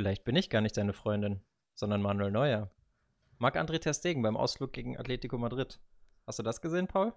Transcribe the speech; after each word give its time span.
Vielleicht 0.00 0.24
bin 0.24 0.34
ich 0.34 0.48
gar 0.48 0.62
nicht 0.62 0.74
seine 0.74 0.94
Freundin, 0.94 1.42
sondern 1.74 2.00
Manuel 2.00 2.30
Neuer. 2.30 2.70
Marc-André 3.36 3.80
Ter 3.80 3.92
Stegen 3.92 4.22
beim 4.22 4.34
Ausflug 4.34 4.72
gegen 4.72 4.96
Atletico 4.96 5.36
Madrid. 5.36 5.78
Hast 6.26 6.38
du 6.38 6.42
das 6.42 6.62
gesehen, 6.62 6.86
Paul? 6.86 7.12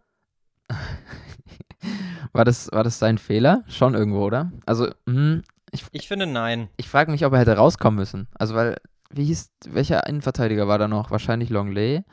war, 2.33 2.43
das, 2.43 2.69
war 2.73 2.83
das 2.83 2.99
sein 2.99 3.19
Fehler? 3.19 3.63
Schon 3.69 3.93
irgendwo, 3.93 4.25
oder? 4.25 4.51
Also, 4.65 4.89
hm, 5.07 5.43
ich, 5.71 5.85
ich 5.93 6.09
finde 6.09 6.25
nein. 6.25 6.67
Ich 6.75 6.89
frage 6.89 7.09
mich, 7.09 7.25
ob 7.25 7.31
er 7.31 7.39
hätte 7.39 7.55
rauskommen 7.55 7.97
müssen. 7.97 8.27
Also, 8.33 8.53
weil, 8.53 8.75
wie 9.11 9.23
hieß, 9.23 9.53
welcher 9.69 10.05
Innenverteidiger 10.05 10.67
war 10.67 10.77
da 10.77 10.89
noch? 10.89 11.09
Wahrscheinlich 11.09 11.49
Longley. 11.49 12.03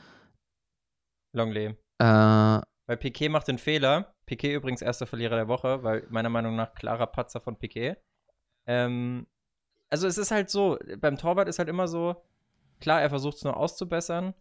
Longley. 1.32 1.74
Äh, 1.98 2.04
weil 2.04 2.96
Piquet 2.96 3.28
macht 3.28 3.48
den 3.48 3.58
Fehler. 3.58 4.14
Piquet 4.24 4.54
übrigens 4.54 4.82
erster 4.82 5.08
Verlierer 5.08 5.34
der 5.34 5.48
Woche, 5.48 5.82
weil 5.82 6.06
meiner 6.10 6.28
Meinung 6.28 6.54
nach 6.54 6.74
klarer 6.74 7.08
Patzer 7.08 7.40
von 7.40 7.58
Piquet. 7.58 7.96
Ähm, 8.68 9.26
also 9.90 10.06
es 10.06 10.18
ist 10.18 10.30
halt 10.30 10.50
so, 10.50 10.78
beim 10.98 11.18
Torwart 11.18 11.48
ist 11.48 11.58
halt 11.58 11.68
immer 11.68 11.88
so, 11.88 12.16
klar, 12.80 13.02
er 13.02 13.10
versucht 13.10 13.36
es 13.36 13.44
nur 13.44 13.56
auszubessern. 13.56 14.34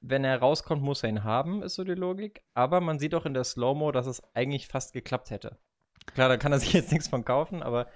Wenn 0.00 0.24
er 0.24 0.38
rauskommt, 0.38 0.82
muss 0.82 1.02
er 1.02 1.08
ihn 1.08 1.24
haben, 1.24 1.62
ist 1.62 1.74
so 1.74 1.84
die 1.84 1.94
Logik. 1.94 2.42
Aber 2.54 2.80
man 2.80 2.98
sieht 2.98 3.14
auch 3.14 3.26
in 3.26 3.34
der 3.34 3.44
Slow-Mo, 3.44 3.92
dass 3.92 4.06
es 4.06 4.22
eigentlich 4.34 4.66
fast 4.66 4.92
geklappt 4.92 5.30
hätte. 5.30 5.58
Klar, 6.06 6.28
da 6.28 6.36
kann 6.36 6.52
er 6.52 6.58
sich 6.60 6.72
jetzt 6.72 6.92
nichts 6.92 7.08
von 7.08 7.24
kaufen, 7.24 7.62
aber 7.62 7.88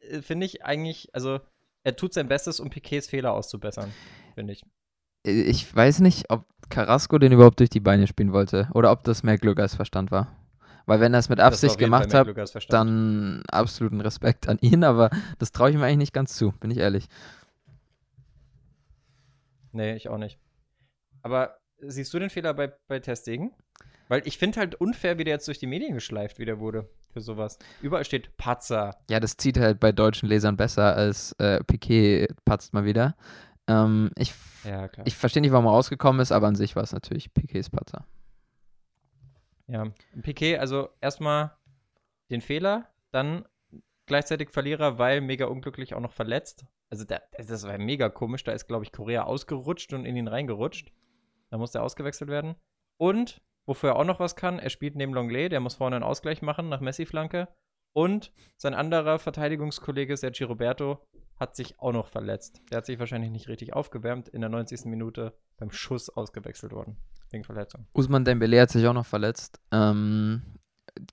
äh, 0.00 0.22
finde 0.22 0.46
ich 0.46 0.64
eigentlich, 0.64 1.14
also 1.14 1.40
er 1.84 1.96
tut 1.96 2.12
sein 2.12 2.28
Bestes, 2.28 2.60
um 2.60 2.70
Piquets 2.70 3.08
Fehler 3.08 3.32
auszubessern, 3.32 3.92
finde 4.34 4.52
ich. 4.52 4.64
Ich 5.24 5.74
weiß 5.74 6.00
nicht, 6.00 6.30
ob 6.30 6.44
Carrasco 6.70 7.18
den 7.18 7.32
überhaupt 7.32 7.60
durch 7.60 7.70
die 7.70 7.80
Beine 7.80 8.06
spielen 8.06 8.32
wollte 8.32 8.68
oder 8.74 8.92
ob 8.92 9.04
das 9.04 9.22
mehr 9.22 9.38
Glück 9.38 9.58
als 9.58 9.74
Verstand 9.74 10.10
war. 10.10 10.36
Weil 10.88 11.00
wenn 11.00 11.12
er 11.12 11.20
es 11.20 11.28
mit 11.28 11.38
Absicht 11.38 11.76
gemacht 11.76 12.14
hat, 12.14 12.26
dann 12.70 13.42
absoluten 13.50 14.00
Respekt 14.00 14.48
an 14.48 14.56
ihn, 14.62 14.84
aber 14.84 15.10
das 15.38 15.52
traue 15.52 15.68
ich 15.68 15.76
ihm 15.76 15.82
eigentlich 15.82 15.98
nicht 15.98 16.12
ganz 16.14 16.34
zu, 16.34 16.52
bin 16.52 16.70
ich 16.70 16.78
ehrlich. 16.78 17.08
Nee, 19.72 19.96
ich 19.96 20.08
auch 20.08 20.16
nicht. 20.16 20.38
Aber 21.20 21.58
siehst 21.78 22.14
du 22.14 22.18
den 22.18 22.30
Fehler 22.30 22.54
bei, 22.54 22.72
bei 22.86 23.00
Testegen? 23.00 23.52
Weil 24.08 24.22
ich 24.24 24.38
finde 24.38 24.60
halt 24.60 24.76
unfair, 24.76 25.18
wie 25.18 25.24
der 25.24 25.34
jetzt 25.34 25.46
durch 25.46 25.58
die 25.58 25.66
Medien 25.66 25.92
geschleift 25.92 26.38
wieder 26.38 26.58
wurde 26.58 26.88
für 27.12 27.20
sowas. 27.20 27.58
Überall 27.82 28.06
steht 28.06 28.34
Patzer. 28.38 28.96
Ja, 29.10 29.20
das 29.20 29.36
zieht 29.36 29.58
halt 29.58 29.80
bei 29.80 29.92
deutschen 29.92 30.26
Lesern 30.26 30.56
besser 30.56 30.96
als 30.96 31.32
äh, 31.32 31.62
Piquet 31.64 32.28
patzt 32.46 32.72
mal 32.72 32.86
wieder. 32.86 33.14
Ähm, 33.66 34.10
ich 34.16 34.32
ja, 34.64 34.88
ich 35.04 35.16
verstehe 35.16 35.42
nicht, 35.42 35.52
warum 35.52 35.66
er 35.66 35.72
rausgekommen 35.72 36.22
ist, 36.22 36.32
aber 36.32 36.46
an 36.46 36.54
sich 36.56 36.76
war 36.76 36.82
es 36.82 36.92
natürlich 36.92 37.34
Piquets 37.34 37.68
Patzer. 37.68 38.06
Ja, 39.68 39.92
Piquet, 40.22 40.58
also 40.58 40.88
erstmal 41.00 41.56
den 42.30 42.40
Fehler, 42.40 42.88
dann 43.10 43.46
gleichzeitig 44.06 44.50
Verlierer, 44.50 44.98
weil 44.98 45.20
mega 45.20 45.46
unglücklich 45.46 45.94
auch 45.94 46.00
noch 46.00 46.12
verletzt. 46.12 46.66
Also 46.90 47.04
der, 47.04 47.22
das 47.36 47.66
war 47.66 47.76
mega 47.78 48.08
komisch, 48.08 48.44
da 48.44 48.52
ist, 48.52 48.66
glaube 48.66 48.84
ich, 48.84 48.92
Korea 48.92 49.24
ausgerutscht 49.24 49.92
und 49.92 50.06
in 50.06 50.16
ihn 50.16 50.28
reingerutscht. 50.28 50.90
Da 51.50 51.58
musste 51.58 51.78
er 51.78 51.84
ausgewechselt 51.84 52.30
werden. 52.30 52.56
Und, 52.96 53.42
wofür 53.66 53.90
er 53.90 53.96
auch 53.96 54.04
noch 54.04 54.20
was 54.20 54.36
kann, 54.36 54.58
er 54.58 54.70
spielt 54.70 54.96
neben 54.96 55.12
Longley, 55.12 55.48
der 55.50 55.60
muss 55.60 55.76
vorne 55.76 55.96
einen 55.96 56.04
Ausgleich 56.04 56.40
machen 56.40 56.68
nach 56.70 56.80
Messi-Flanke. 56.80 57.48
Und 57.98 58.30
sein 58.56 58.74
anderer 58.74 59.18
Verteidigungskollege 59.18 60.16
Sergio 60.16 60.46
Roberto 60.46 61.04
hat 61.34 61.56
sich 61.56 61.80
auch 61.80 61.90
noch 61.90 62.06
verletzt. 62.06 62.60
Der 62.70 62.78
hat 62.78 62.86
sich 62.86 63.00
wahrscheinlich 63.00 63.32
nicht 63.32 63.48
richtig 63.48 63.72
aufgewärmt, 63.72 64.28
in 64.28 64.40
der 64.40 64.50
90. 64.50 64.84
Minute 64.84 65.32
beim 65.56 65.72
Schuss 65.72 66.08
ausgewechselt 66.08 66.70
worden. 66.70 66.96
Wegen 67.32 67.42
Verletzung. 67.42 67.88
Usman 67.94 68.24
Dembele 68.24 68.60
hat 68.60 68.70
sich 68.70 68.86
auch 68.86 68.92
noch 68.92 69.04
verletzt. 69.04 69.58
Ähm, 69.72 70.42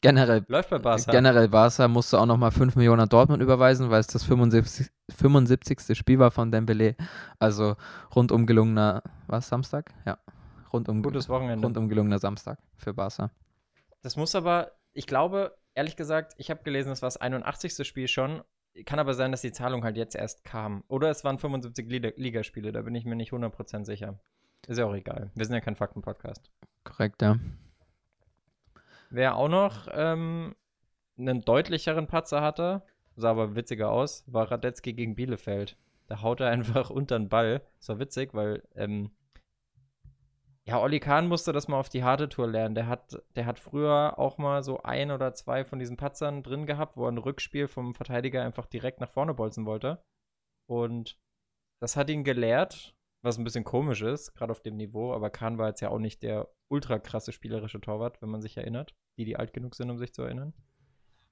generell, 0.01 0.45
Läuft 0.47 0.69
bei 0.69 0.77
Barca. 0.77 1.11
Generell 1.11 1.47
Barca 1.47 1.87
musste 1.87 2.19
auch 2.19 2.27
noch 2.27 2.37
mal 2.37 2.51
5 2.51 2.75
Millionen 2.75 3.01
an 3.01 3.09
Dortmund 3.09 3.41
überweisen, 3.41 3.89
weil 3.89 4.01
es 4.01 4.07
das 4.07 4.23
75, 4.23 4.87
75. 5.09 5.97
Spiel 5.97 6.19
war 6.19 6.29
von 6.29 6.51
Dembele. 6.51 6.95
Also 7.39 7.77
rundum 8.15 8.45
gelungener, 8.45 9.01
was, 9.25 9.47
Samstag? 9.47 9.91
Ja. 10.05 10.19
Rundum, 10.71 11.01
Gutes 11.01 11.29
Wochenende. 11.29 11.65
Rundum 11.65 11.89
gelungener 11.89 12.19
Samstag 12.19 12.59
für 12.77 12.93
Barca. 12.93 13.31
Das 14.03 14.15
muss 14.15 14.35
aber, 14.35 14.73
ich 14.93 15.07
glaube, 15.07 15.57
ehrlich 15.75 15.95
gesagt, 15.95 16.33
ich 16.37 16.49
habe 16.49 16.63
gelesen, 16.63 16.89
das 16.89 17.01
war 17.01 17.07
das 17.07 17.17
81. 17.17 17.87
Spiel 17.87 18.07
schon 18.07 18.41
kann 18.83 18.99
aber 18.99 19.13
sein, 19.13 19.31
dass 19.31 19.41
die 19.41 19.53
Zahlung 19.53 19.83
halt 19.83 19.95
jetzt 19.95 20.15
erst 20.15 20.43
kam. 20.43 20.83
Oder 20.89 21.09
es 21.09 21.23
waren 21.23 21.37
75 21.37 21.87
Ligaspiele, 22.17 22.71
da 22.71 22.81
bin 22.81 22.95
ich 22.95 23.05
mir 23.05 23.15
nicht 23.15 23.31
100% 23.31 23.85
sicher. 23.85 24.19
Ist 24.67 24.77
ja 24.77 24.85
auch 24.85 24.95
egal. 24.95 25.31
Wir 25.35 25.45
sind 25.45 25.53
ja 25.53 25.61
kein 25.61 25.75
Fakten-Podcast. 25.75 26.51
Korrekt, 26.83 27.21
ja. 27.21 27.39
Wer 29.09 29.35
auch 29.35 29.47
noch 29.47 29.87
ähm, 29.91 30.55
einen 31.17 31.41
deutlicheren 31.41 32.07
Patzer 32.07 32.41
hatte, 32.41 32.81
sah 33.15 33.31
aber 33.31 33.55
witziger 33.55 33.91
aus, 33.91 34.25
war 34.27 34.51
Radetzky 34.51 34.93
gegen 34.93 35.15
Bielefeld. 35.15 35.77
Da 36.07 36.21
haut 36.21 36.41
er 36.41 36.49
einfach 36.51 36.89
unter 36.89 37.17
den 37.17 37.29
Ball. 37.29 37.61
Das 37.77 37.89
war 37.89 37.99
witzig, 37.99 38.33
weil 38.33 38.63
ähm, 38.75 39.11
ja, 40.67 40.81
Olli 40.81 40.99
Kahn 40.99 41.27
musste 41.27 41.53
das 41.53 41.67
mal 41.67 41.79
auf 41.79 41.89
die 41.89 42.03
harte 42.03 42.27
Tour 42.27 42.47
lernen. 42.47 42.73
Der 42.73 42.87
hat, 42.87 43.21
der 43.35 43.45
hat 43.45 43.59
früher 43.59 44.17
auch 44.17 44.39
mal 44.39 44.63
so 44.63 44.81
ein 44.81 45.11
oder 45.11 45.33
zwei 45.33 45.63
von 45.63 45.77
diesen 45.77 45.95
Patzern 45.95 46.41
drin 46.41 46.65
gehabt, 46.65 46.97
wo 46.97 47.05
er 47.05 47.11
ein 47.11 47.19
Rückspiel 47.19 47.67
vom 47.67 47.93
Verteidiger 47.93 48.43
einfach 48.43 48.65
direkt 48.65 48.99
nach 48.99 49.11
vorne 49.11 49.35
bolzen 49.35 49.67
wollte. 49.67 50.03
Und 50.67 51.19
das 51.79 51.95
hat 51.95 52.09
ihn 52.09 52.23
gelehrt, 52.23 52.95
was 53.23 53.37
ein 53.37 53.43
bisschen 53.43 53.63
komisch 53.63 54.01
ist, 54.01 54.33
gerade 54.33 54.51
auf 54.51 54.61
dem 54.61 54.75
Niveau. 54.75 55.13
Aber 55.13 55.29
Kahn 55.29 55.59
war 55.59 55.67
jetzt 55.67 55.81
ja 55.81 55.89
auch 55.89 55.99
nicht 55.99 56.23
der 56.23 56.49
ultra 56.67 56.97
krasse 56.97 57.31
spielerische 57.31 57.79
Torwart, 57.79 58.21
wenn 58.23 58.29
man 58.29 58.41
sich 58.41 58.57
erinnert. 58.57 58.95
Die, 59.19 59.25
die 59.25 59.37
alt 59.37 59.53
genug 59.53 59.75
sind, 59.75 59.91
um 59.91 59.99
sich 59.99 60.13
zu 60.13 60.23
erinnern. 60.23 60.53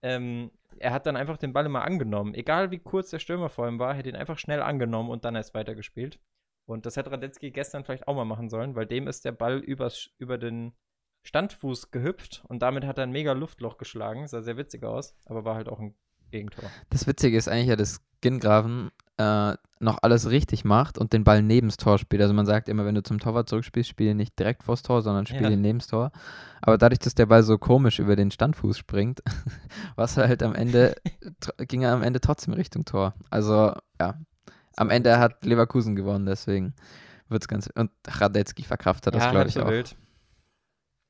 Ähm, 0.04 0.52
er 0.78 0.94
hat 0.94 1.08
dann 1.08 1.16
einfach 1.16 1.38
den 1.38 1.54
Ball 1.54 1.66
immer 1.66 1.84
angenommen. 1.84 2.36
Egal 2.36 2.70
wie 2.70 2.80
kurz 2.80 3.10
der 3.10 3.20
Stürmer 3.20 3.50
vor 3.50 3.68
ihm 3.68 3.80
war, 3.80 3.96
hätte 3.96 4.10
ihn 4.10 4.16
einfach 4.16 4.38
schnell 4.38 4.62
angenommen 4.62 5.10
und 5.10 5.26
dann 5.26 5.36
erst 5.36 5.56
weitergespielt. 5.56 6.20
Und 6.66 6.85
das 6.85 6.96
hätte 6.96 7.12
Radetzky 7.12 7.51
gestern 7.51 7.84
vielleicht 7.84 8.07
auch 8.07 8.16
mal 8.16 8.25
machen 8.25 8.50
sollen, 8.50 8.75
weil 8.75 8.85
dem 8.85 9.07
ist 9.07 9.25
der 9.25 9.34
Ball 9.34 9.59
übers, 9.59 10.09
über 10.18 10.38
den 10.38 10.74
Standfuß 11.24 11.91
gehüpft 11.91 12.44
und 12.47 12.62
damit 12.62 12.85
hat 12.85 12.97
er 12.97 13.03
ein 13.03 13.12
mega 13.12 13.31
Luftloch 13.34 13.78
geschlagen. 13.78 14.28
Sah 14.28 14.41
sehr 14.41 14.57
witzig 14.57 14.84
aus, 14.84 15.16
aber 15.25 15.46
war 15.46 15.56
halt 15.56 15.69
auch 15.69 15.79
ein 15.79 15.96
Gegentor. 16.31 16.69
Das 16.90 17.07
Witzige 17.07 17.38
ist 17.38 17.47
eigentlich 17.47 17.68
ja, 17.68 17.75
dass 17.75 18.01
Gingraven 18.22 18.91
äh, 19.18 19.53
noch 19.79 20.00
alles 20.01 20.29
richtig 20.29 20.66
macht 20.66 20.97
und 20.97 21.13
den 21.13 21.24
Ball 21.24 21.41
neben 21.41 21.68
das 21.68 21.78
Tor 21.78 21.97
spielt. 21.97 22.22
Also 22.22 22.34
man 22.34 22.46
sagt 22.46 22.69
immer, 22.69 22.85
wenn 22.85 22.95
du 22.95 23.03
zum 23.03 23.19
Torwart 23.19 23.47
zurückspielst, 23.47 23.90
spiele 23.90 24.16
nicht 24.16 24.38
direkt 24.40 24.63
vors 24.63 24.81
Tor, 24.81 25.01
sondern 25.01 25.25
spiele 25.25 25.51
ja. 25.51 25.56
neben 25.56 25.80
das 25.80 25.88
Tor. 25.88 26.12
Aber 26.62 26.78
dadurch, 26.78 27.00
dass 27.00 27.13
der 27.13 27.28
Ball 27.28 27.44
so 27.44 27.57
komisch 27.57 28.00
über 28.00 28.16
den 28.16 28.31
Standfuß 28.31 28.78
springt, 28.78 29.22
was 29.95 30.18
halt 30.18 30.41
am 30.41 30.56
Ende, 30.56 30.95
ging 31.68 31.84
er 31.84 31.94
am 31.94 32.01
Ende 32.03 32.22
trotzdem 32.22 32.53
Richtung 32.53 32.85
Tor. 32.85 33.13
Also 33.30 33.74
ja, 34.00 34.18
am 34.76 34.90
Ende 34.90 35.20
hat 35.20 35.46
Leverkusen 35.46 35.96
gewonnen, 35.96 36.26
deswegen 36.26 36.74
wird 37.30 37.44
es 37.44 37.48
ganz. 37.48 37.70
Und 37.76 37.92
Radetzky 38.08 38.64
verkraftet 38.64 39.16
das, 39.16 39.30
glaube 39.32 39.50
ich, 39.50 39.60
auch. 39.60 39.70
Wild. 39.70 39.96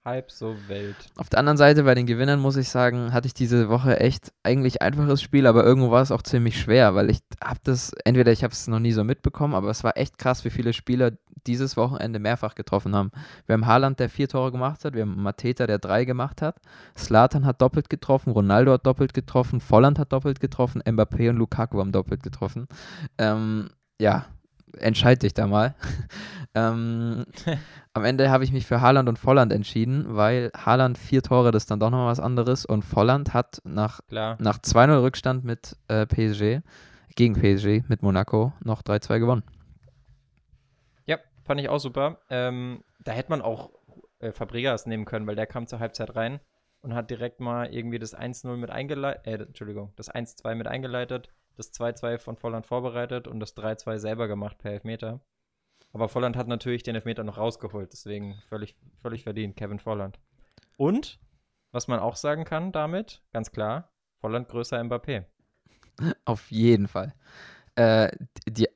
Halb 0.05 0.31
so 0.31 0.57
wild. 0.67 0.97
Auf 1.15 1.29
der 1.29 1.39
anderen 1.39 1.57
Seite, 1.57 1.83
bei 1.83 1.95
den 1.95 2.05
Gewinnern, 2.05 2.41
muss 2.41 2.57
ich 2.57 2.67
sagen, 2.67 3.13
hatte 3.13 3.27
ich 3.27 3.33
diese 3.33 3.69
Woche 3.69 4.01
echt 4.01 4.33
eigentlich 4.43 4.81
einfaches 4.81 5.21
Spiel, 5.21 5.47
aber 5.47 5.63
irgendwo 5.63 5.91
war 5.91 6.01
es 6.01 6.11
auch 6.11 6.21
ziemlich 6.21 6.59
schwer, 6.59 6.93
weil 6.93 7.09
ich 7.09 7.19
habe 7.41 7.59
das, 7.63 7.93
entweder 8.03 8.33
ich 8.33 8.43
habe 8.43 8.51
es 8.51 8.67
noch 8.67 8.79
nie 8.79 8.91
so 8.91 9.05
mitbekommen, 9.05 9.53
aber 9.53 9.69
es 9.69 9.81
war 9.85 9.95
echt 9.95 10.17
krass, 10.17 10.43
wie 10.43 10.49
viele 10.49 10.73
Spieler 10.73 11.11
dieses 11.47 11.77
Wochenende 11.77 12.19
mehrfach 12.19 12.53
getroffen 12.55 12.93
haben. 12.93 13.11
Wir 13.45 13.53
haben 13.53 13.65
Haaland, 13.65 13.99
der 14.01 14.09
vier 14.09 14.27
Tore 14.27 14.51
gemacht 14.51 14.83
hat, 14.83 14.93
wir 14.93 15.03
haben 15.03 15.23
Mateta, 15.23 15.67
der 15.67 15.79
drei 15.79 16.03
gemacht 16.03 16.41
hat, 16.41 16.57
Slatan 16.97 17.45
hat 17.45 17.61
doppelt 17.61 17.89
getroffen, 17.89 18.33
Ronaldo 18.33 18.73
hat 18.73 18.85
doppelt 18.85 19.13
getroffen, 19.13 19.61
Volland 19.61 19.99
hat 19.99 20.11
doppelt 20.11 20.41
getroffen, 20.41 20.81
Mbappé 20.81 21.29
und 21.29 21.37
Lukaku 21.37 21.79
haben 21.79 21.93
doppelt 21.93 22.23
getroffen. 22.23 22.67
Ähm, 23.17 23.69
ja, 24.01 24.25
entscheid 24.78 25.22
dich 25.23 25.34
da 25.34 25.47
mal. 25.47 25.75
ähm, 26.56 27.25
am 27.94 28.06
Ende 28.06 28.29
habe 28.29 28.44
ich 28.44 28.51
mich 28.51 28.66
für 28.66 28.81
Haaland 28.81 29.09
und 29.09 29.19
Volland 29.19 29.51
entschieden, 29.51 30.06
weil 30.07 30.51
Haaland 30.56 30.97
vier 30.97 31.22
Tore, 31.22 31.51
das 31.51 31.63
ist 31.63 31.72
dann 31.72 31.79
doch 31.79 31.89
noch 31.89 32.06
was 32.07 32.19
anderes 32.19 32.66
und 32.66 32.83
Volland 32.83 33.33
hat 33.33 33.62
nach, 33.63 34.01
nach 34.09 34.59
2-0 34.59 35.01
Rückstand 35.01 35.44
mit 35.44 35.78
äh, 35.88 36.06
PSG, 36.06 36.62
gegen 37.16 37.35
PSG 37.35 37.88
mit 37.88 38.01
Monaco 38.01 38.53
noch 38.63 38.81
3-2 38.81 39.19
gewonnen. 39.19 39.44
Ja, 41.06 41.18
fand 41.44 41.62
ich 41.62 41.69
auch 41.69 41.80
super. 41.80 42.19
Ähm, 42.30 42.83
da 43.00 43.12
hätte 43.12 43.30
man 43.30 43.42
auch 43.42 43.71
äh, 44.19 44.31
Fabregas 44.31 44.86
nehmen 44.86 45.06
können, 45.06 45.27
weil 45.27 45.36
der 45.36 45.47
kam 45.47 45.68
zur 45.68 45.80
Halbzeit 45.80 46.15
rein 46.15 46.39
und 46.81 46.94
hat 46.94 47.09
direkt 47.09 47.39
mal 47.39 47.74
irgendwie 47.74 48.00
das 48.00 48.18
1-0 48.18 48.57
mit 48.57 48.69
eingeleitet, 48.69 49.27
äh, 49.27 49.44
Entschuldigung, 49.44 49.94
das 49.95 50.13
1-2 50.13 50.56
mit 50.56 50.68
eingeleitet 50.68 51.30
das 51.55 51.73
2-2 51.73 52.17
von 52.17 52.38
Volland 52.38 52.65
vorbereitet 52.65 53.27
und 53.27 53.39
das 53.39 53.55
3-2 53.55 53.97
selber 53.97 54.27
gemacht 54.27 54.57
per 54.57 54.71
Elfmeter. 54.71 55.21
Aber 55.94 56.09
Volland 56.09 56.35
hat 56.35 56.47
natürlich 56.47 56.83
den 56.83 56.95
Elfmeter 56.95 57.23
noch 57.23 57.38
rausgeholt, 57.38 57.94
deswegen 57.94 58.41
völlig, 58.50 58.75
völlig 59.01 59.23
verdient, 59.23 59.55
Kevin 59.55 59.79
Volland. 59.79 60.19
Und, 60.77 61.19
was 61.71 61.88
man 61.88 62.00
auch 62.00 62.15
sagen 62.15 62.45
kann 62.45 62.71
damit, 62.71 63.21
ganz 63.31 63.51
klar, 63.51 63.94
Volland 64.19 64.47
größer 64.47 64.79
Mbappé. 64.79 65.25
Auf 66.25 66.50
jeden 66.50 66.88
Fall. 66.88 67.13
Äh, 67.75 68.11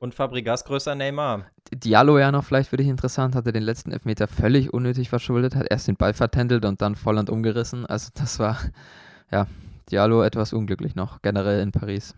und 0.00 0.14
Fabregas 0.14 0.64
größer 0.64 0.94
Neymar. 0.94 1.46
Diallo 1.72 2.18
ja 2.18 2.32
noch 2.32 2.44
vielleicht 2.44 2.70
für 2.70 2.76
dich 2.76 2.88
interessant, 2.88 3.34
hatte 3.34 3.52
den 3.52 3.62
letzten 3.62 3.92
Elfmeter 3.92 4.26
völlig 4.26 4.72
unnötig 4.72 5.08
verschuldet, 5.08 5.54
hat 5.54 5.66
erst 5.70 5.86
den 5.86 5.96
Ball 5.96 6.14
vertändelt 6.14 6.64
und 6.64 6.80
dann 6.82 6.96
Volland 6.96 7.30
umgerissen. 7.30 7.86
Also 7.86 8.10
das 8.14 8.38
war, 8.38 8.58
ja, 9.30 9.46
Diallo 9.90 10.22
etwas 10.22 10.52
unglücklich 10.52 10.94
noch, 10.94 11.22
generell 11.22 11.60
in 11.60 11.72
Paris. 11.72 12.14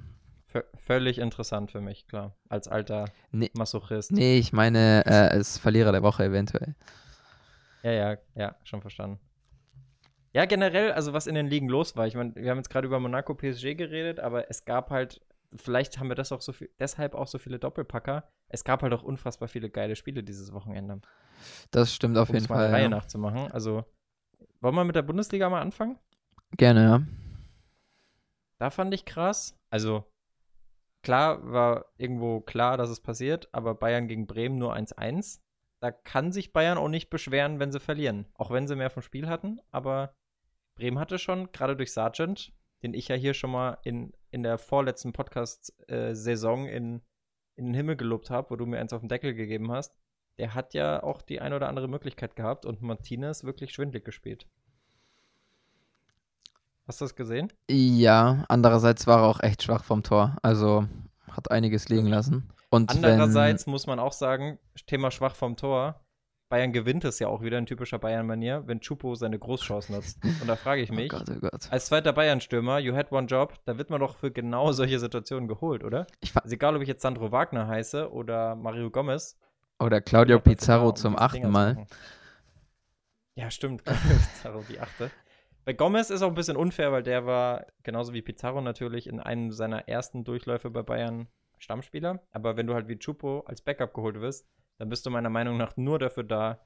V 0.52 0.62
völlig 0.76 1.18
interessant 1.18 1.70
für 1.70 1.80
mich, 1.80 2.06
klar. 2.06 2.34
Als 2.48 2.66
alter 2.66 3.04
Nee. 3.30 3.50
Masochist. 3.54 4.10
Nee, 4.12 4.38
ich 4.38 4.52
meine, 4.52 5.04
äh, 5.06 5.38
ist 5.38 5.58
Verlierer 5.58 5.92
der 5.92 6.02
Woche 6.02 6.24
eventuell. 6.24 6.74
Ja, 7.82 7.92
ja, 7.92 8.16
ja, 8.34 8.56
schon 8.64 8.80
verstanden. 8.80 9.20
Ja, 10.32 10.44
generell, 10.44 10.92
also 10.92 11.12
was 11.12 11.26
in 11.26 11.34
den 11.34 11.46
Ligen 11.46 11.68
los 11.68 11.96
war. 11.96 12.06
Ich 12.06 12.14
meine, 12.14 12.34
wir 12.34 12.50
haben 12.50 12.58
jetzt 12.58 12.70
gerade 12.70 12.86
über 12.86 13.00
Monaco 13.00 13.34
PSG 13.34 13.74
geredet, 13.74 14.20
aber 14.20 14.50
es 14.50 14.64
gab 14.64 14.90
halt, 14.90 15.20
vielleicht 15.54 15.98
haben 15.98 16.08
wir 16.08 16.14
das 16.14 16.30
auch 16.32 16.40
so 16.40 16.52
viel, 16.52 16.70
deshalb 16.78 17.14
auch 17.14 17.26
so 17.26 17.38
viele 17.38 17.58
Doppelpacker. 17.58 18.28
Es 18.48 18.64
gab 18.64 18.82
halt 18.82 18.92
auch 18.92 19.02
unfassbar 19.02 19.48
viele 19.48 19.70
geile 19.70 19.96
Spiele 19.96 20.22
dieses 20.22 20.52
Wochenende. 20.52 21.00
Das 21.70 21.94
stimmt 21.94 22.16
auf 22.18 22.28
Um 22.28 22.34
jeden 22.34 22.44
es 22.44 22.48
mal 22.48 22.56
Fall. 22.56 22.64
der 22.66 22.74
Reihe 22.74 22.82
Ja. 22.84 22.88
nachzumachen. 22.90 23.50
Also, 23.52 23.84
wollen 24.60 24.74
wir 24.74 24.84
mit 24.84 24.96
der 24.96 25.02
Bundesliga 25.02 25.48
mal 25.48 25.62
anfangen? 25.62 25.98
Gerne, 26.56 26.82
ja. 26.84 27.02
Da 28.58 28.70
fand 28.70 28.92
ich 28.94 29.04
krass. 29.04 29.56
Also, 29.70 30.04
klar 31.02 31.50
war 31.50 31.86
irgendwo 31.96 32.40
klar, 32.40 32.76
dass 32.76 32.90
es 32.90 33.00
passiert, 33.00 33.48
aber 33.52 33.74
Bayern 33.74 34.08
gegen 34.08 34.26
Bremen 34.26 34.58
nur 34.58 34.74
1-1. 34.74 35.40
Da 35.80 35.90
kann 35.90 36.32
sich 36.32 36.52
Bayern 36.52 36.78
auch 36.78 36.88
nicht 36.88 37.08
beschweren, 37.08 37.58
wenn 37.58 37.72
sie 37.72 37.80
verlieren. 37.80 38.26
Auch 38.34 38.50
wenn 38.50 38.68
sie 38.68 38.76
mehr 38.76 38.90
vom 38.90 39.02
Spiel 39.02 39.28
hatten. 39.28 39.60
Aber 39.70 40.14
Bremen 40.74 40.98
hatte 40.98 41.18
schon, 41.18 41.50
gerade 41.52 41.76
durch 41.76 41.92
Sargent, 41.92 42.52
den 42.82 42.94
ich 42.94 43.08
ja 43.08 43.16
hier 43.16 43.34
schon 43.34 43.50
mal 43.50 43.78
in, 43.82 44.12
in 44.30 44.42
der 44.42 44.58
vorletzten 44.58 45.12
Podcast-Saison 45.12 46.66
in, 46.66 47.02
in 47.56 47.66
den 47.66 47.74
Himmel 47.74 47.96
gelobt 47.96 48.30
habe, 48.30 48.50
wo 48.50 48.56
du 48.56 48.66
mir 48.66 48.78
eins 48.78 48.92
auf 48.92 49.00
den 49.00 49.08
Deckel 49.08 49.34
gegeben 49.34 49.70
hast, 49.70 49.96
der 50.38 50.54
hat 50.54 50.74
ja 50.74 51.02
auch 51.02 51.22
die 51.22 51.40
ein 51.40 51.52
oder 51.52 51.68
andere 51.68 51.88
Möglichkeit 51.88 52.36
gehabt 52.36 52.64
und 52.64 52.82
Martinez 52.82 53.44
wirklich 53.44 53.72
schwindlig 53.72 54.04
gespielt. 54.04 54.46
Hast 56.90 57.00
du 57.00 57.04
das 57.04 57.14
gesehen? 57.14 57.52
Ja, 57.70 58.44
andererseits 58.48 59.06
war 59.06 59.20
er 59.20 59.28
auch 59.28 59.38
echt 59.44 59.62
schwach 59.62 59.84
vom 59.84 60.02
Tor. 60.02 60.36
Also 60.42 60.88
hat 61.30 61.48
einiges 61.48 61.88
liegen 61.88 62.08
lassen. 62.08 62.50
Und 62.68 62.90
Andererseits 62.90 63.68
muss 63.68 63.86
man 63.86 64.00
auch 64.00 64.10
sagen, 64.10 64.58
Thema 64.88 65.12
schwach 65.12 65.36
vom 65.36 65.56
Tor. 65.56 66.00
Bayern 66.48 66.72
gewinnt 66.72 67.04
es 67.04 67.20
ja 67.20 67.28
auch 67.28 67.42
wieder 67.42 67.58
in 67.58 67.66
typischer 67.66 68.00
Bayern-Manier, 68.00 68.64
wenn 68.66 68.80
Chupo 68.80 69.14
seine 69.14 69.38
Großchance 69.38 69.92
nutzt. 69.92 70.18
Und 70.24 70.48
da 70.48 70.56
frage 70.56 70.82
ich 70.82 70.88
wenn. 70.88 70.96
mich, 70.96 71.12
Oh 71.12 71.18
Gott, 71.18 71.30
oh 71.30 71.38
Gott. 71.38 71.70
als 71.70 71.86
zweiter 71.86 72.12
Bayern-Stürmer, 72.12 72.80
you 72.80 72.92
had 72.92 73.12
one 73.12 73.28
job, 73.28 73.54
da 73.66 73.78
wird 73.78 73.90
man 73.90 74.00
doch 74.00 74.16
für 74.16 74.32
genau 74.32 74.72
solche 74.72 74.98
Situationen 74.98 75.46
geholt, 75.46 75.84
oder? 75.84 76.08
Also 76.34 76.54
egal, 76.56 76.74
ob 76.74 76.82
ich 76.82 76.88
jetzt 76.88 77.02
Sandro 77.02 77.30
Wagner 77.30 77.68
heiße 77.68 78.10
oder 78.10 78.56
Mario 78.56 78.90
Gomez. 78.90 79.38
Oder 79.78 80.00
Claudio 80.00 80.40
Pizarro 80.40 80.88
um 80.88 80.96
zum 80.96 81.16
achten 81.16 81.50
Mal. 81.52 81.86
Ja, 83.36 83.48
stimmt. 83.48 83.84
Claudio 83.84 84.16
Pizarro, 84.34 84.64
die 84.68 84.80
achte. 84.80 85.12
Bei 85.64 85.72
Gomez 85.72 86.10
ist 86.10 86.22
auch 86.22 86.28
ein 86.28 86.34
bisschen 86.34 86.56
unfair, 86.56 86.90
weil 86.92 87.02
der 87.02 87.26
war, 87.26 87.66
genauso 87.82 88.12
wie 88.12 88.22
Pizarro 88.22 88.60
natürlich, 88.60 89.06
in 89.06 89.20
einem 89.20 89.52
seiner 89.52 89.88
ersten 89.88 90.24
Durchläufe 90.24 90.70
bei 90.70 90.82
Bayern 90.82 91.28
Stammspieler. 91.58 92.20
Aber 92.32 92.56
wenn 92.56 92.66
du 92.66 92.74
halt 92.74 92.88
wie 92.88 92.98
Chupo 92.98 93.40
als 93.46 93.60
Backup 93.60 93.92
geholt 93.94 94.20
wirst, 94.20 94.46
dann 94.78 94.88
bist 94.88 95.04
du 95.04 95.10
meiner 95.10 95.28
Meinung 95.30 95.58
nach 95.58 95.76
nur 95.76 95.98
dafür 95.98 96.24
da, 96.24 96.58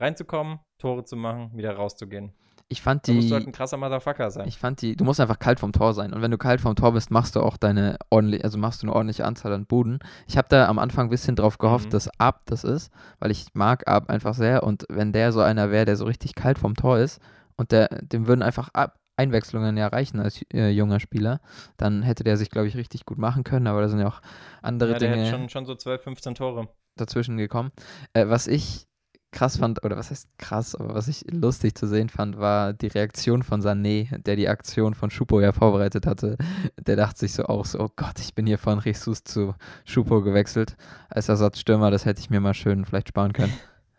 reinzukommen, 0.00 0.60
Tore 0.78 1.04
zu 1.04 1.16
machen, 1.16 1.50
wieder 1.54 1.74
rauszugehen. 1.74 2.32
Ich 2.70 2.82
fand 2.82 3.08
musst 3.08 3.30
du 3.30 3.34
halt 3.34 3.44
die. 3.44 3.48
ein 3.48 3.52
krasser 3.52 3.78
Motherfucker 3.78 4.30
sein. 4.30 4.46
Ich 4.46 4.58
fand 4.58 4.82
die, 4.82 4.94
du 4.94 5.02
musst 5.04 5.20
einfach 5.20 5.38
kalt 5.38 5.58
vom 5.58 5.72
Tor 5.72 5.94
sein. 5.94 6.12
Und 6.12 6.20
wenn 6.20 6.30
du 6.30 6.36
kalt 6.36 6.60
vom 6.60 6.76
Tor 6.76 6.92
bist, 6.92 7.10
machst 7.10 7.34
du 7.34 7.40
auch 7.40 7.56
deine 7.56 7.96
ordentlich, 8.10 8.44
also 8.44 8.58
machst 8.58 8.82
du 8.82 8.86
eine 8.86 8.94
ordentliche 8.94 9.24
Anzahl 9.24 9.54
an 9.54 9.64
Buden. 9.64 10.00
Ich 10.26 10.36
habe 10.36 10.48
da 10.50 10.68
am 10.68 10.78
Anfang 10.78 11.06
ein 11.06 11.10
bisschen 11.10 11.34
drauf 11.34 11.56
gehofft, 11.56 11.86
Mhm. 11.86 11.90
dass 11.90 12.10
Ab 12.20 12.42
das 12.44 12.64
ist, 12.64 12.92
weil 13.20 13.30
ich 13.30 13.46
mag 13.54 13.88
Ab 13.88 14.10
einfach 14.10 14.34
sehr. 14.34 14.64
Und 14.64 14.84
wenn 14.90 15.12
der 15.12 15.32
so 15.32 15.40
einer 15.40 15.70
wäre, 15.70 15.86
der 15.86 15.96
so 15.96 16.04
richtig 16.04 16.34
kalt 16.34 16.58
vom 16.58 16.74
Tor 16.74 16.98
ist 16.98 17.20
und 17.58 17.72
der, 17.72 17.88
dem 17.88 18.26
würden 18.26 18.42
einfach 18.42 18.70
Ab 18.72 18.98
Einwechslungen 19.18 19.76
ja 19.76 19.88
reichen 19.88 20.20
als 20.20 20.42
äh, 20.52 20.70
junger 20.70 21.00
Spieler, 21.00 21.40
dann 21.76 22.02
hätte 22.02 22.22
der 22.22 22.36
sich, 22.36 22.50
glaube 22.50 22.68
ich, 22.68 22.76
richtig 22.76 23.04
gut 23.04 23.18
machen 23.18 23.42
können. 23.42 23.66
Aber 23.66 23.82
da 23.82 23.88
sind 23.88 23.98
ja 23.98 24.06
auch 24.06 24.22
andere 24.62 24.92
ja, 24.92 24.98
der 24.98 25.12
Dinge 25.12 25.28
schon, 25.28 25.48
schon 25.48 25.66
so 25.66 25.74
12, 25.74 26.02
15 26.02 26.34
Tore. 26.36 26.68
dazwischen 26.96 27.36
gekommen. 27.36 27.72
Äh, 28.12 28.28
was 28.28 28.46
ich 28.46 28.86
krass 29.30 29.58
fand, 29.58 29.84
oder 29.84 29.96
was 29.96 30.10
heißt 30.10 30.28
krass, 30.38 30.74
aber 30.74 30.94
was 30.94 31.08
ich 31.08 31.24
lustig 31.30 31.74
zu 31.74 31.86
sehen 31.86 32.08
fand, 32.08 32.38
war 32.38 32.72
die 32.72 32.86
Reaktion 32.86 33.42
von 33.42 33.60
Sané, 33.60 34.16
der 34.22 34.36
die 34.36 34.48
Aktion 34.48 34.94
von 34.94 35.10
Schupo 35.10 35.40
ja 35.40 35.52
vorbereitet 35.52 36.06
hatte. 36.06 36.38
Der 36.78 36.96
dachte 36.96 37.18
sich 37.18 37.34
so 37.34 37.44
auch 37.44 37.64
so, 37.64 37.80
oh 37.80 37.90
Gott, 37.94 38.20
ich 38.20 38.34
bin 38.34 38.46
hier 38.46 38.58
von 38.58 38.80
Jesus 38.80 39.24
zu 39.24 39.54
Schupo 39.84 40.22
gewechselt 40.22 40.76
als 41.10 41.28
Ersatzstürmer, 41.28 41.90
das 41.90 42.06
hätte 42.06 42.20
ich 42.20 42.30
mir 42.30 42.40
mal 42.40 42.54
schön 42.54 42.84
vielleicht 42.84 43.08
sparen 43.08 43.32
können. 43.32 43.52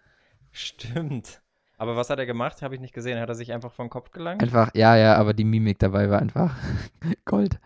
Stimmt. 0.52 1.42
Aber 1.80 1.96
was 1.96 2.10
hat 2.10 2.20
er 2.20 2.26
gemacht? 2.26 2.62
Habe 2.62 2.76
ich 2.76 2.82
nicht 2.82 2.94
gesehen. 2.94 3.20
Hat 3.20 3.30
er 3.30 3.36
sich 3.36 3.52
einfach 3.54 3.72
vom 3.72 3.90
Kopf 3.90 4.12
gelangt? 4.12 4.44
Einfach, 4.44 4.70
ja, 4.76 4.96
ja, 4.98 5.16
aber 5.16 5.34
die 5.34 5.46
Mimik 5.46 5.80
dabei 5.80 6.10
war 6.10 6.20
einfach 6.20 6.54
Gold. 7.26 7.60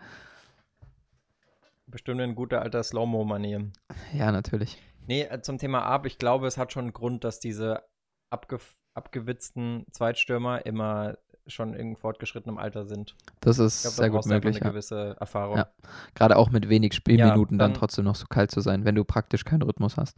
Bestimmt 1.86 2.20
in 2.20 2.34
guter 2.34 2.62
alter 2.62 2.82
Slow-Mo-Manier. 2.82 3.70
Ja, 4.12 4.32
natürlich. 4.32 4.80
Nee, 5.06 5.22
äh, 5.22 5.40
zum 5.42 5.58
Thema 5.58 5.82
Ab, 5.84 6.06
ich 6.06 6.18
glaube, 6.18 6.46
es 6.46 6.56
hat 6.56 6.72
schon 6.72 6.84
einen 6.84 6.92
Grund, 6.92 7.24
dass 7.24 7.40
diese 7.40 7.82
abge 8.30 8.58
abgewitzten 8.94 9.84
Zweitstürmer 9.90 10.64
immer 10.66 11.18
schon 11.48 11.74
in 11.74 11.96
fortgeschrittenem 11.96 12.58
Alter 12.58 12.86
sind. 12.86 13.16
Das 13.40 13.58
ist 13.58 13.82
glaube, 13.82 13.96
sehr 13.96 14.10
gut 14.10 14.26
möglich. 14.26 14.56
eine 14.56 14.64
Ja. 14.64 14.70
gewisse 14.70 15.16
Erfahrung. 15.18 15.56
Ja. 15.58 15.66
Gerade 16.14 16.36
auch 16.36 16.50
mit 16.50 16.68
wenig 16.68 16.94
Spielminuten 16.94 17.58
dann 17.58 17.72
dann- 17.72 17.78
trotzdem 17.80 18.04
noch 18.04 18.14
so 18.14 18.26
kalt 18.28 18.52
zu 18.52 18.60
sein, 18.60 18.84
wenn 18.84 18.94
du 18.94 19.04
praktisch 19.04 19.44
keinen 19.44 19.62
Rhythmus 19.62 19.96
hast. 19.96 20.16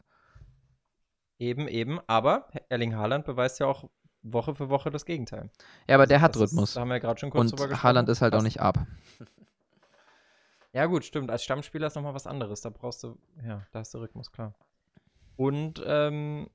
Eben, 1.38 1.68
eben. 1.68 2.00
Aber 2.06 2.46
Erling 2.68 2.94
Haaland 2.96 3.24
beweist 3.26 3.60
ja 3.60 3.66
auch 3.66 3.88
Woche 4.22 4.54
für 4.54 4.68
Woche 4.70 4.90
das 4.90 5.04
Gegenteil. 5.04 5.50
Ja, 5.88 5.94
aber 5.96 6.06
der 6.06 6.20
hat 6.20 6.34
Das 6.34 6.42
ist- 6.42 6.52
Rhythmus. 6.52 6.74
Da 6.74 6.80
haben 6.80 6.88
wir 6.88 6.94
ja 6.94 7.00
gerade 7.00 7.20
schon 7.20 7.30
kurz 7.30 7.50
drüber 7.50 7.64
Und 7.64 7.68
gesprochen. 7.70 7.82
Haaland 7.84 8.08
ist 8.08 8.22
halt 8.22 8.32
auch 8.34 8.38
Passt. 8.38 8.44
nicht 8.44 8.60
ab. 8.60 8.86
Ja, 10.72 10.86
gut, 10.86 11.04
stimmt. 11.04 11.30
Als 11.30 11.44
Stammspieler 11.44 11.86
ist 11.86 11.94
nochmal 11.94 12.14
was 12.14 12.26
anderes. 12.26 12.60
Da 12.60 12.70
brauchst 12.70 13.02
du, 13.02 13.18
ja, 13.46 13.62
da 13.72 13.78
hast 13.78 13.94
du 13.94 13.98
Rhythmus, 13.98 14.30
klar. 14.32 14.54
Und 15.36 15.82
ähm, 15.86 16.48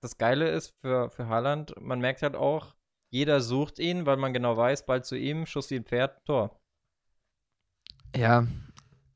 das 0.00 0.18
Geile 0.18 0.48
ist 0.50 0.74
für, 0.80 1.10
für 1.10 1.28
Haaland, 1.28 1.74
man 1.80 2.00
merkt 2.00 2.22
halt 2.22 2.34
auch, 2.34 2.74
jeder 3.10 3.40
sucht 3.40 3.78
ihn, 3.78 4.06
weil 4.06 4.16
man 4.16 4.32
genau 4.32 4.56
weiß, 4.56 4.86
bald 4.86 5.04
zu 5.04 5.16
ihm, 5.16 5.44
Schuss 5.46 5.70
wie 5.70 5.76
ein 5.76 5.84
Pferd, 5.84 6.24
Tor. 6.24 6.58
Ja, 8.16 8.46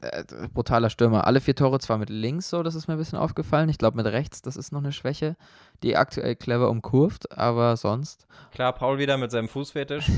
äh, 0.00 0.24
brutaler 0.52 0.90
Stürmer. 0.90 1.26
Alle 1.26 1.40
vier 1.40 1.54
Tore 1.54 1.78
zwar 1.78 1.98
mit 1.98 2.10
links 2.10 2.50
so, 2.50 2.62
das 2.62 2.74
ist 2.74 2.88
mir 2.88 2.94
ein 2.94 2.98
bisschen 2.98 3.18
aufgefallen. 3.18 3.68
Ich 3.68 3.78
glaube 3.78 3.96
mit 3.96 4.06
rechts, 4.06 4.42
das 4.42 4.56
ist 4.56 4.72
noch 4.72 4.80
eine 4.80 4.92
Schwäche, 4.92 5.36
die 5.82 5.96
aktuell 5.96 6.36
clever 6.36 6.70
umkurvt, 6.70 7.32
aber 7.36 7.76
sonst, 7.76 8.26
Klar, 8.52 8.72
Paul 8.74 8.98
wieder 8.98 9.16
mit 9.16 9.30
seinem 9.30 9.48
Fußfetisch. 9.48 10.10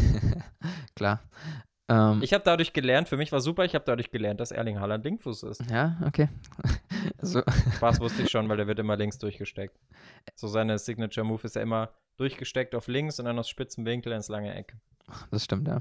klar. 0.96 1.20
Ähm, 1.88 2.20
Ich 2.22 2.32
habe 2.34 2.44
dadurch 2.44 2.72
gelernt, 2.72 3.08
für 3.08 3.16
mich 3.16 3.32
war 3.32 3.40
super, 3.40 3.64
ich 3.64 3.75
habe 3.75 3.84
dadurch 3.84 4.10
gelernt, 4.10 4.40
dass 4.40 4.50
Erling 4.50 4.78
Haaland 4.80 5.04
Linkfuß 5.04 5.44
ist. 5.44 5.70
ja, 5.70 5.96
okay. 6.04 6.28
so, 7.22 7.42
Spaß 7.76 8.00
wusste 8.00 8.22
ich 8.22 8.31
schon, 8.31 8.48
weil 8.48 8.56
der 8.56 8.67
wird 8.67 8.79
immer 8.79 8.96
links 8.96 9.19
durchgesteckt. 9.19 9.79
So 10.34 10.48
seine 10.48 10.79
Signature 10.79 11.24
Move 11.24 11.43
ist 11.44 11.56
ja 11.56 11.62
immer 11.62 11.91
durchgesteckt 12.17 12.74
auf 12.74 12.88
links 12.88 13.19
und 13.19 13.24
dann 13.26 13.38
aus 13.38 13.48
spitzen 13.48 13.84
Winkel 13.84 14.12
ins 14.12 14.29
lange 14.29 14.55
Eck. 14.55 14.74
das 15.31 15.44
stimmt, 15.44 15.69
ja. 15.69 15.81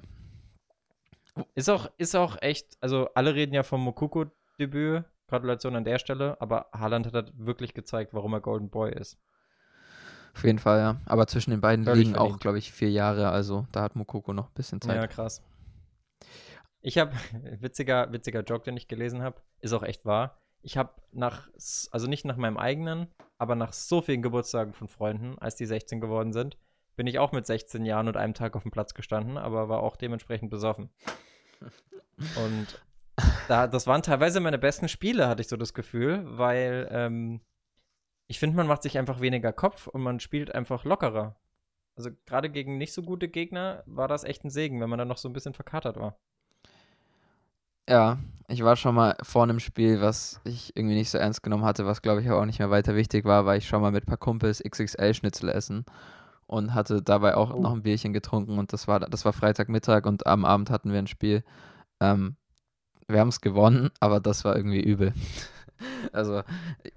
Ist 1.55 1.69
auch, 1.69 1.89
ist 1.97 2.15
auch 2.15 2.41
echt, 2.41 2.77
also 2.81 3.09
alle 3.13 3.35
reden 3.35 3.53
ja 3.53 3.63
vom 3.63 3.83
Mokoko-Debüt, 3.83 5.03
Gratulation 5.27 5.75
an 5.75 5.83
der 5.83 5.99
Stelle, 5.99 6.39
aber 6.39 6.67
Haaland 6.73 7.07
hat 7.07 7.13
halt 7.13 7.33
wirklich 7.37 7.73
gezeigt, 7.73 8.13
warum 8.13 8.33
er 8.33 8.41
Golden 8.41 8.69
Boy 8.69 8.93
ist. 8.93 9.17
Auf 10.33 10.43
jeden 10.43 10.59
Fall, 10.59 10.79
ja. 10.79 11.01
Aber 11.05 11.27
zwischen 11.27 11.51
den 11.51 11.61
beiden 11.61 11.83
Völlig 11.83 12.05
liegen 12.05 12.15
auch, 12.15 12.25
verdient. 12.25 12.41
glaube 12.41 12.57
ich, 12.59 12.71
vier 12.71 12.91
Jahre, 12.91 13.29
also 13.29 13.67
da 13.71 13.81
hat 13.81 13.95
Mokoko 13.95 14.33
noch 14.33 14.49
ein 14.49 14.53
bisschen 14.53 14.79
Zeit. 14.79 14.95
Ja, 14.95 15.07
krass. 15.07 15.43
Ich 16.81 16.97
habe, 16.97 17.11
witziger, 17.59 18.11
witziger 18.13 18.43
Joke, 18.43 18.63
den 18.63 18.77
ich 18.77 18.87
gelesen 18.87 19.21
habe, 19.21 19.41
ist 19.59 19.73
auch 19.73 19.83
echt 19.83 20.05
wahr. 20.05 20.39
Ich 20.61 20.77
habe 20.77 20.91
nach, 21.11 21.49
also 21.91 22.07
nicht 22.07 22.25
nach 22.25 22.37
meinem 22.37 22.57
eigenen, 22.57 23.07
aber 23.37 23.55
nach 23.55 23.73
so 23.73 24.01
vielen 24.01 24.21
Geburtstagen 24.21 24.73
von 24.73 24.87
Freunden, 24.87 25.37
als 25.39 25.55
die 25.55 25.65
16 25.65 26.01
geworden 26.01 26.33
sind, 26.33 26.57
bin 26.97 27.07
ich 27.07 27.19
auch 27.19 27.31
mit 27.31 27.45
16 27.45 27.85
Jahren 27.85 28.09
und 28.09 28.17
einem 28.17 28.33
Tag 28.33 28.57
auf 28.57 28.63
dem 28.63 28.71
Platz 28.71 28.93
gestanden, 28.93 29.37
aber 29.37 29.69
war 29.69 29.81
auch 29.81 29.95
dementsprechend 29.95 30.49
besoffen. 30.49 30.89
Und 32.35 32.81
da, 33.47 33.67
das 33.67 33.85
waren 33.87 34.01
teilweise 34.01 34.39
meine 34.39 34.57
besten 34.57 34.89
Spiele, 34.89 35.27
hatte 35.27 35.41
ich 35.41 35.47
so 35.47 35.55
das 35.55 35.75
Gefühl, 35.75 36.23
weil 36.25 36.87
ähm, 36.91 37.41
ich 38.25 38.39
finde, 38.39 38.57
man 38.57 38.67
macht 38.67 38.81
sich 38.81 38.97
einfach 38.97 39.21
weniger 39.21 39.53
Kopf 39.53 39.87
und 39.87 40.01
man 40.01 40.19
spielt 40.19 40.53
einfach 40.53 40.83
lockerer. 40.83 41.35
Also 41.95 42.09
gerade 42.25 42.49
gegen 42.49 42.77
nicht 42.77 42.93
so 42.93 43.03
gute 43.03 43.27
Gegner 43.27 43.83
war 43.85 44.07
das 44.07 44.23
echt 44.23 44.43
ein 44.43 44.49
Segen, 44.49 44.81
wenn 44.81 44.89
man 44.89 44.99
dann 44.99 45.07
noch 45.07 45.17
so 45.17 45.29
ein 45.29 45.33
bisschen 45.33 45.53
verkatert 45.53 45.97
war. 45.97 46.17
Ja, 47.87 48.17
ich 48.47 48.63
war 48.63 48.75
schon 48.75 48.95
mal 48.95 49.15
vor 49.21 49.43
einem 49.43 49.59
Spiel, 49.59 50.01
was 50.01 50.41
ich 50.43 50.75
irgendwie 50.75 50.95
nicht 50.95 51.09
so 51.09 51.17
ernst 51.17 51.41
genommen 51.43 51.65
hatte, 51.65 51.85
was 51.85 52.01
glaube 52.01 52.21
ich 52.21 52.29
auch 52.29 52.45
nicht 52.45 52.59
mehr 52.59 52.69
weiter 52.69 52.95
wichtig 52.95 53.25
war, 53.25 53.45
war 53.45 53.55
ich 53.55 53.67
schon 53.67 53.81
mal 53.81 53.91
mit 53.91 54.03
ein 54.03 54.07
paar 54.07 54.17
Kumpels 54.17 54.61
XXL-Schnitzel 54.63 55.49
essen 55.49 55.85
und 56.47 56.73
hatte 56.73 57.01
dabei 57.01 57.35
auch 57.35 57.53
Oh. 57.53 57.59
noch 57.61 57.73
ein 57.73 57.83
Bierchen 57.83 58.13
getrunken 58.13 58.57
und 58.57 58.73
das 58.73 58.87
war, 58.87 58.99
das 59.01 59.25
war 59.25 59.33
Freitagmittag 59.33 60.05
und 60.05 60.25
am 60.25 60.45
Abend 60.45 60.69
hatten 60.69 60.91
wir 60.91 60.99
ein 60.99 61.07
Spiel. 61.07 61.43
Ähm, 61.99 62.35
wir 63.07 63.19
haben 63.19 63.27
es 63.29 63.41
gewonnen, 63.41 63.89
aber 63.99 64.19
das 64.19 64.43
war 64.45 64.55
irgendwie 64.55 64.81
übel. 64.81 65.13
also, 66.13 66.43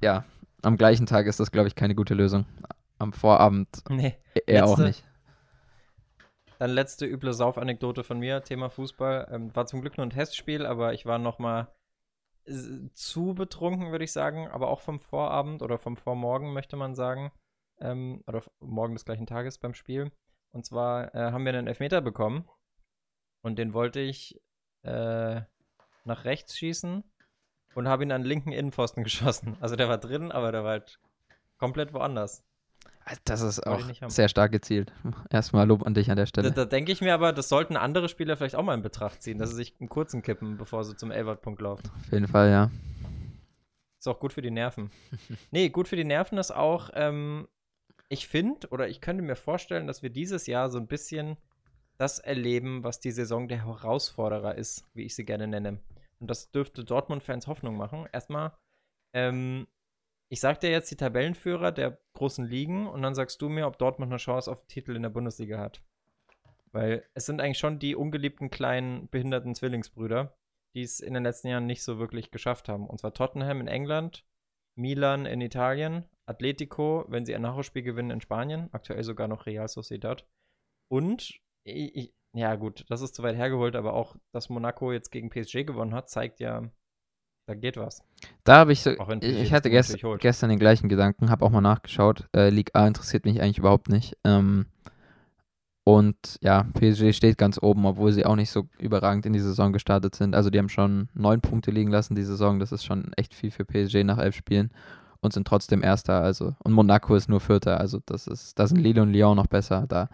ja, 0.02 0.24
am 0.62 0.76
gleichen 0.76 1.06
Tag 1.06 1.26
ist 1.26 1.40
das, 1.40 1.50
glaube 1.50 1.68
ich, 1.68 1.74
keine 1.74 1.94
gute 1.94 2.14
Lösung. 2.14 2.46
Am 2.98 3.12
Vorabend 3.12 3.68
Nee. 3.90 4.16
eher 4.46 4.64
auch 4.64 4.78
Letzte- 4.78 4.82
nicht. 4.86 5.04
Dann 6.58 6.70
letzte 6.72 7.06
üble 7.06 7.32
Saufanekdote 7.32 8.04
von 8.04 8.18
mir, 8.18 8.42
Thema 8.42 8.68
Fußball. 8.68 9.28
Ähm, 9.32 9.56
war 9.56 9.64
zum 9.66 9.80
Glück 9.80 9.96
nur 9.96 10.06
ein 10.06 10.10
Testspiel, 10.10 10.66
aber 10.66 10.92
ich 10.92 11.06
war 11.06 11.18
noch 11.18 11.38
mal 11.38 11.68
zu 12.94 13.34
betrunken, 13.34 13.92
würde 13.92 14.04
ich 14.04 14.12
sagen, 14.12 14.48
aber 14.48 14.68
auch 14.68 14.80
vom 14.80 14.98
Vorabend 15.00 15.62
oder 15.62 15.78
vom 15.78 15.96
Vormorgen, 15.96 16.52
möchte 16.52 16.76
man 16.76 16.94
sagen. 16.94 17.30
Ähm, 17.80 18.22
oder 18.26 18.42
morgen 18.60 18.94
des 18.94 19.04
gleichen 19.04 19.26
Tages 19.26 19.58
beim 19.58 19.74
Spiel. 19.74 20.12
Und 20.52 20.64
zwar 20.64 21.14
äh, 21.14 21.32
haben 21.32 21.44
wir 21.44 21.54
einen 21.54 21.66
Elfmeter 21.66 22.00
bekommen. 22.00 22.48
Und 23.42 23.58
den 23.58 23.72
wollte 23.72 24.00
ich 24.00 24.40
äh, 24.82 25.40
nach 26.04 26.24
rechts 26.24 26.56
schießen 26.58 27.04
und 27.74 27.88
habe 27.88 28.02
ihn 28.02 28.12
an 28.12 28.22
den 28.22 28.28
linken 28.28 28.52
Innenpfosten 28.52 29.04
geschossen. 29.04 29.56
Also 29.60 29.76
der 29.76 29.88
war 29.88 29.98
drin, 29.98 30.32
aber 30.32 30.52
der 30.52 30.64
war 30.64 30.70
halt 30.70 30.98
komplett 31.58 31.92
woanders. 31.92 32.44
Das 33.24 33.40
ist 33.40 33.66
auch 33.66 33.80
sehr 34.08 34.28
stark 34.28 34.52
gezielt. 34.52 34.92
Erstmal 35.30 35.66
Lob 35.66 35.84
an 35.84 35.94
dich 35.94 36.10
an 36.10 36.16
der 36.16 36.26
Stelle. 36.26 36.50
Da, 36.50 36.54
da 36.54 36.64
denke 36.64 36.92
ich 36.92 37.00
mir 37.00 37.12
aber, 37.12 37.32
das 37.32 37.48
sollten 37.48 37.76
andere 37.76 38.08
Spieler 38.08 38.36
vielleicht 38.36 38.54
auch 38.54 38.62
mal 38.62 38.74
in 38.74 38.82
Betracht 38.82 39.22
ziehen, 39.22 39.38
dass 39.38 39.50
sie 39.50 39.56
sich 39.56 39.74
einen 39.80 39.88
kurzen 39.88 40.22
kippen, 40.22 40.56
bevor 40.56 40.84
sie 40.84 40.96
zum 40.96 41.10
Elbert-Punkt 41.10 41.60
laufen. 41.60 41.90
Auf 42.06 42.12
jeden 42.12 42.28
Fall, 42.28 42.50
ja. 42.50 42.70
Ist 43.98 44.06
auch 44.06 44.20
gut 44.20 44.32
für 44.32 44.42
die 44.42 44.50
Nerven. 44.50 44.90
nee, 45.50 45.70
gut 45.70 45.88
für 45.88 45.96
die 45.96 46.04
Nerven 46.04 46.38
ist 46.38 46.52
auch, 46.52 46.90
ähm, 46.94 47.48
ich 48.10 48.26
finde 48.26 48.68
oder 48.68 48.88
ich 48.88 49.00
könnte 49.00 49.22
mir 49.22 49.36
vorstellen, 49.36 49.86
dass 49.86 50.02
wir 50.02 50.10
dieses 50.10 50.46
Jahr 50.46 50.68
so 50.68 50.78
ein 50.78 50.88
bisschen 50.88 51.36
das 51.96 52.18
erleben, 52.18 52.82
was 52.82 52.98
die 52.98 53.12
Saison 53.12 53.46
der 53.46 53.64
Herausforderer 53.64 54.56
ist, 54.56 54.84
wie 54.94 55.04
ich 55.04 55.14
sie 55.14 55.24
gerne 55.24 55.46
nenne. 55.46 55.80
Und 56.18 56.28
das 56.28 56.50
dürfte 56.50 56.84
Dortmund-Fans 56.84 57.46
Hoffnung 57.46 57.76
machen. 57.76 58.08
Erstmal, 58.12 58.52
ähm, 59.14 59.68
ich 60.28 60.40
sag 60.40 60.60
dir 60.60 60.70
jetzt 60.70 60.90
die 60.90 60.96
Tabellenführer 60.96 61.70
der 61.72 62.00
großen 62.14 62.44
Ligen 62.44 62.88
und 62.88 63.02
dann 63.02 63.14
sagst 63.14 63.40
du 63.42 63.48
mir, 63.48 63.66
ob 63.66 63.78
Dortmund 63.78 64.10
eine 64.10 64.18
Chance 64.18 64.50
auf 64.50 64.60
den 64.60 64.68
Titel 64.68 64.96
in 64.96 65.02
der 65.02 65.10
Bundesliga 65.10 65.58
hat. 65.58 65.82
Weil 66.72 67.06
es 67.14 67.26
sind 67.26 67.40
eigentlich 67.40 67.58
schon 67.58 67.78
die 67.78 67.94
ungeliebten 67.94 68.50
kleinen 68.50 69.08
behinderten 69.08 69.54
Zwillingsbrüder, 69.54 70.36
die 70.74 70.82
es 70.82 70.98
in 70.98 71.14
den 71.14 71.22
letzten 71.22 71.48
Jahren 71.48 71.66
nicht 71.66 71.84
so 71.84 71.98
wirklich 71.98 72.32
geschafft 72.32 72.68
haben. 72.68 72.88
Und 72.88 72.98
zwar 72.98 73.14
Tottenham 73.14 73.60
in 73.60 73.68
England, 73.68 74.24
Milan 74.74 75.26
in 75.26 75.40
Italien, 75.40 76.04
Atletico, 76.30 77.04
wenn 77.08 77.26
sie 77.26 77.34
ein 77.34 77.42
Nachholspiel 77.42 77.82
gewinnen 77.82 78.10
in 78.10 78.20
Spanien, 78.20 78.68
aktuell 78.72 79.02
sogar 79.02 79.28
noch 79.28 79.46
Real 79.46 79.68
Sociedad. 79.68 80.26
Und, 80.88 81.40
ich, 81.64 82.14
ja 82.32 82.54
gut, 82.54 82.84
das 82.88 83.02
ist 83.02 83.14
zu 83.14 83.22
weit 83.22 83.36
hergeholt, 83.36 83.74
aber 83.74 83.94
auch, 83.94 84.16
dass 84.32 84.48
Monaco 84.48 84.92
jetzt 84.92 85.10
gegen 85.10 85.28
PSG 85.28 85.64
gewonnen 85.66 85.94
hat, 85.94 86.08
zeigt 86.08 86.40
ja, 86.40 86.62
da 87.46 87.54
geht 87.54 87.76
was. 87.76 88.04
Da 88.44 88.58
habe 88.58 88.72
ich 88.72 88.80
so, 88.82 88.92
ich 89.20 89.52
hatte 89.52 89.70
gest, 89.70 89.98
gestern 90.20 90.50
den 90.50 90.58
gleichen 90.60 90.88
Gedanken, 90.88 91.30
habe 91.30 91.44
auch 91.44 91.50
mal 91.50 91.60
nachgeschaut. 91.60 92.28
Äh, 92.34 92.50
Ligue 92.50 92.74
A 92.74 92.86
interessiert 92.86 93.24
mich 93.24 93.42
eigentlich 93.42 93.58
überhaupt 93.58 93.88
nicht. 93.88 94.16
Ähm, 94.24 94.66
und 95.82 96.38
ja, 96.40 96.68
PSG 96.74 97.12
steht 97.12 97.38
ganz 97.38 97.58
oben, 97.60 97.84
obwohl 97.86 98.12
sie 98.12 98.24
auch 98.24 98.36
nicht 98.36 98.50
so 98.50 98.68
überragend 98.78 99.26
in 99.26 99.32
die 99.32 99.40
Saison 99.40 99.72
gestartet 99.72 100.14
sind. 100.14 100.36
Also 100.36 100.50
die 100.50 100.58
haben 100.58 100.68
schon 100.68 101.08
neun 101.14 101.40
Punkte 101.40 101.72
liegen 101.72 101.90
lassen 101.90 102.14
die 102.14 102.22
Saison. 102.22 102.60
Das 102.60 102.70
ist 102.70 102.84
schon 102.84 103.12
echt 103.14 103.34
viel 103.34 103.50
für 103.50 103.64
PSG 103.64 104.04
nach 104.04 104.18
elf 104.18 104.36
Spielen 104.36 104.70
und 105.20 105.32
sind 105.32 105.46
trotzdem 105.46 105.82
Erster. 105.82 106.22
Also 106.22 106.54
und 106.64 106.72
Monaco 106.72 107.14
ist 107.14 107.28
nur 107.28 107.40
Vierter. 107.40 107.80
Also 107.80 108.00
das 108.06 108.26
ist, 108.26 108.58
da 108.58 108.66
sind 108.66 108.78
Lille 108.78 109.02
und 109.02 109.12
Lyon 109.12 109.36
noch 109.36 109.46
besser. 109.46 109.86
Da, 109.88 110.08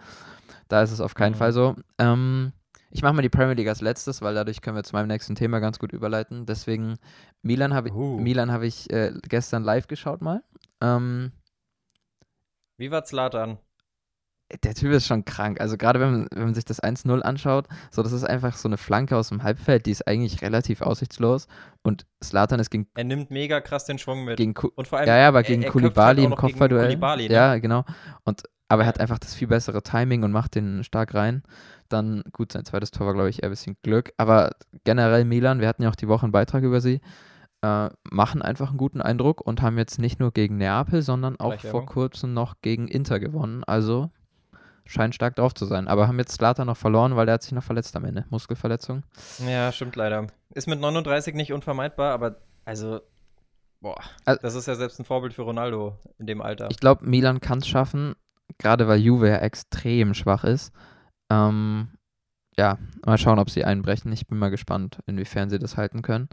da 0.67 0.81
ist 0.81 0.91
es 0.91 1.01
auf 1.01 1.15
keinen 1.15 1.33
mhm. 1.33 1.37
Fall 1.37 1.53
so. 1.53 1.75
Ähm, 1.97 2.53
ich 2.89 3.01
mache 3.01 3.13
mal 3.13 3.21
die 3.21 3.29
Premier 3.29 3.53
League 3.53 3.67
als 3.67 3.81
letztes, 3.81 4.21
weil 4.21 4.33
dadurch 4.33 4.61
können 4.61 4.75
wir 4.75 4.83
zu 4.83 4.95
meinem 4.95 5.07
nächsten 5.07 5.35
Thema 5.35 5.59
ganz 5.59 5.77
gut 5.77 5.91
überleiten. 5.91 6.45
Deswegen, 6.45 6.97
Milan 7.41 7.73
habe 7.73 7.91
uh. 7.91 8.17
Milan 8.17 8.51
hab 8.51 8.61
ich 8.61 8.89
äh, 8.91 9.13
gestern 9.27 9.63
live 9.63 9.87
geschaut 9.87 10.21
mal. 10.21 10.41
Ähm, 10.81 11.31
Wie 12.77 12.91
war 12.91 13.03
Zlatan? 13.03 13.57
Der 14.63 14.73
Typ 14.73 14.91
ist 14.91 15.07
schon 15.07 15.25
krank. 15.25 15.59
Also 15.59 15.75
gerade 15.75 15.99
wenn, 15.99 16.11
man, 16.11 16.27
wenn 16.31 16.43
man 16.45 16.53
sich 16.53 16.63
das 16.63 16.81
1-0 16.81 17.19
anschaut, 17.21 17.67
so 17.91 18.01
das 18.01 18.13
ist 18.13 18.23
einfach 18.23 18.55
so 18.55 18.69
eine 18.69 18.77
Flanke 18.77 19.17
aus 19.17 19.29
dem 19.29 19.43
Halbfeld, 19.43 19.85
die 19.85 19.91
ist 19.91 20.07
eigentlich 20.07 20.41
relativ 20.41 20.81
aussichtslos. 20.81 21.47
Und 21.83 22.05
Slatan 22.23 22.59
ist 22.59 22.69
gegen. 22.69 22.87
Er 22.95 23.03
nimmt 23.03 23.29
mega 23.29 23.59
krass 23.59 23.85
den 23.85 23.97
Schwung 23.97 24.23
mit. 24.23 24.37
Gegen, 24.37 24.53
und 24.75 24.87
vor 24.87 24.99
allem, 24.99 25.07
ja, 25.07 25.17
ja, 25.17 25.27
aber 25.27 25.43
gegen 25.43 25.65
Kulibali 25.65 26.21
halt 26.21 26.31
im 26.31 26.37
Kopfballduell. 26.37 26.95
Ne? 26.95 27.27
Ja, 27.27 27.57
genau. 27.57 27.83
Und 28.23 28.43
aber 28.69 28.83
er 28.83 28.87
hat 28.87 28.99
einfach 28.99 29.19
das 29.19 29.33
viel 29.33 29.47
bessere 29.47 29.81
Timing 29.81 30.23
und 30.23 30.31
macht 30.31 30.55
den 30.55 30.83
stark 30.83 31.13
rein. 31.13 31.43
Dann, 31.89 32.23
gut, 32.33 32.51
sein 32.51 32.65
zweites 32.65 32.91
Tor 32.91 33.07
war, 33.07 33.13
glaube 33.13 33.29
ich, 33.29 33.41
eher 33.41 33.49
ein 33.49 33.51
bisschen 33.51 33.77
Glück. 33.81 34.11
Aber 34.17 34.51
generell 34.83 35.23
Milan, 35.23 35.61
wir 35.61 35.67
hatten 35.67 35.83
ja 35.83 35.89
auch 35.89 35.95
die 35.95 36.09
Woche 36.09 36.23
einen 36.23 36.33
Beitrag 36.33 36.63
über 36.63 36.81
sie, 36.81 36.99
äh, 37.61 37.89
machen 38.11 38.41
einfach 38.41 38.69
einen 38.69 38.77
guten 38.77 39.01
Eindruck 39.01 39.41
und 39.41 39.61
haben 39.61 39.77
jetzt 39.77 39.99
nicht 39.99 40.19
nur 40.19 40.31
gegen 40.31 40.57
Neapel, 40.57 41.01
sondern 41.01 41.39
auch 41.39 41.59
vor 41.59 41.85
kurzem 41.85 42.33
noch 42.33 42.55
gegen 42.61 42.87
Inter 42.87 43.19
gewonnen. 43.19 43.63
Also 43.63 44.11
scheint 44.87 45.15
stark 45.15 45.35
drauf 45.35 45.53
zu 45.53 45.65
sein. 45.65 45.87
Aber 45.87 46.07
haben 46.07 46.19
jetzt 46.19 46.33
Slata 46.33 46.65
noch 46.65 46.77
verloren, 46.77 47.15
weil 47.15 47.25
der 47.25 47.33
hat 47.33 47.43
sich 47.43 47.51
noch 47.51 47.63
verletzt 47.63 47.95
am 47.95 48.05
Ende. 48.05 48.25
Muskelverletzung. 48.29 49.03
Ja, 49.47 49.71
stimmt 49.71 49.95
leider. 49.95 50.27
Ist 50.53 50.67
mit 50.67 50.79
39 50.79 51.35
nicht 51.35 51.53
unvermeidbar, 51.53 52.13
aber 52.13 52.37
also 52.65 53.01
Boah, 53.79 54.01
also, 54.25 54.41
das 54.41 54.55
ist 54.55 54.67
ja 54.67 54.75
selbst 54.75 54.99
ein 54.99 55.05
Vorbild 55.05 55.33
für 55.33 55.43
Ronaldo 55.43 55.97
in 56.17 56.25
dem 56.25 56.41
Alter. 56.41 56.67
Ich 56.71 56.77
glaube, 56.77 57.05
Milan 57.05 57.41
kann 57.41 57.59
es 57.59 57.67
schaffen, 57.67 58.15
gerade 58.57 58.87
weil 58.87 58.99
Juve 58.99 59.29
ja 59.29 59.37
extrem 59.37 60.13
schwach 60.13 60.43
ist. 60.43 60.73
Ähm, 61.29 61.89
ja, 62.57 62.79
mal 63.05 63.17
schauen, 63.17 63.39
ob 63.39 63.49
sie 63.51 63.63
einbrechen. 63.63 64.11
Ich 64.11 64.27
bin 64.27 64.39
mal 64.39 64.49
gespannt, 64.49 64.99
inwiefern 65.05 65.49
sie 65.49 65.59
das 65.59 65.77
halten 65.77 66.01
können. 66.01 66.27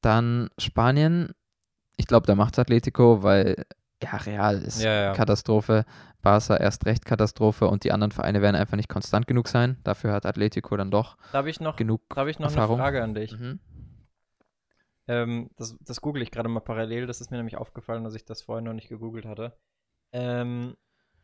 Dann 0.00 0.48
Spanien. 0.58 1.32
Ich 1.96 2.06
glaube, 2.06 2.26
da 2.26 2.34
macht 2.34 2.58
Atletico, 2.58 3.22
weil 3.22 3.66
ja, 4.02 4.16
Real 4.16 4.62
ist 4.62 4.82
ja, 4.82 5.02
ja. 5.02 5.12
Katastrophe. 5.12 5.84
Barca 6.22 6.56
erst 6.56 6.84
recht 6.86 7.04
Katastrophe 7.04 7.66
und 7.68 7.84
die 7.84 7.92
anderen 7.92 8.12
Vereine 8.12 8.42
werden 8.42 8.56
einfach 8.56 8.76
nicht 8.76 8.88
konstant 8.88 9.26
genug 9.26 9.48
sein. 9.48 9.78
Dafür 9.84 10.12
hat 10.12 10.26
Atletico 10.26 10.76
dann 10.76 10.90
doch 10.90 11.16
da 11.32 11.44
ich 11.46 11.60
noch, 11.60 11.76
genug 11.76 12.02
Da 12.10 12.16
habe 12.16 12.30
ich 12.30 12.38
noch 12.38 12.50
Erfahrung. 12.50 12.76
eine 12.76 12.84
Frage 12.84 13.02
an 13.02 13.14
dich. 13.14 13.38
Mhm. 13.38 13.60
Ähm, 15.08 15.50
das, 15.56 15.76
das 15.80 16.00
google 16.00 16.22
ich 16.22 16.30
gerade 16.30 16.48
mal 16.48 16.60
parallel. 16.60 17.06
Das 17.06 17.20
ist 17.20 17.30
mir 17.30 17.38
nämlich 17.38 17.56
aufgefallen, 17.56 18.04
dass 18.04 18.14
ich 18.14 18.24
das 18.24 18.42
vorher 18.42 18.62
noch 18.62 18.74
nicht 18.74 18.88
gegoogelt 18.88 19.24
hatte. 19.24 19.56
Ähm, 20.12 20.76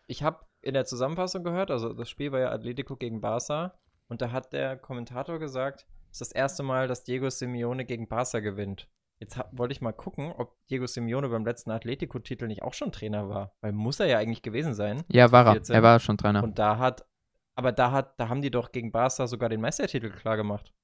ich 0.06 0.23
habe 0.23 0.47
in 0.62 0.75
der 0.75 0.85
Zusammenfassung 0.85 1.45
gehört, 1.45 1.71
also 1.71 1.92
das 1.92 2.09
Spiel 2.09 2.33
war 2.33 2.40
ja 2.40 2.50
Atletico 2.50 2.97
gegen 2.97 3.21
Barca 3.21 3.78
und 4.09 4.23
da 4.23 4.33
hat 4.33 4.52
der 4.52 4.76
Kommentator 4.76 5.38
gesagt, 5.38 5.87
es 6.11 6.21
ist 6.21 6.30
das 6.30 6.33
erste 6.33 6.62
Mal, 6.62 6.88
dass 6.88 7.04
Diego 7.04 7.28
Simeone 7.28 7.85
gegen 7.85 8.09
Barca 8.09 8.40
gewinnt. 8.40 8.88
Jetzt 9.18 9.38
wollte 9.52 9.73
ich 9.73 9.80
mal 9.80 9.92
gucken, 9.92 10.32
ob 10.37 10.54
Diego 10.68 10.87
Simeone 10.87 11.28
beim 11.28 11.44
letzten 11.44 11.70
Atletico-Titel 11.70 12.46
nicht 12.46 12.62
auch 12.62 12.75
schon 12.75 12.92
Trainer 12.92 13.28
war, 13.28 13.54
weil 13.61 13.73
muss 13.73 13.99
er 13.99 14.06
ja 14.06 14.18
eigentlich 14.18 14.42
gewesen 14.42 14.75
sein. 14.75 15.04
Ja, 15.08 15.32
war 15.32 15.46
er. 15.46 15.70
Er 15.70 15.82
war 15.82 16.00
schon 16.00 16.18
Trainer. 16.18 16.42
Und 16.42 16.58
da 16.58 16.78
hat, 16.78 17.06
aber 17.54 17.73
da 17.73 17.92
hat, 17.92 18.20
da 18.20 18.28
haben 18.28 18.42
die 18.42 18.50
doch 18.50 18.73
gegen 18.73 18.92
Barca 18.92 19.26
sogar 19.26 19.49
den 19.49 19.62
Meistertitel 19.62 20.11
klar 20.11 20.37
gemacht. 20.37 20.75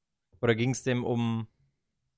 Oder 0.40 0.54
ging 0.54 0.70
es 0.70 0.82
dem 0.82 1.04
um, 1.04 1.46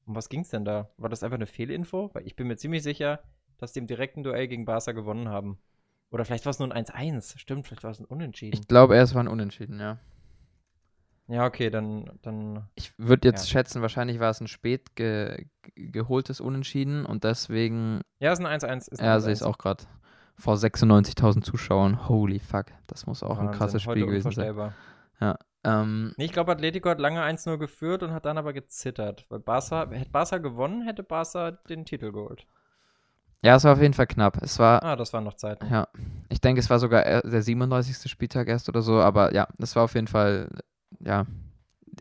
um 0.07 0.15
was 0.15 0.29
ging 0.29 0.41
es 0.41 0.51
denn 0.51 0.65
da? 0.65 0.91
War 0.99 1.11
das 1.11 1.25
einfach 1.25 1.37
eine 1.37 1.47
Fehlinfo? 1.47 2.11
Weil 2.15 2.27
ich 2.27 2.37
bin 2.37 2.47
mir 2.47 2.57
ziemlich 2.57 2.85
sicher, 2.85 3.21
dass 3.59 3.73
die 3.73 3.81
im 3.81 3.87
direkten 3.87 4.23
Duell 4.23 4.47
gegen 4.47 4.65
Barca 4.65 4.93
gewonnen 4.93 5.29
haben. 5.29 5.59
Oder 6.11 6.25
vielleicht 6.25 6.45
war 6.47 6.51
es 6.51 6.61
nur 6.61 6.73
ein 6.73 6.85
1-1. 6.85 7.39
Stimmt, 7.39 7.67
vielleicht 7.67 7.83
war 7.83 7.91
es 7.91 7.99
ein 7.99 8.05
Unentschieden. 8.05 8.57
Ich 8.57 8.69
glaube, 8.69 8.97
es 8.97 9.15
war 9.15 9.25
ein 9.25 9.29
Unentschieden, 9.29 9.81
ja. 9.81 9.99
Ja, 11.27 11.47
okay, 11.47 11.71
dann. 11.71 12.19
dann 12.23 12.69
ich 12.75 12.93
würde 12.99 13.29
jetzt 13.29 13.47
ja. 13.47 13.53
schätzen, 13.53 13.83
wahrscheinlich 13.83 14.21
war 14.21 14.31
es 14.31 14.41
ein 14.41 14.49
spät 14.49 14.95
ge 14.95 15.47
geholtes 15.75 16.41
Unentschieden 16.41 17.07
und 17.07 17.25
deswegen. 17.25 18.03
Ja, 18.19 18.33
es 18.33 18.39
ist 18.39 18.45
ein 18.45 18.61
1-1. 18.61 19.03
Ja, 19.03 19.19
sehe 19.21 19.33
es 19.33 19.43
auch 19.43 19.59
gerade. 19.59 19.85
Vor 20.37 20.57
96.000 20.57 21.43
Zuschauern. 21.43 22.09
Holy 22.09 22.41
fuck. 22.41 22.67
Das 22.87 23.07
muss 23.07 23.23
auch 23.23 23.31
Wahnsinn, 23.31 23.49
ein 23.49 23.55
krasses 23.55 23.83
Spiel 23.83 24.05
gewesen 24.05 24.33
sein. 24.33 24.73
Ja. 25.21 25.39
Ähm, 25.63 26.13
nee, 26.19 26.27
ich 26.27 26.33
glaube, 26.33 26.53
Atletico 26.53 26.91
hat 26.91 27.01
lange 27.01 27.23
1-0 27.23 27.57
geführt 27.57 28.03
und 28.03 28.13
hat 28.13 28.27
dann 28.27 28.37
aber 28.37 28.53
gezittert. 28.53 29.25
Weil 29.31 29.39
Barca, 29.39 29.89
hätte 29.91 30.11
Barca 30.11 30.39
gewonnen, 30.39 30.83
hätte 30.83 31.03
Barca 31.03 31.53
den 31.53 31.87
Titel 31.87 32.13
geholt. 32.13 32.47
Ja, 33.43 33.57
es 33.57 33.65
war 33.65 33.75
auf 33.75 33.81
jeden 33.81 33.95
Fall 33.95 34.07
knapp. 34.07 34.43
Es 34.43 34.59
war. 34.59 34.83
Ah, 34.83 34.97
das 34.97 35.13
waren 35.13 35.25
noch 35.25 35.35
Zeiten. 35.35 35.67
Ja. 35.71 35.89
Ich 36.29 36.41
denke, 36.41 36.61
es 36.61 36.71
war 36.71 36.79
sogar 36.79 37.23
der 37.23 37.43
37. 37.43 38.11
Spieltag 38.11 38.49
erst 38.49 38.69
oder 38.69 38.83
so, 38.83 39.01
aber 39.01 39.35
ja, 39.35 39.49
das 39.59 39.77
war 39.77 39.85
auf 39.85 39.95
jeden 39.95 40.07
Fall, 40.07 40.49
ja. 41.01 41.27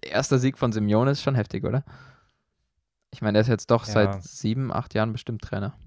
Erster 0.01 0.39
Sieg 0.39 0.57
von 0.57 0.71
Simeone 0.71 1.11
ist 1.11 1.21
schon 1.21 1.35
heftig, 1.35 1.63
oder? 1.65 1.83
Ich 3.11 3.21
meine, 3.21 3.33
der 3.33 3.41
ist 3.41 3.47
jetzt 3.47 3.69
doch 3.69 3.85
ja. 3.85 3.93
seit 3.93 4.23
sieben, 4.23 4.71
acht 4.71 4.93
Jahren 4.93 5.11
bestimmt 5.11 5.41
Trainer. 5.41 5.77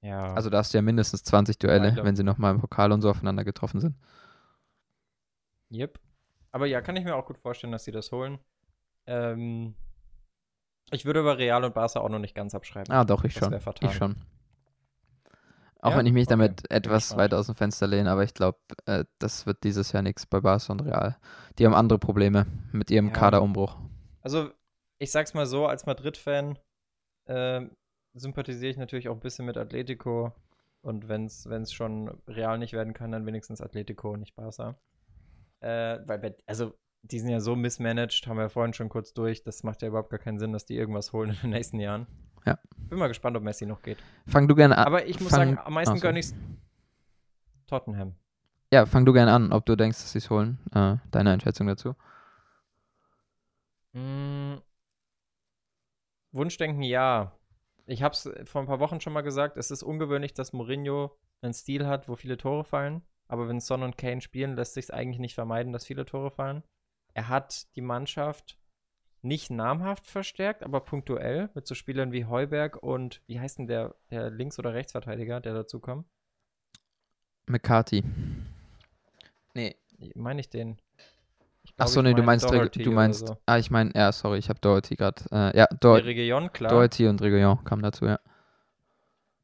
Ja. 0.00 0.32
Also 0.34 0.50
da 0.50 0.58
hast 0.58 0.72
du 0.72 0.78
ja 0.78 0.82
mindestens 0.82 1.22
20 1.22 1.58
Duelle, 1.58 1.94
ja, 1.96 2.04
wenn 2.04 2.16
sie 2.16 2.24
nochmal 2.24 2.54
im 2.54 2.60
Pokal 2.60 2.92
und 2.92 3.02
so 3.02 3.10
aufeinander 3.10 3.44
getroffen 3.44 3.80
sind. 3.80 3.96
Yep. 5.70 6.00
Aber 6.50 6.66
ja, 6.66 6.80
kann 6.80 6.96
ich 6.96 7.04
mir 7.04 7.14
auch 7.14 7.26
gut 7.26 7.38
vorstellen, 7.38 7.72
dass 7.72 7.84
sie 7.84 7.92
das 7.92 8.10
holen. 8.10 8.38
Ähm, 9.06 9.74
ich 10.90 11.04
würde 11.04 11.20
über 11.20 11.38
Real 11.38 11.64
und 11.64 11.74
Barca 11.74 12.00
auch 12.00 12.08
noch 12.08 12.18
nicht 12.18 12.34
ganz 12.34 12.54
abschreiben. 12.54 12.92
Ah, 12.92 13.04
doch, 13.04 13.24
ich 13.24 13.34
das 13.34 13.48
schon. 13.48 13.88
Ich 13.88 13.94
schon. 13.94 14.16
Auch 15.82 15.90
ja? 15.90 15.98
wenn 15.98 16.06
ich 16.06 16.12
mich 16.12 16.28
okay. 16.28 16.30
damit 16.30 16.70
etwas 16.70 17.16
weit 17.16 17.34
aus 17.34 17.46
dem 17.46 17.56
Fenster 17.56 17.88
lehne, 17.88 18.10
aber 18.10 18.22
ich 18.22 18.34
glaube, 18.34 18.58
äh, 18.86 19.04
das 19.18 19.46
wird 19.46 19.64
dieses 19.64 19.90
Jahr 19.90 20.02
nichts 20.02 20.26
bei 20.26 20.40
Barca 20.40 20.72
und 20.72 20.80
Real. 20.80 21.18
Die 21.58 21.66
haben 21.66 21.74
andere 21.74 21.98
Probleme 21.98 22.46
mit 22.70 22.90
ihrem 22.90 23.08
ja. 23.08 23.12
Kaderumbruch. 23.12 23.76
Also, 24.20 24.50
ich 24.98 25.10
sag's 25.10 25.34
mal 25.34 25.44
so, 25.44 25.66
als 25.66 25.84
Madrid-Fan 25.84 26.56
äh, 27.24 27.62
sympathisiere 28.14 28.70
ich 28.70 28.76
natürlich 28.76 29.08
auch 29.08 29.14
ein 29.14 29.20
bisschen 29.20 29.44
mit 29.44 29.56
Atletico. 29.56 30.32
Und 30.82 31.08
wenn 31.08 31.26
es 31.26 31.72
schon 31.72 32.08
Real 32.28 32.58
nicht 32.58 32.72
werden 32.72 32.94
kann, 32.94 33.10
dann 33.10 33.26
wenigstens 33.26 33.60
Atletico, 33.60 34.16
nicht 34.16 34.36
Barca. 34.36 34.76
Äh, 35.60 35.98
weil, 36.06 36.36
also 36.46 36.74
die 37.02 37.18
sind 37.18 37.30
ja 37.30 37.40
so 37.40 37.56
mismanaged, 37.56 38.26
haben 38.28 38.36
wir 38.36 38.44
ja 38.44 38.48
vorhin 38.48 38.72
schon 38.72 38.88
kurz 38.88 39.12
durch. 39.12 39.42
Das 39.42 39.64
macht 39.64 39.82
ja 39.82 39.88
überhaupt 39.88 40.10
gar 40.10 40.20
keinen 40.20 40.38
Sinn, 40.38 40.52
dass 40.52 40.64
die 40.64 40.76
irgendwas 40.76 41.12
holen 41.12 41.30
in 41.30 41.36
den 41.42 41.50
nächsten 41.50 41.80
Jahren. 41.80 42.06
Ja. 42.44 42.58
Bin 42.76 42.98
mal 42.98 43.08
gespannt, 43.08 43.36
ob 43.36 43.42
Messi 43.42 43.66
noch 43.66 43.82
geht. 43.82 43.98
Fang 44.26 44.48
du 44.48 44.54
gerne 44.54 44.76
an. 44.78 44.86
Aber 44.86 45.06
ich 45.06 45.20
muss 45.20 45.30
sagen, 45.30 45.58
am 45.58 45.74
meisten 45.74 45.96
so. 45.96 46.02
gönne 46.02 46.18
ich 46.18 46.26
Tottenham. 47.66 48.14
Ja, 48.72 48.86
fang 48.86 49.04
du 49.04 49.12
gerne 49.12 49.32
an, 49.32 49.52
ob 49.52 49.66
du 49.66 49.76
denkst, 49.76 49.98
dass 49.98 50.12
sie 50.12 50.18
es 50.18 50.30
holen. 50.30 50.58
Äh, 50.74 50.96
deine 51.10 51.30
Einschätzung 51.30 51.66
dazu. 51.66 51.94
Mm, 53.92 54.56
Wunschdenken, 56.32 56.82
ja. 56.82 57.32
Ich 57.86 58.02
habe 58.02 58.14
es 58.14 58.30
vor 58.44 58.62
ein 58.62 58.66
paar 58.66 58.80
Wochen 58.80 59.00
schon 59.00 59.12
mal 59.12 59.20
gesagt, 59.20 59.56
es 59.56 59.70
ist 59.70 59.82
ungewöhnlich, 59.82 60.32
dass 60.32 60.52
Mourinho 60.52 61.16
einen 61.42 61.52
Stil 61.52 61.86
hat, 61.86 62.08
wo 62.08 62.16
viele 62.16 62.36
Tore 62.38 62.64
fallen. 62.64 63.02
Aber 63.28 63.48
wenn 63.48 63.60
Son 63.60 63.82
und 63.82 63.98
Kane 63.98 64.20
spielen, 64.20 64.56
lässt 64.56 64.74
sich 64.74 64.92
eigentlich 64.92 65.18
nicht 65.18 65.34
vermeiden, 65.34 65.72
dass 65.72 65.86
viele 65.86 66.04
Tore 66.04 66.30
fallen. 66.30 66.62
Er 67.14 67.28
hat 67.28 67.74
die 67.76 67.80
Mannschaft 67.82 68.58
nicht 69.22 69.50
namhaft 69.50 70.06
verstärkt, 70.06 70.62
aber 70.62 70.80
punktuell 70.80 71.48
mit 71.54 71.66
so 71.66 71.74
Spielern 71.74 72.12
wie 72.12 72.24
Heuberg 72.26 72.82
und 72.82 73.22
wie 73.26 73.38
heißt 73.40 73.58
denn 73.58 73.66
der, 73.66 73.94
der 74.10 74.30
Links- 74.30 74.58
oder 74.58 74.74
Rechtsverteidiger, 74.74 75.40
der 75.40 75.54
dazu 75.54 75.80
kommt? 75.80 76.06
McCarthy. 77.46 78.04
Nee. 79.54 79.76
Meine 80.14 80.40
ich 80.40 80.48
den? 80.50 80.78
Ich 81.64 81.74
Ach 81.78 81.86
so, 81.86 82.02
nee, 82.02 82.10
du 82.10 82.16
mein 82.18 82.26
meinst, 82.26 82.50
Doherty 82.50 82.82
du 82.82 82.90
meinst, 82.90 83.26
so. 83.28 83.36
ah, 83.46 83.56
ich 83.58 83.70
meine, 83.70 83.92
ja, 83.94 84.10
sorry, 84.10 84.38
ich 84.38 84.48
habe 84.48 84.58
Doherty 84.60 84.96
gerade, 84.96 85.22
äh, 85.30 85.56
ja, 85.56 85.66
Do 85.80 85.94
Region, 85.94 86.52
klar. 86.52 86.70
Doherty 86.72 87.06
und 87.06 87.22
Reguillon 87.22 87.62
kamen 87.64 87.82
dazu, 87.82 88.06
ja. 88.06 88.18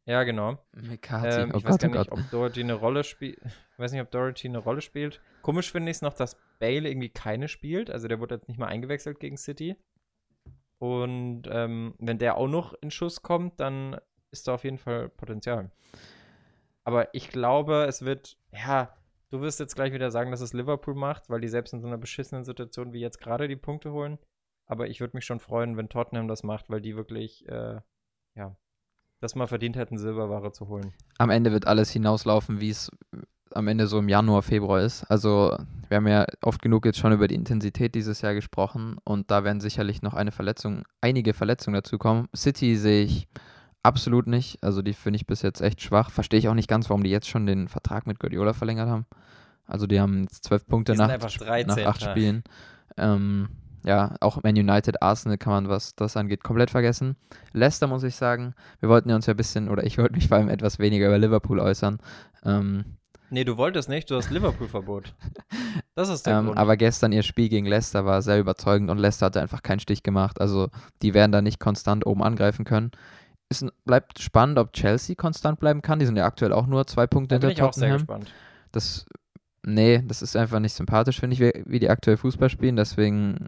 Ja, 0.05 0.25
genau. 0.25 0.59
McCarthy, 0.73 1.43
Ähm, 1.43 1.51
oh 1.55 1.59
ich 1.59 1.65
weiß 1.65 1.79
Gott, 1.79 1.81
gar 1.83 1.91
oh 1.91 1.99
nicht, 1.99 2.11
Gott. 2.11 2.19
ob 2.19 2.31
Doherty 2.31 2.61
eine 2.63 2.75
Rolle 2.75 3.05
spielt. 3.05 3.39
Ich 3.73 3.83
weiß 3.85 3.93
nicht, 3.93 4.01
ob 4.01 4.11
Doherty 4.11 4.49
eine 4.49 4.59
Rolle 4.59 4.81
spielt. 4.81 5.21
Komisch 5.41 5.71
finde 5.71 5.93
ich 5.93 5.99
es 5.99 6.03
noch, 6.03 6.13
dass 6.13 6.37
Bale 6.59 6.89
irgendwie 6.89 7.11
keine 7.11 7.49
spielt. 7.49 7.91
Also 7.91 8.09
der 8.09 8.21
wurde 8.21 8.37
jetzt 8.37 8.49
nicht 8.49 8.59
mal 8.59 8.67
eingewechselt 8.67 9.21
gegen 9.21 9.37
City. 9.37 9.77
Und 10.79 11.43
ähm, 11.51 11.95
wenn 11.99 12.19
der 12.19 12.37
auch 12.37 12.47
noch 12.47 12.75
in 12.81 12.91
Schuss 12.91 13.23
kommt, 13.23 13.59
dann 13.61 13.97
ist 14.31 14.47
da 14.47 14.55
auf 14.55 14.65
jeden 14.65 14.79
Fall 14.79 15.09
Potenzial. 15.09 15.71
Aber 16.85 17.15
ich 17.15 17.29
glaube, 17.31 17.85
es 17.85 18.05
wird, 18.05 18.39
ja, 18.53 18.97
du 19.31 19.41
wirst 19.41 19.61
jetzt 19.61 19.75
gleich 19.75 19.93
wieder 19.93 20.11
sagen, 20.11 20.31
dass 20.31 20.41
es 20.41 20.53
Liverpool 20.53 20.95
macht, 20.95 21.29
weil 21.29 21.41
die 21.41 21.49
selbst 21.49 21.75
in 21.75 21.81
so 21.81 21.87
einer 21.87 21.99
beschissenen 21.99 22.45
Situation 22.45 22.93
wie 22.93 23.01
jetzt 23.01 23.21
gerade 23.21 23.49
die 23.49 23.57
Punkte 23.57 23.93
holen. 23.93 24.19
Aber 24.67 24.89
ich 24.89 25.01
würde 25.01 25.17
mich 25.17 25.25
schon 25.25 25.41
freuen, 25.41 25.77
wenn 25.77 25.89
Tottenham 25.89 26.29
das 26.29 26.43
macht, 26.43 26.71
weil 26.71 26.81
die 26.81 26.95
wirklich, 26.95 27.49
äh, 27.49 27.81
ja, 28.37 28.57
das 29.21 29.35
mal 29.35 29.47
verdient 29.47 29.77
hätten, 29.77 29.99
Silberware 29.99 30.53
zu 30.53 30.69
holen. 30.69 30.95
Am 31.19 31.31
Ende 31.31 31.53
wird 31.53 31.67
alles 31.67 31.91
hinauslaufen, 31.91 32.61
wie 32.61 32.71
es 32.71 32.91
am 33.55 33.69
Ende 33.69 33.87
so 33.87 33.99
im 33.99 34.09
Januar, 34.09 34.43
Februar 34.43 34.81
ist. 34.81 35.05
Also, 35.05 35.57
wir 35.89 35.97
haben 35.97 36.07
ja 36.07 36.27
oft 36.43 36.61
genug 36.63 36.85
jetzt 36.85 36.99
schon 36.99 37.13
über 37.13 37.29
die 37.29 37.35
Intensität 37.35 37.95
dieses 37.95 38.21
Jahr 38.21 38.35
gesprochen 38.35 38.97
und 39.05 39.31
da 39.31 39.45
werden 39.45 39.61
sicherlich 39.61 40.03
noch 40.03 40.15
eine 40.15 40.33
Verletzung, 40.33 40.85
einige 41.01 41.35
Verletzungen 41.35 41.75
dazukommen. 41.75 42.29
City 42.37 42.77
sehe 42.77 43.05
ich 43.05 43.29
absolut 43.83 44.27
nicht. 44.27 44.63
Also, 44.63 44.83
die 44.83 44.93
finde 44.93 45.17
ich 45.17 45.27
bis 45.27 45.43
jetzt 45.43 45.61
echt 45.61 45.83
schwach. 45.83 46.11
Verstehe 46.11 46.39
ich 46.39 46.49
auch 46.49 46.55
nicht 46.55 46.69
ganz, 46.69 46.91
warum 46.91 47.03
die 47.03 47.11
jetzt 47.11 47.29
schon 47.29 47.47
den 47.47 47.69
Vertrag 47.69 48.07
mit 48.07 48.19
Guardiola 48.19 48.53
verlängert 48.53 48.89
haben. 48.89 49.07
Also, 49.67 49.87
die 49.87 50.01
haben 50.01 50.23
jetzt 50.23 50.45
zwölf 50.45 50.67
Punkte 50.67 50.95
nach, 50.95 51.09
nach 51.09 51.31
13. 51.31 51.87
acht 51.87 52.03
Spielen. 52.03 52.43
Ähm, 52.97 53.49
ja, 53.85 54.15
auch 54.21 54.43
Man 54.43 54.57
United, 54.57 55.03
Arsenal 55.03 55.39
kann 55.39 55.53
man, 55.53 55.69
was 55.69 55.95
das 55.95 56.17
angeht, 56.17 56.43
komplett 56.43 56.71
vergessen. 56.71 57.17
Leicester 57.53 57.87
muss 57.87 58.03
ich 58.03 58.17
sagen, 58.17 58.55
wir 58.81 58.89
wollten 58.89 59.09
ja 59.09 59.17
uns 59.17 59.27
ja 59.27 59.35
ein 59.35 59.37
bisschen, 59.37 59.69
oder 59.69 59.85
ich 59.85 59.99
wollte 59.99 60.15
mich 60.15 60.29
vor 60.29 60.37
allem 60.37 60.49
etwas 60.49 60.79
weniger 60.79 61.07
über 61.07 61.19
Liverpool 61.19 61.61
äußern. 61.61 61.99
Ähm, 62.45 62.85
Nee, 63.31 63.45
du 63.45 63.57
wolltest 63.57 63.89
nicht, 63.89 64.11
du 64.11 64.17
hast 64.17 64.31
Liverpool-Verbot. 64.31 65.15
Das 65.95 66.09
ist 66.09 66.27
der 66.27 66.39
ähm, 66.39 66.47
Grund. 66.47 66.59
aber 66.59 66.77
gestern 66.77 67.13
ihr 67.13 67.23
Spiel 67.23 67.49
gegen 67.49 67.67
Leicester 67.67 68.05
war 68.05 68.23
sehr 68.23 68.39
überzeugend 68.39 68.91
und 68.91 68.99
Leicester 68.99 69.27
hatte 69.27 69.41
einfach 69.41 69.63
keinen 69.63 69.81
Stich 69.81 70.03
gemacht. 70.03 70.41
Also 70.41 70.69
die 71.03 71.13
werden 71.15 71.33
da 71.33 71.43
nicht 71.43 71.61
konstant 71.61 72.07
oben 72.07 72.23
angreifen 72.23 72.65
können. 72.65 72.91
Es 73.51 73.65
bleibt 73.85 74.21
spannend, 74.21 74.59
ob 74.59 74.73
Chelsea 74.73 75.15
konstant 75.17 75.59
bleiben 75.61 75.83
kann. 75.83 75.99
Die 75.99 76.07
sind 76.07 76.17
ja 76.17 76.25
aktuell 76.27 76.53
auch 76.53 76.67
nur 76.67 76.87
zwei 76.87 77.07
Punkte 77.07 77.35
da 77.35 77.39
bin 77.41 77.49
hinter 77.49 77.63
ich 77.65 77.69
auch 77.69 77.73
sehr 77.73 77.89
Tottenham. 77.91 78.07
gespannt. 78.07 78.33
Das, 78.73 79.07
nee, 79.65 80.03
das 80.07 80.23
ist 80.23 80.37
einfach 80.37 80.61
nicht 80.61 80.75
sympathisch, 80.75 81.21
finde 81.21 81.35
ich, 81.35 81.41
wie, 81.41 81.53
wie 81.67 81.79
die 81.79 81.91
aktuell 81.91 82.17
Fußball 82.17 82.49
spielen. 82.51 82.77
Deswegen 82.77 83.47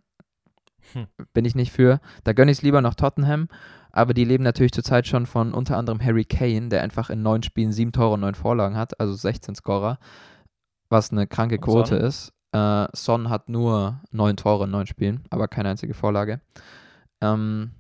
Hm. 0.93 1.07
bin 1.33 1.45
ich 1.45 1.55
nicht 1.55 1.73
für. 1.73 2.01
Da 2.25 2.33
gönne 2.33 2.51
ich 2.51 2.59
es 2.59 2.63
lieber 2.63 2.81
noch 2.81 2.95
Tottenham. 2.95 3.49
Aber 3.93 4.15
die 4.15 4.25
leben 4.25 4.45
natürlich 4.45 4.73
zurzeit 4.73 5.07
schon 5.07 5.27
von 5.27 5.53
unter 5.53 5.77
anderem 5.77 6.01
Harry 6.03 6.25
Kane, 6.25 6.69
der 6.69 6.83
einfach 6.83 7.11
in 7.11 7.23
neun 7.23 7.43
Spielen 7.43 7.73
sieben 7.73 7.93
Tore 7.93 8.15
und 8.15 8.21
neun 8.21 8.35
Vorlagen 8.35 8.77
hat, 8.77 8.99
also 9.01 9.15
16 9.15 9.55
Scorer, 9.55 9.99
was 10.89 11.11
eine 11.13 11.27
kranke 11.27 11.59
Quote 11.59 11.97
ist. 11.97 12.33
Äh, 12.53 12.87
Son 12.95 13.29
hat 13.31 13.49
nur 13.49 14.01
neun 14.11 14.37
Tore 14.37 14.65
in 14.65 14.71
neun 14.71 14.87
Spielen, 14.87 15.25
aber 15.31 15.49
keine 15.49 15.69
einzige 15.71 15.95
Vorlage. 15.95 16.41
Ähm, 17.21 17.73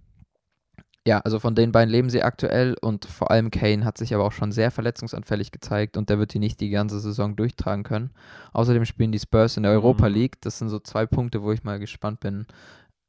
ja, 1.07 1.19
also 1.21 1.41
von 1.41 1.55
den 1.55 1.73
beiden 1.73 1.91
leben 1.91 2.11
sie 2.11 2.23
aktuell 2.23 2.77
und 2.81 3.07
vor 3.07 3.31
allem 3.31 3.51
Kane 3.51 3.85
hat 3.87 3.97
sich 3.97 4.15
aber 4.15 4.25
auch 4.25 4.33
schon 4.33 4.53
sehr 4.53 4.71
verletzungsanfällig 4.71 5.51
gezeigt 5.51 5.97
und 5.97 6.11
der 6.11 6.19
wird 6.19 6.35
die 6.35 6.39
nicht 6.39 6.61
die 6.61 6.69
ganze 6.69 7.01
Saison 7.01 7.37
durchtragen 7.37 7.85
können. 7.85 8.11
Außerdem 8.53 8.85
spielen 8.85 9.11
die 9.11 9.19
Spurs 9.19 9.57
in 9.57 9.63
der 9.63 9.73
Europa 9.73 10.09
Mhm. 10.09 10.15
League. 10.15 10.41
Das 10.43 10.59
sind 10.59 10.69
so 10.69 10.79
zwei 10.79 11.07
Punkte, 11.07 11.43
wo 11.43 11.53
ich 11.53 11.65
mal 11.65 11.79
gespannt 11.79 12.21
bin, 12.21 12.47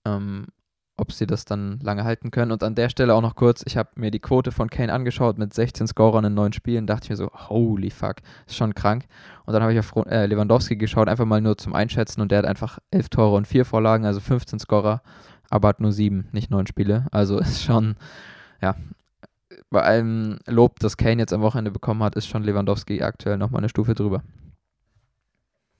ähm, 0.08 0.48
ob 0.98 1.12
sie 1.12 1.26
das 1.26 1.46
dann 1.46 1.80
lange 1.82 2.04
halten 2.04 2.32
können. 2.32 2.52
Und 2.52 2.64
an 2.64 2.76
der 2.76 2.90
Stelle 2.90 3.16
auch 3.16 3.22
noch 3.22 3.36
kurz, 3.36 3.64
ich 3.66 3.78
habe 3.78 3.90
mir 3.96 4.12
die 4.12 4.20
Quote 4.20 4.52
von 4.52 4.70
Kane 4.70 4.94
angeschaut 4.94 5.38
mit 5.38 5.54
16 5.54 5.88
Scorern 5.88 6.26
in 6.26 6.34
neun 6.34 6.54
Spielen, 6.54 6.86
dachte 6.86 7.06
ich 7.06 7.10
mir 7.10 7.16
so, 7.16 7.30
holy 7.50 7.90
fuck, 7.90 8.18
ist 8.46 8.56
schon 8.56 8.76
krank. 8.76 9.06
Und 9.46 9.54
dann 9.54 9.64
habe 9.64 9.74
ich 9.74 9.80
auf 9.80 9.94
äh, 10.06 10.26
Lewandowski 10.26 10.76
geschaut, 10.76 11.08
einfach 11.08 11.26
mal 11.26 11.42
nur 11.42 11.58
zum 11.58 11.74
Einschätzen 11.74 12.22
und 12.22 12.32
der 12.32 12.40
hat 12.40 12.46
einfach 12.46 12.80
elf 12.92 13.10
Tore 13.10 13.36
und 13.36 13.48
vier 13.48 13.66
Vorlagen, 13.66 14.06
also 14.06 14.20
15 14.20 14.60
Scorer, 14.60 15.02
aber 15.50 15.70
hat 15.70 15.80
nur 15.80 15.92
sieben, 15.92 16.28
nicht 16.32 16.52
neun 16.52 16.68
Spiele. 16.68 17.08
Also 17.12 17.40
ist 17.40 17.64
schon, 17.64 17.96
ja, 18.62 18.76
bei 19.70 19.82
allem 19.82 20.38
Lob, 20.48 20.80
das 20.80 20.98
Kane 20.98 21.22
jetzt 21.22 21.34
am 21.34 21.42
Wochenende 21.42 21.72
bekommen 21.72 22.04
hat, 22.04 22.16
ist 22.16 22.28
schon 22.28 22.44
Lewandowski 22.44 23.02
aktuell 23.02 23.38
nochmal 23.38 23.62
eine 23.62 23.70
Stufe 23.70 23.96
drüber. 23.96 24.22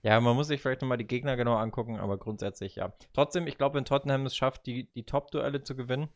Ja, 0.04 0.20
man 0.20 0.36
muss 0.36 0.48
sich 0.48 0.62
vielleicht 0.62 0.82
nochmal 0.82 0.98
die 0.98 1.08
Gegner 1.08 1.38
genau 1.38 1.56
angucken, 1.56 1.98
aber 1.98 2.18
grundsätzlich 2.18 2.76
ja. 2.76 2.94
Trotzdem, 3.14 3.46
ich 3.46 3.58
glaube, 3.58 3.76
wenn 3.76 3.86
Tottenham 3.86 4.26
es 4.26 4.36
schafft, 4.36 4.66
die, 4.66 4.92
die 4.94 5.06
Top-Duelle 5.06 5.62
zu 5.62 5.76
gewinnen, 5.76 6.10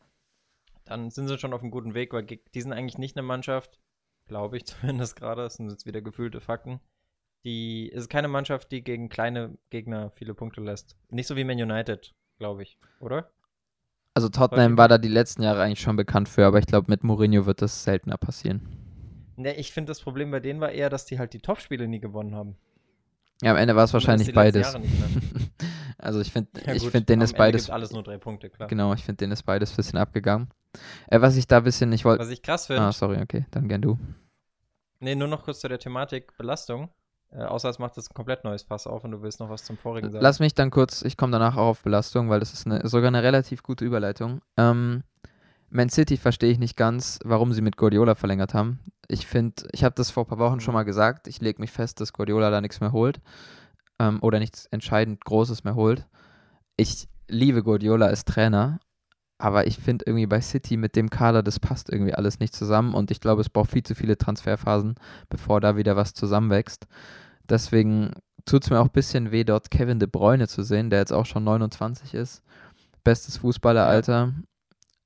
dann 0.84 1.10
sind 1.10 1.28
sie 1.28 1.38
schon 1.38 1.52
auf 1.52 1.62
einem 1.62 1.70
guten 1.70 1.94
Weg, 1.94 2.12
weil 2.12 2.24
die 2.24 2.60
sind 2.60 2.72
eigentlich 2.72 2.98
nicht 2.98 3.16
eine 3.16 3.26
Mannschaft, 3.26 3.78
glaube 4.26 4.56
ich 4.56 4.66
zumindest 4.66 5.16
gerade, 5.16 5.42
das 5.42 5.54
sind 5.54 5.70
jetzt 5.70 5.86
wieder 5.86 6.02
gefühlte 6.02 6.40
Fakten, 6.40 6.80
die, 7.44 7.92
es 7.92 8.02
ist 8.02 8.08
keine 8.08 8.28
Mannschaft, 8.28 8.72
die 8.72 8.82
gegen 8.82 9.08
kleine 9.08 9.56
Gegner 9.70 10.10
viele 10.10 10.34
Punkte 10.34 10.60
lässt. 10.60 10.96
Nicht 11.10 11.28
so 11.28 11.36
wie 11.36 11.44
Man 11.44 11.62
United, 11.62 12.12
glaube 12.38 12.64
ich, 12.64 12.78
oder? 12.98 13.30
Also 14.14 14.30
Tottenham 14.30 14.78
war 14.78 14.88
da 14.88 14.98
die 14.98 15.08
letzten 15.08 15.42
Jahre 15.42 15.62
eigentlich 15.62 15.80
schon 15.80 15.94
bekannt 15.94 16.28
für, 16.28 16.46
aber 16.46 16.58
ich 16.58 16.66
glaube, 16.66 16.90
mit 16.90 17.04
Mourinho 17.04 17.46
wird 17.46 17.62
das 17.62 17.84
seltener 17.84 18.16
passieren. 18.16 18.62
Ne, 19.36 19.54
ich 19.54 19.72
finde, 19.72 19.90
das 19.90 20.00
Problem 20.00 20.30
bei 20.30 20.40
denen 20.40 20.60
war 20.60 20.72
eher, 20.72 20.88
dass 20.88 21.04
die 21.04 21.18
halt 21.18 21.34
die 21.34 21.38
Top-Spiele 21.38 21.86
nie 21.86 22.00
gewonnen 22.00 22.34
haben. 22.34 22.56
Ja, 23.42 23.50
am 23.52 23.56
Ende 23.56 23.76
war 23.76 23.84
es 23.84 23.92
wahrscheinlich 23.92 24.32
beides. 24.32 24.78
Nicht 24.78 24.94
also 25.98 26.20
ich 26.20 26.32
finde, 26.32 26.48
Ja, 26.64 26.72
ich 26.72 26.88
finde, 26.88 27.12
Ende 27.12 27.26
beides, 27.36 27.70
alles 27.70 27.92
nur 27.92 28.02
drei 28.02 28.18
Punkte, 28.18 28.48
klar. 28.48 28.68
genau, 28.68 28.94
ich 28.94 29.04
finde, 29.04 29.18
denen 29.18 29.32
ist 29.32 29.42
beides 29.42 29.72
ein 29.72 29.76
bisschen 29.76 29.98
abgegangen. 29.98 30.48
Äh, 31.08 31.20
was 31.20 31.36
ich 31.36 31.46
da 31.46 31.58
ein 31.58 31.64
bisschen, 31.64 31.92
ich 31.92 32.04
wollte, 32.04 32.22
Was 32.22 32.30
ich 32.30 32.42
krass 32.42 32.66
finde, 32.66 32.82
ah, 32.82 32.92
sorry, 32.92 33.20
okay, 33.20 33.46
dann 33.50 33.68
gern 33.68 33.82
du. 33.82 33.98
Nee, 35.00 35.14
nur 35.14 35.28
noch 35.28 35.44
kurz 35.44 35.60
zu 35.60 35.68
der 35.68 35.78
Thematik 35.78 36.36
Belastung. 36.38 36.90
Äh, 37.30 37.42
außer 37.42 37.68
es 37.68 37.78
macht 37.78 37.96
das 37.96 38.10
ein 38.10 38.14
komplett 38.14 38.44
neues 38.44 38.62
Fass 38.62 38.86
auf 38.86 39.04
und 39.04 39.10
du 39.10 39.20
willst 39.22 39.40
noch 39.40 39.50
was 39.50 39.64
zum 39.64 39.76
vorigen 39.76 40.10
sagen. 40.10 40.22
Lass 40.22 40.38
mich 40.38 40.54
dann 40.54 40.70
kurz, 40.70 41.02
ich 41.02 41.16
komme 41.16 41.32
danach 41.32 41.56
auch 41.56 41.68
auf 41.68 41.82
Belastung, 41.82 42.30
weil 42.30 42.40
das 42.40 42.52
ist 42.52 42.66
eine, 42.66 42.86
sogar 42.86 43.08
eine 43.08 43.22
relativ 43.22 43.62
gute 43.62 43.84
Überleitung. 43.84 44.40
Ähm, 44.56 45.02
Man 45.68 45.88
City 45.90 46.16
verstehe 46.16 46.50
ich 46.50 46.58
nicht 46.58 46.76
ganz, 46.76 47.18
warum 47.24 47.52
sie 47.52 47.62
mit 47.62 47.76
Guardiola 47.76 48.14
verlängert 48.14 48.54
haben. 48.54 48.80
Ich 49.08 49.26
finde, 49.26 49.68
ich 49.72 49.84
habe 49.84 49.94
das 49.94 50.10
vor 50.10 50.24
ein 50.24 50.28
paar 50.28 50.38
Wochen 50.38 50.60
schon 50.60 50.74
mal 50.74 50.84
gesagt, 50.84 51.28
ich 51.28 51.40
lege 51.40 51.60
mich 51.60 51.70
fest, 51.70 52.00
dass 52.00 52.12
Guardiola 52.12 52.50
da 52.50 52.60
nichts 52.60 52.80
mehr 52.80 52.92
holt 52.92 53.20
ähm, 53.98 54.18
oder 54.20 54.38
nichts 54.38 54.66
entscheidend 54.66 55.24
Großes 55.24 55.64
mehr 55.64 55.74
holt. 55.74 56.06
Ich 56.76 57.08
liebe 57.28 57.62
Guardiola 57.62 58.06
als 58.06 58.24
Trainer, 58.24 58.80
aber 59.38 59.66
ich 59.66 59.78
finde 59.78 60.04
irgendwie 60.06 60.26
bei 60.26 60.40
City 60.40 60.76
mit 60.76 60.96
dem 60.96 61.10
Kader, 61.10 61.42
das 61.42 61.60
passt 61.60 61.90
irgendwie 61.90 62.14
alles 62.14 62.40
nicht 62.40 62.54
zusammen 62.54 62.94
und 62.94 63.10
ich 63.10 63.20
glaube, 63.20 63.42
es 63.42 63.48
braucht 63.48 63.70
viel 63.70 63.82
zu 63.82 63.94
viele 63.94 64.16
Transferphasen, 64.16 64.94
bevor 65.28 65.60
da 65.60 65.76
wieder 65.76 65.96
was 65.96 66.14
zusammenwächst. 66.14 66.86
Deswegen 67.48 68.12
tut 68.44 68.64
es 68.64 68.70
mir 68.70 68.80
auch 68.80 68.86
ein 68.86 68.92
bisschen 68.92 69.30
weh, 69.30 69.44
dort 69.44 69.70
Kevin 69.70 69.98
De 69.98 70.08
Bruyne 70.08 70.48
zu 70.48 70.62
sehen, 70.62 70.90
der 70.90 71.00
jetzt 71.00 71.12
auch 71.12 71.26
schon 71.26 71.44
29 71.44 72.14
ist. 72.14 72.42
Bestes 73.04 73.36
Fußballeralter. 73.36 74.32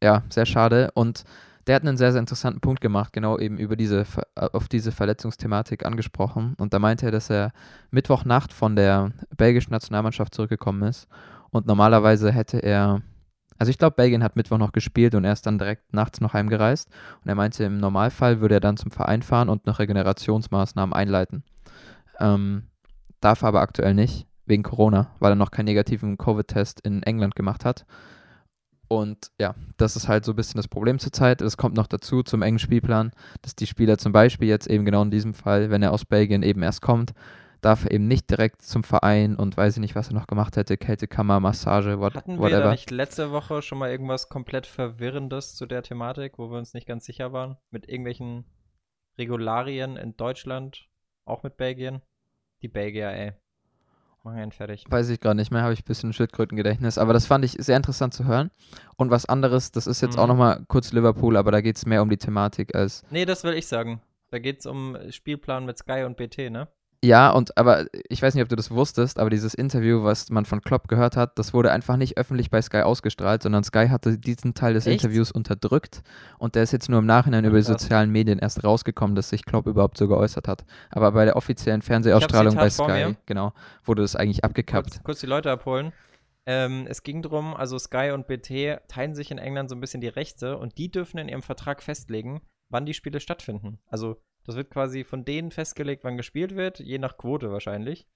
Ja, 0.03 0.23
sehr 0.31 0.47
schade. 0.47 0.91
Und 0.95 1.25
der 1.71 1.77
hat 1.77 1.87
einen 1.87 1.97
sehr, 1.97 2.11
sehr 2.11 2.19
interessanten 2.19 2.61
Punkt 2.61 2.81
gemacht, 2.81 3.13
genau 3.13 3.39
eben 3.39 3.57
über 3.57 3.77
diese, 3.77 4.01
äh, 4.35 4.49
auf 4.53 4.67
diese 4.67 4.91
Verletzungsthematik 4.91 5.87
angesprochen. 5.87 6.55
Und 6.59 6.75
da 6.75 6.81
meinte 6.81 7.07
er, 7.07 7.13
dass 7.13 7.31
er 7.31 7.53
Mittwochnacht 7.93 8.53
von 8.53 8.75
der 8.75 9.13
belgischen 9.37 9.71
Nationalmannschaft 9.71 10.35
zurückgekommen 10.35 10.83
ist. 10.83 11.07
Und 11.51 11.69
normalerweise 11.69 12.33
hätte 12.33 12.59
er, 12.59 13.03
also 13.57 13.71
ich 13.71 13.79
glaube, 13.79 13.95
Belgien 13.95 14.25
hat 14.25 14.35
Mittwoch 14.35 14.59
noch 14.59 14.73
gespielt 14.73 15.15
und 15.15 15.25
er 15.25 15.33
ist 15.33 15.47
dann 15.47 15.59
direkt 15.59 15.95
nachts 15.95 16.21
noch 16.21 16.35
heimgereist. 16.35 16.89
Und 17.23 17.29
er 17.29 17.37
meinte, 17.37 17.63
im 17.63 17.79
Normalfall 17.79 18.41
würde 18.41 18.57
er 18.57 18.61
dann 18.61 18.77
zum 18.77 18.91
Verein 18.91 19.23
fahren 19.23 19.49
und 19.49 19.67
noch 19.67 19.79
Regenerationsmaßnahmen 19.79 20.93
einleiten. 20.93 21.45
Ähm, 22.19 22.65
darf 23.21 23.45
aber 23.45 23.61
aktuell 23.61 23.95
nicht, 23.95 24.27
wegen 24.45 24.65
Corona, 24.65 25.13
weil 25.21 25.31
er 25.31 25.37
noch 25.37 25.53
keinen 25.53 25.67
negativen 25.67 26.19
Covid-Test 26.19 26.81
in 26.81 27.05
England 27.05 27.37
gemacht 27.37 27.65
hat. 27.65 27.87
Und 28.93 29.31
ja, 29.39 29.55
das 29.77 29.95
ist 29.95 30.09
halt 30.09 30.25
so 30.25 30.33
ein 30.33 30.37
bisschen 30.37 30.59
das 30.59 30.67
Problem 30.67 30.99
zurzeit. 30.99 31.43
Es 31.43 31.57
kommt 31.57 31.77
noch 31.77 31.87
dazu 31.87 32.25
zum 32.25 32.43
engen 32.43 32.59
Spielplan, 32.59 33.13
dass 33.41 33.55
die 33.55 33.69
Spieler 33.69 33.99
zum 33.99 34.11
Beispiel 34.11 34.49
jetzt 34.49 34.67
eben 34.67 34.85
genau 34.85 35.03
in 35.03 35.13
diesem 35.13 35.33
Fall, 35.33 35.71
wenn 35.71 35.81
er 35.81 35.93
aus 35.93 36.05
Belgien 36.05 36.43
eben 36.43 36.65
erst 36.65 36.83
kommt, 36.83 37.13
darf 37.61 37.85
er 37.85 37.93
eben 37.93 38.09
nicht 38.09 38.29
direkt 38.29 38.63
zum 38.63 38.83
Verein 38.83 39.37
und 39.37 39.57
weiß 39.57 39.77
ich 39.77 39.81
nicht, 39.81 39.95
was 39.95 40.09
er 40.09 40.15
noch 40.15 40.27
gemacht 40.27 40.57
hätte, 40.57 40.77
Kältekammer, 40.77 41.39
Massage, 41.39 42.01
what, 42.01 42.17
Hatten 42.17 42.33
wir 42.33 42.41
whatever. 42.41 42.65
da 42.65 42.71
nicht 42.73 42.91
letzte 42.91 43.31
Woche 43.31 43.63
schon 43.63 43.79
mal 43.79 43.91
irgendwas 43.91 44.29
komplett 44.29 44.67
Verwirrendes 44.67 45.55
zu 45.55 45.67
der 45.67 45.85
Thematik, 45.85 46.37
wo 46.39 46.51
wir 46.51 46.59
uns 46.59 46.75
nicht 46.75 46.89
ganz 46.89 47.05
sicher 47.05 47.33
waren? 47.33 47.59
Mit 47.71 47.89
irgendwelchen 47.89 48.45
Regularien 49.19 49.99
in 49.99 50.17
Deutschland, 50.17 50.89
auch 51.25 51.45
mit 51.45 51.57
Belgien? 51.57 52.03
Die 52.63 52.69
Belgier, 52.69 53.11
ey. 53.11 53.35
Machen 54.23 54.39
einen 54.39 54.53
fertig. 54.53 54.85
Weiß 54.89 55.09
ich 55.09 55.19
gerade 55.21 55.37
nicht 55.37 55.51
mehr, 55.51 55.63
habe 55.63 55.73
ich 55.73 55.81
ein 55.81 55.85
bisschen 55.87 56.13
Schildkrötengedächtnis. 56.13 56.99
Aber 56.99 57.13
das 57.15 57.27
fand 57.27 57.45
ich 57.45 57.53
sehr 57.53 57.77
interessant 57.77 58.13
zu 58.13 58.25
hören. 58.27 58.51
Und 58.97 59.11
was 59.11 59.25
anderes, 59.27 59.73
das 59.73 59.87
ist 59.87 60.03
jetzt 60.03 60.19
auch 60.19 60.25
Mhm. 60.25 60.29
nochmal 60.29 60.65
kurz 60.69 60.93
Liverpool, 60.93 61.37
aber 61.39 61.51
da 61.53 61.61
geht 61.63 61.77
es 61.77 61.87
mehr 61.87 62.03
um 62.03 62.11
die 62.11 62.19
Thematik 62.19 62.75
als. 62.75 63.03
Nee, 63.11 63.25
das 63.25 63.45
will 63.45 63.55
ich 63.55 63.67
sagen. 63.67 64.03
Da 64.31 64.39
geht's 64.39 64.67
um 64.67 64.97
Spielplan 65.11 65.65
mit 65.65 65.79
Sky 65.79 66.05
und 66.05 66.17
BT, 66.17 66.51
ne? 66.51 66.69
Ja, 67.03 67.31
und 67.31 67.57
aber 67.57 67.87
ich 68.11 68.21
weiß 68.21 68.35
nicht, 68.35 68.43
ob 68.43 68.51
du 68.51 68.57
das 68.57 68.71
wusstest, 68.71 69.19
aber 69.19 69.31
dieses 69.31 69.55
Interview, 69.55 70.05
was 70.05 70.29
man 70.29 70.45
von 70.45 70.61
Klopp 70.61 70.87
gehört 70.87 71.17
hat, 71.17 71.39
das 71.39 71.55
wurde 71.55 71.73
einfach 71.73 71.97
nicht 71.97 72.19
öffentlich 72.19 72.51
bei 72.51 72.61
Sky 72.61 72.83
ausgestrahlt, 72.83 73.43
sondern 73.43 73.65
Sky 73.65 73.89
hatte 73.89 74.19
diesen 74.19 74.53
Teil 74.53 74.75
des 74.75 74.87
Echt? 74.87 75.03
Interviews 75.03 75.33
unterdrückt 75.33 76.03
und 76.39 76.57
der 76.57 76.63
ist 76.63 76.73
jetzt 76.73 76.91
nur 76.91 76.99
im 76.99 77.07
Nachhinein 77.07 77.47
über 77.47 77.59
die 77.59 77.65
Krass. 77.65 77.81
sozialen 77.81 78.11
Medien 78.11 78.39
erst 78.39 78.65
rausgekommen, 78.65 79.17
dass 79.17 79.31
sich 79.31 79.47
Klopp 79.47 79.67
überhaupt 79.67 79.97
so 79.97 80.09
geäußert 80.09 80.47
hat. 80.47 80.67
Aber 80.91 81.13
bei 81.13 81.25
der 81.25 81.37
offiziellen 81.37 81.81
Fernsehausstrahlung 81.81 82.55
bei 82.55 82.69
Sky, 82.69 83.17
genau, 83.25 83.55
wurde 83.85 84.03
das 84.03 84.15
eigentlich 84.15 84.45
abgekappt. 84.45 84.91
Kurz, 84.91 85.03
kurz 85.03 85.21
die 85.21 85.27
Leute 85.27 85.51
abholen. 85.51 85.95
Ähm, 86.45 86.87
es 86.87 87.03
ging 87.03 87.23
darum, 87.23 87.55
also 87.55 87.79
Sky 87.79 88.11
und 88.13 88.27
BT 88.27 88.81
teilen 88.89 89.15
sich 89.15 89.31
in 89.31 89.39
England 89.39 89.71
so 89.71 89.75
ein 89.77 89.81
bisschen 89.81 90.03
die 90.03 90.09
Rechte 90.09 90.59
und 90.59 90.77
die 90.77 90.91
dürfen 90.91 91.17
in 91.17 91.29
ihrem 91.29 91.43
Vertrag 91.43 91.83
festlegen, 91.83 92.43
wann 92.69 92.85
die 92.85 92.95
Spiele 92.95 93.21
stattfinden. 93.21 93.79
Also 93.87 94.21
das 94.51 94.57
wird 94.57 94.71
quasi 94.71 95.05
von 95.05 95.25
denen 95.25 95.53
festgelegt, 95.53 96.03
wann 96.03 96.17
gespielt 96.17 96.57
wird, 96.57 96.81
je 96.81 96.99
nach 96.99 97.17
Quote 97.17 97.53
wahrscheinlich. 97.53 98.09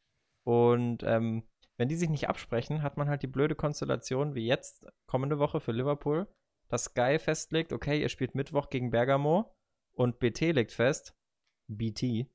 Und 0.43 1.05
ähm, 1.05 1.45
wenn 1.77 1.89
die 1.89 1.95
sich 1.95 2.11
nicht 2.11 2.29
absprechen, 2.29 2.83
hat 2.83 2.97
man 2.97 3.09
halt 3.09 3.23
die 3.23 3.29
blöde 3.29 3.55
Konstellation 3.55 4.35
wie 4.35 4.47
jetzt, 4.47 4.85
kommende 5.07 5.39
Woche 5.39 5.61
für 5.61 5.71
Liverpool, 5.71 6.27
dass 6.69 6.85
Sky 6.85 7.19
festlegt, 7.21 7.73
okay, 7.73 8.01
ihr 8.01 8.09
spielt 8.09 8.35
Mittwoch 8.35 8.69
gegen 8.69 8.91
Bergamo 8.91 9.55
und 9.93 10.19
BT 10.19 10.53
legt 10.53 10.73
fest, 10.73 11.17
BT, 11.69 12.27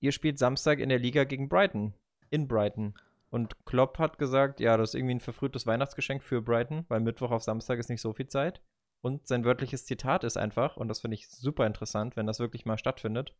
ihr 0.00 0.12
spielt 0.12 0.38
Samstag 0.38 0.78
in 0.78 0.90
der 0.90 0.98
Liga 0.98 1.24
gegen 1.24 1.48
Brighton, 1.48 1.94
in 2.28 2.46
Brighton. 2.46 2.94
Und 3.30 3.64
Klopp 3.64 3.98
hat 3.98 4.18
gesagt, 4.18 4.60
ja, 4.60 4.76
das 4.76 4.90
ist 4.90 4.94
irgendwie 4.94 5.14
ein 5.14 5.20
verfrühtes 5.20 5.66
Weihnachtsgeschenk 5.66 6.22
für 6.22 6.42
Brighton, 6.42 6.84
weil 6.88 7.00
Mittwoch 7.00 7.30
auf 7.30 7.42
Samstag 7.42 7.78
ist 7.78 7.88
nicht 7.88 8.02
so 8.02 8.12
viel 8.12 8.28
Zeit. 8.28 8.62
Und 9.04 9.28
sein 9.28 9.44
wörtliches 9.44 9.84
Zitat 9.84 10.24
ist 10.24 10.38
einfach, 10.38 10.78
und 10.78 10.88
das 10.88 11.00
finde 11.00 11.16
ich 11.16 11.28
super 11.28 11.66
interessant, 11.66 12.16
wenn 12.16 12.26
das 12.26 12.38
wirklich 12.38 12.64
mal 12.64 12.78
stattfindet. 12.78 13.36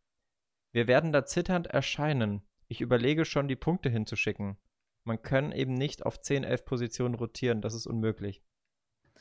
Wir 0.71 0.87
werden 0.87 1.11
da 1.11 1.25
zitternd 1.25 1.65
erscheinen. 1.65 2.43
Ich 2.67 2.81
überlege 2.81 3.25
schon, 3.25 3.47
die 3.47 3.55
Punkte 3.55 3.89
hinzuschicken. 3.89 4.57
Man 5.05 5.23
kann 5.23 5.51
eben 5.51 5.73
nicht 5.73 6.05
auf 6.05 6.21
10, 6.21 6.43
11 6.43 6.65
Positionen 6.65 7.15
rotieren, 7.15 7.61
das 7.61 7.73
ist 7.73 7.87
unmöglich. 7.87 8.43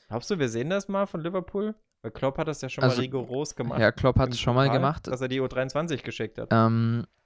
Glaubst 0.09 0.31
du, 0.31 0.39
wir 0.39 0.51
sehen 0.51 0.69
das 0.69 0.87
mal 0.87 1.07
von 1.07 1.23
Liverpool? 1.23 1.77
Weil 2.03 2.11
Klopp 2.11 2.37
hat 2.37 2.47
das 2.47 2.61
ja 2.61 2.69
schon 2.69 2.85
Also, 2.85 2.97
mal 2.97 3.03
rigoros 3.05 3.57
gemacht. 3.57 3.81
Ja, 3.81 3.91
Klopp 3.91 4.19
hat 4.19 4.29
es 4.29 4.39
schon 4.39 4.55
mal 4.55 4.69
gemacht. 4.69 5.07
Dass 5.07 5.23
er 5.23 5.29
die 5.29 5.41
U23 5.41 6.03
geschickt 6.03 6.37
hat. 6.37 6.51
Ähm, 6.53 7.07
äh, 7.07 7.24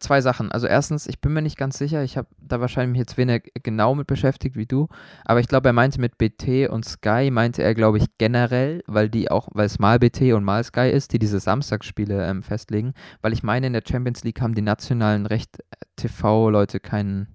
zwei 0.00 0.20
Sachen. 0.20 0.50
Also 0.52 0.66
erstens, 0.66 1.06
ich 1.06 1.20
bin 1.20 1.32
mir 1.32 1.42
nicht 1.42 1.56
ganz 1.56 1.78
sicher, 1.78 2.02
ich 2.02 2.16
habe 2.16 2.28
da 2.38 2.60
wahrscheinlich 2.60 2.98
jetzt 2.98 3.16
weniger 3.16 3.40
genau 3.62 3.94
mit 3.94 4.06
beschäftigt 4.06 4.56
wie 4.56 4.66
du, 4.66 4.88
aber 5.24 5.40
ich 5.40 5.48
glaube, 5.48 5.68
er 5.68 5.72
meinte 5.72 6.00
mit 6.00 6.18
BT 6.18 6.68
und 6.68 6.84
Sky, 6.84 7.30
meinte 7.30 7.62
er, 7.62 7.74
glaube 7.74 7.98
ich, 7.98 8.06
generell, 8.18 8.82
weil 8.86 9.08
die 9.08 9.30
auch, 9.30 9.48
weil 9.52 9.66
es 9.66 9.78
mal 9.78 9.98
BT 9.98 10.32
und 10.32 10.44
mal 10.44 10.62
Sky 10.64 10.90
ist, 10.90 11.12
die 11.12 11.18
diese 11.18 11.40
Samstagsspiele 11.40 12.26
ähm, 12.26 12.42
festlegen, 12.42 12.92
weil 13.22 13.32
ich 13.32 13.42
meine, 13.42 13.68
in 13.68 13.72
der 13.72 13.82
Champions 13.88 14.24
League 14.24 14.40
haben 14.40 14.54
die 14.54 14.62
nationalen 14.62 15.26
Recht 15.26 15.60
äh, 15.60 15.76
TV-Leute 15.96 16.80
keinen, 16.80 17.28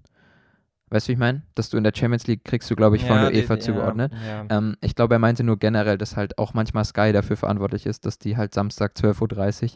weißt 0.90 1.06
du, 1.06 1.08
wie 1.08 1.12
ich 1.14 1.18
meine? 1.18 1.42
Dass 1.54 1.70
du 1.70 1.76
in 1.76 1.84
der 1.84 1.92
Champions 1.94 2.26
League 2.26 2.44
kriegst 2.44 2.70
du, 2.70 2.76
glaube 2.76 2.96
ich, 2.96 3.04
von 3.04 3.16
der 3.20 3.30
die- 3.30 3.38
UEFA 3.38 3.54
die- 3.56 3.62
zugeordnet. 3.62 4.12
Ja, 4.26 4.44
ja. 4.44 4.46
Ähm, 4.58 4.76
ich 4.80 4.94
glaube, 4.94 5.14
er 5.14 5.18
meinte 5.18 5.42
nur 5.44 5.58
generell, 5.58 5.96
dass 5.98 6.16
halt 6.16 6.36
auch 6.38 6.52
manchmal 6.54 6.84
Sky 6.84 7.12
dafür 7.12 7.36
verantwortlich 7.36 7.86
ist, 7.86 8.04
dass 8.06 8.18
die 8.18 8.36
halt 8.36 8.52
Samstag 8.54 8.92
12.30 8.96 9.74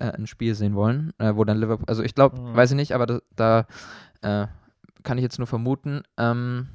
Uhr 0.00 0.06
äh, 0.06 0.12
ein 0.12 0.26
Spiel 0.26 0.54
sehen 0.54 0.74
wollen, 0.74 1.12
äh, 1.18 1.34
wo 1.36 1.44
dann 1.44 1.58
Liverpool, 1.58 1.84
also 1.88 2.02
ich 2.02 2.14
glaube, 2.14 2.40
Mhm. 2.40 2.56
weiß 2.56 2.70
ich 2.72 2.76
nicht, 2.76 2.92
aber 2.92 3.06
da, 3.06 3.20
da 3.36 3.66
äh, 4.22 4.46
kann 5.02 5.18
ich 5.18 5.22
jetzt 5.22 5.38
nur 5.38 5.46
vermuten. 5.46 6.02
Ähm, 6.18 6.68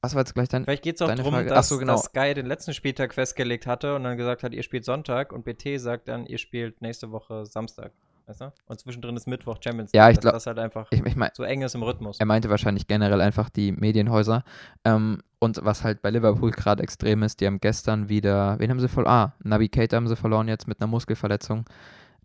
was 0.00 0.14
war 0.16 0.22
jetzt 0.22 0.34
gleich 0.34 0.48
dein, 0.48 0.64
Vielleicht 0.64 0.82
geht 0.82 0.96
es 0.96 1.02
auch 1.02 1.14
darum, 1.14 1.32
Frage- 1.32 1.48
dass, 1.50 1.68
so, 1.68 1.78
genau. 1.78 1.92
dass 1.92 2.06
Sky 2.06 2.34
den 2.34 2.46
letzten 2.46 2.74
Spieltag 2.74 3.14
festgelegt 3.14 3.68
hatte 3.68 3.94
und 3.94 4.02
dann 4.02 4.16
gesagt 4.16 4.42
hat, 4.42 4.52
ihr 4.52 4.64
spielt 4.64 4.84
Sonntag 4.84 5.32
und 5.32 5.44
BT 5.44 5.78
sagt 5.78 6.08
dann, 6.08 6.26
ihr 6.26 6.38
spielt 6.38 6.82
nächste 6.82 7.12
Woche 7.12 7.46
Samstag. 7.46 7.92
Weißt 8.26 8.40
du? 8.40 8.52
Und 8.66 8.80
zwischendrin 8.80 9.16
ist 9.16 9.26
Mittwoch 9.26 9.58
Champions 9.62 9.90
Ja, 9.92 10.08
ich 10.08 10.16
dass 10.16 10.22
glaub- 10.22 10.34
das 10.34 10.46
halt 10.46 10.58
einfach 10.58 10.86
ich, 10.90 11.04
ich 11.04 11.16
meine, 11.16 11.32
so 11.34 11.42
eng 11.42 11.62
ist 11.62 11.74
im 11.74 11.82
Rhythmus. 11.82 12.20
er 12.20 12.26
meinte 12.26 12.48
wahrscheinlich 12.50 12.86
generell 12.86 13.20
einfach 13.20 13.50
die 13.50 13.72
Medienhäuser. 13.72 14.44
Ähm, 14.84 15.22
und 15.40 15.60
was 15.64 15.82
halt 15.82 16.02
bei 16.02 16.10
Liverpool 16.10 16.50
gerade 16.52 16.82
extrem 16.82 17.22
ist, 17.24 17.40
die 17.40 17.46
haben 17.46 17.58
gestern 17.60 18.08
wieder, 18.08 18.58
wen 18.60 18.70
haben 18.70 18.78
sie 18.80 18.88
verloren? 18.88 19.12
Ah, 19.12 19.32
Naby 19.42 19.68
Keita 19.68 19.96
haben 19.96 20.06
sie 20.08 20.16
verloren 20.16 20.46
jetzt 20.48 20.68
mit 20.68 20.80
einer 20.80 20.86
Muskelverletzung. 20.88 21.64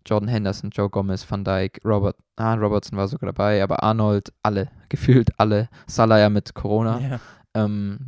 Jordan 0.06 0.28
Henderson, 0.28 0.70
Joe 0.70 0.88
Gomez, 0.88 1.28
Van 1.28 1.44
Dijk, 1.44 1.80
Robert, 1.84 2.16
ah, 2.36 2.54
Robertson 2.54 2.96
war 2.96 3.08
sogar 3.08 3.32
dabei, 3.32 3.62
aber 3.62 3.82
Arnold, 3.82 4.32
alle, 4.42 4.70
gefühlt 4.88 5.30
alle. 5.38 5.68
Salah 5.88 6.18
ja 6.20 6.30
mit 6.30 6.54
Corona. 6.54 7.00
Ja. 7.00 7.20
Ähm, 7.54 8.06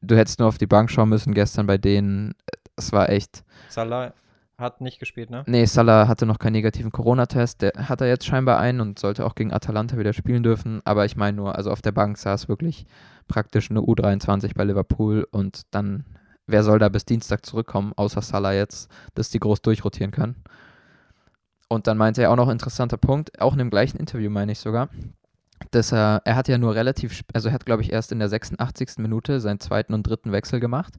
du 0.00 0.16
hättest 0.16 0.38
nur 0.38 0.48
auf 0.48 0.58
die 0.58 0.66
Bank 0.68 0.90
schauen 0.90 1.08
müssen 1.08 1.34
gestern 1.34 1.66
bei 1.66 1.76
denen. 1.76 2.34
Es 2.76 2.92
war 2.92 3.08
echt. 3.10 3.42
Salah 3.68 4.12
hat 4.58 4.80
nicht 4.80 4.98
gespielt, 5.00 5.30
ne? 5.30 5.42
Nee, 5.46 5.64
Salah 5.64 6.06
hatte 6.06 6.26
noch 6.26 6.38
keinen 6.38 6.52
negativen 6.52 6.92
Corona-Test. 6.92 7.62
Der 7.62 7.72
hat 7.88 8.00
er 8.00 8.06
jetzt 8.06 8.24
scheinbar 8.24 8.58
einen 8.58 8.80
und 8.80 8.98
sollte 8.98 9.26
auch 9.26 9.34
gegen 9.34 9.52
Atalanta 9.52 9.98
wieder 9.98 10.12
spielen 10.12 10.42
dürfen. 10.42 10.80
Aber 10.84 11.04
ich 11.04 11.16
meine 11.16 11.36
nur, 11.36 11.56
also 11.56 11.70
auf 11.70 11.82
der 11.82 11.92
Bank 11.92 12.18
saß 12.18 12.48
wirklich 12.48 12.86
praktisch 13.26 13.70
eine 13.70 13.80
U23 13.80 14.54
bei 14.54 14.64
Liverpool 14.64 15.26
und 15.30 15.62
dann, 15.72 16.04
wer 16.46 16.62
soll 16.62 16.78
da 16.78 16.88
bis 16.88 17.04
Dienstag 17.04 17.44
zurückkommen, 17.44 17.92
außer 17.96 18.22
Salah 18.22 18.52
jetzt, 18.52 18.90
dass 19.14 19.30
die 19.30 19.40
groß 19.40 19.62
durchrotieren 19.62 20.12
können. 20.12 20.36
Und 21.68 21.86
dann 21.86 21.98
meinte 21.98 22.22
er 22.22 22.30
auch 22.30 22.36
noch 22.36 22.50
interessanter 22.50 22.98
Punkt, 22.98 23.40
auch 23.40 23.52
in 23.52 23.58
dem 23.58 23.70
gleichen 23.70 23.96
Interview 23.96 24.30
meine 24.30 24.52
ich 24.52 24.58
sogar, 24.58 24.88
dass 25.70 25.92
er, 25.92 26.22
er 26.24 26.36
hat 26.36 26.46
ja 26.46 26.58
nur 26.58 26.74
relativ, 26.74 27.22
also 27.32 27.48
er 27.48 27.54
hat 27.54 27.66
glaube 27.66 27.82
ich 27.82 27.92
erst 27.92 28.12
in 28.12 28.18
der 28.18 28.28
86. 28.28 28.98
Minute 28.98 29.40
seinen 29.40 29.60
zweiten 29.60 29.94
und 29.94 30.04
dritten 30.04 30.30
Wechsel 30.30 30.60
gemacht. 30.60 30.94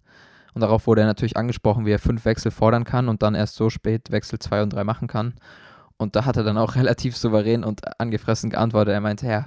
Und 0.56 0.62
darauf 0.62 0.88
wurde 0.88 1.02
er 1.02 1.08
natürlich 1.08 1.38
angesprochen, 1.38 1.86
wie 1.86 1.92
er 1.92 2.00
fünf 2.00 2.26
Wechsel 2.26 2.50
fordern 2.50 2.84
kann 2.86 3.08
und 3.10 3.22
dann 3.22 3.36
erst 3.36 3.56
so 3.56 3.70
spät 3.70 4.10
Wechsel 4.12 4.40
zwei 4.40 4.64
und 4.64 4.72
drei 4.74 4.84
machen 4.84 5.08
kann. 5.08 5.34
Und 5.98 6.16
da 6.16 6.26
hat 6.26 6.36
er 6.38 6.44
dann 6.44 6.58
auch 6.58 6.76
relativ 6.76 7.16
souverän 7.16 7.64
und 7.64 7.82
angefressen 8.02 8.50
geantwortet. 8.50 8.94
Er 8.94 9.02
meinte, 9.02 9.28
ja, 9.28 9.46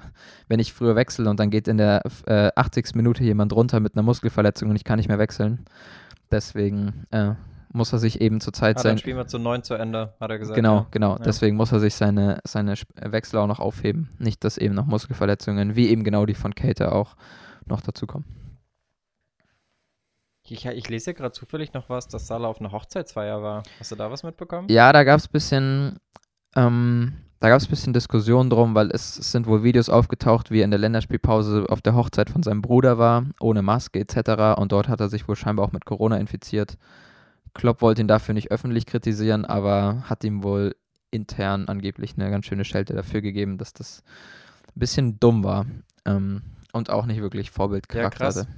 wenn 0.48 0.60
ich 0.60 0.72
früher 0.72 0.94
wechsle 0.96 1.28
und 1.28 1.40
dann 1.40 1.50
geht 1.50 1.66
in 1.66 1.78
der 1.78 2.02
äh, 2.26 2.50
80. 2.54 2.94
Minute 2.94 3.24
jemand 3.24 3.52
runter 3.54 3.80
mit 3.80 3.94
einer 3.96 4.02
Muskelverletzung 4.04 4.70
und 4.70 4.76
ich 4.76 4.84
kann 4.84 4.98
nicht 4.98 5.08
mehr 5.08 5.18
wechseln. 5.18 5.64
Deswegen 6.30 7.06
äh, 7.10 7.32
muss 7.72 7.92
er 7.92 7.98
sich 7.98 8.20
eben 8.20 8.40
zur 8.40 8.52
Zeit 8.52 8.76
Ah, 8.78 8.80
sein. 8.82 8.90
dann 8.92 8.98
spielen 8.98 9.16
wir 9.16 9.26
zu 9.26 9.38
9 9.38 9.62
zu 9.62 9.74
Ende, 9.74 10.14
hat 10.20 10.30
er 10.30 10.38
gesagt. 10.38 10.56
Genau, 10.56 10.76
ja. 10.76 10.86
genau. 10.90 11.12
Ja. 11.16 11.22
Deswegen 11.24 11.56
muss 11.56 11.72
er 11.72 11.80
sich 11.80 11.94
seine, 11.94 12.38
seine 12.44 12.72
Sp- 12.76 12.92
Wechsel 13.00 13.38
auch 13.38 13.46
noch 13.46 13.60
aufheben. 13.60 14.08
Nicht, 14.18 14.44
dass 14.44 14.58
eben 14.58 14.74
noch 14.74 14.86
Muskelverletzungen, 14.86 15.74
wie 15.76 15.88
eben 15.88 16.04
genau 16.04 16.26
die 16.26 16.34
von 16.34 16.54
Kate 16.54 16.92
auch 16.92 17.16
noch 17.66 17.80
dazukommen. 17.80 18.26
Ich, 20.50 20.66
ich 20.66 20.88
lese 20.88 21.10
ja 21.10 21.16
gerade 21.16 21.32
zufällig 21.32 21.72
noch 21.72 21.88
was, 21.88 22.08
dass 22.08 22.26
Salah 22.26 22.48
auf 22.48 22.60
einer 22.60 22.72
Hochzeitsfeier 22.72 23.42
war. 23.42 23.62
Hast 23.78 23.92
du 23.92 23.96
da 23.96 24.10
was 24.10 24.22
mitbekommen? 24.22 24.68
Ja, 24.68 24.92
da 24.92 25.04
gab 25.04 25.18
es 25.18 25.26
ein 25.26 25.32
bisschen, 25.32 25.98
ähm, 26.56 27.14
da 27.40 27.48
gab 27.48 27.60
es 27.60 27.66
bisschen 27.66 27.92
Diskussion 27.92 28.50
drum, 28.50 28.74
weil 28.74 28.90
es, 28.90 29.18
es 29.18 29.32
sind 29.32 29.46
wohl 29.46 29.62
Videos 29.62 29.88
aufgetaucht, 29.88 30.50
wie 30.50 30.60
er 30.60 30.64
in 30.64 30.70
der 30.70 30.80
Länderspielpause 30.80 31.66
auf 31.68 31.82
der 31.82 31.94
Hochzeit 31.94 32.30
von 32.30 32.42
seinem 32.42 32.62
Bruder 32.62 32.98
war, 32.98 33.26
ohne 33.40 33.62
Maske 33.62 34.00
etc. 34.00 34.58
Und 34.60 34.72
dort 34.72 34.88
hat 34.88 35.00
er 35.00 35.08
sich 35.08 35.28
wohl 35.28 35.36
scheinbar 35.36 35.66
auch 35.66 35.72
mit 35.72 35.84
Corona 35.84 36.16
infiziert. 36.16 36.76
Klopp 37.54 37.80
wollte 37.80 38.00
ihn 38.00 38.08
dafür 38.08 38.34
nicht 38.34 38.50
öffentlich 38.50 38.86
kritisieren, 38.86 39.44
aber 39.44 40.02
hat 40.08 40.24
ihm 40.24 40.42
wohl 40.42 40.74
intern 41.10 41.68
angeblich 41.68 42.14
eine 42.16 42.30
ganz 42.30 42.46
schöne 42.46 42.64
Schelte 42.64 42.94
dafür 42.94 43.20
gegeben, 43.20 43.58
dass 43.58 43.72
das 43.72 44.02
ein 44.74 44.80
bisschen 44.80 45.18
dumm 45.20 45.44
war 45.44 45.66
ähm, 46.04 46.42
und 46.72 46.90
auch 46.90 47.06
nicht 47.06 47.20
wirklich 47.20 47.50
Vorbildcharakter 47.50 48.18
krass. 48.18 48.36
hatte. 48.36 48.48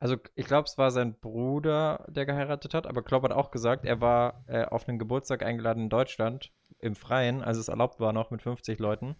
Also 0.00 0.16
ich 0.34 0.46
glaube, 0.46 0.66
es 0.66 0.78
war 0.78 0.90
sein 0.90 1.14
Bruder, 1.20 2.06
der 2.08 2.24
geheiratet 2.24 2.72
hat, 2.72 2.86
aber 2.86 3.02
Klopp 3.02 3.22
hat 3.22 3.32
auch 3.32 3.50
gesagt, 3.50 3.84
er 3.84 4.00
war 4.00 4.44
äh, 4.46 4.64
auf 4.64 4.88
einen 4.88 4.98
Geburtstag 4.98 5.42
eingeladen 5.42 5.84
in 5.84 5.90
Deutschland, 5.90 6.52
im 6.78 6.94
Freien, 6.94 7.42
als 7.42 7.58
es 7.58 7.68
erlaubt 7.68 8.00
war 8.00 8.14
noch 8.14 8.30
mit 8.30 8.40
50 8.40 8.78
Leuten. 8.78 9.14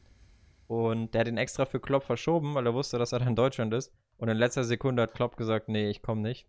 Und 0.66 1.12
der 1.12 1.20
hat 1.20 1.28
ihn 1.28 1.36
extra 1.36 1.66
für 1.66 1.80
Klopp 1.80 2.04
verschoben, 2.04 2.54
weil 2.54 2.66
er 2.66 2.72
wusste, 2.72 2.98
dass 2.98 3.12
er 3.12 3.18
dann 3.18 3.28
in 3.28 3.36
Deutschland 3.36 3.74
ist. 3.74 3.92
Und 4.16 4.30
in 4.30 4.38
letzter 4.38 4.64
Sekunde 4.64 5.02
hat 5.02 5.12
Klopp 5.12 5.36
gesagt, 5.36 5.68
nee, 5.68 5.90
ich 5.90 6.00
komme 6.00 6.22
nicht. 6.22 6.46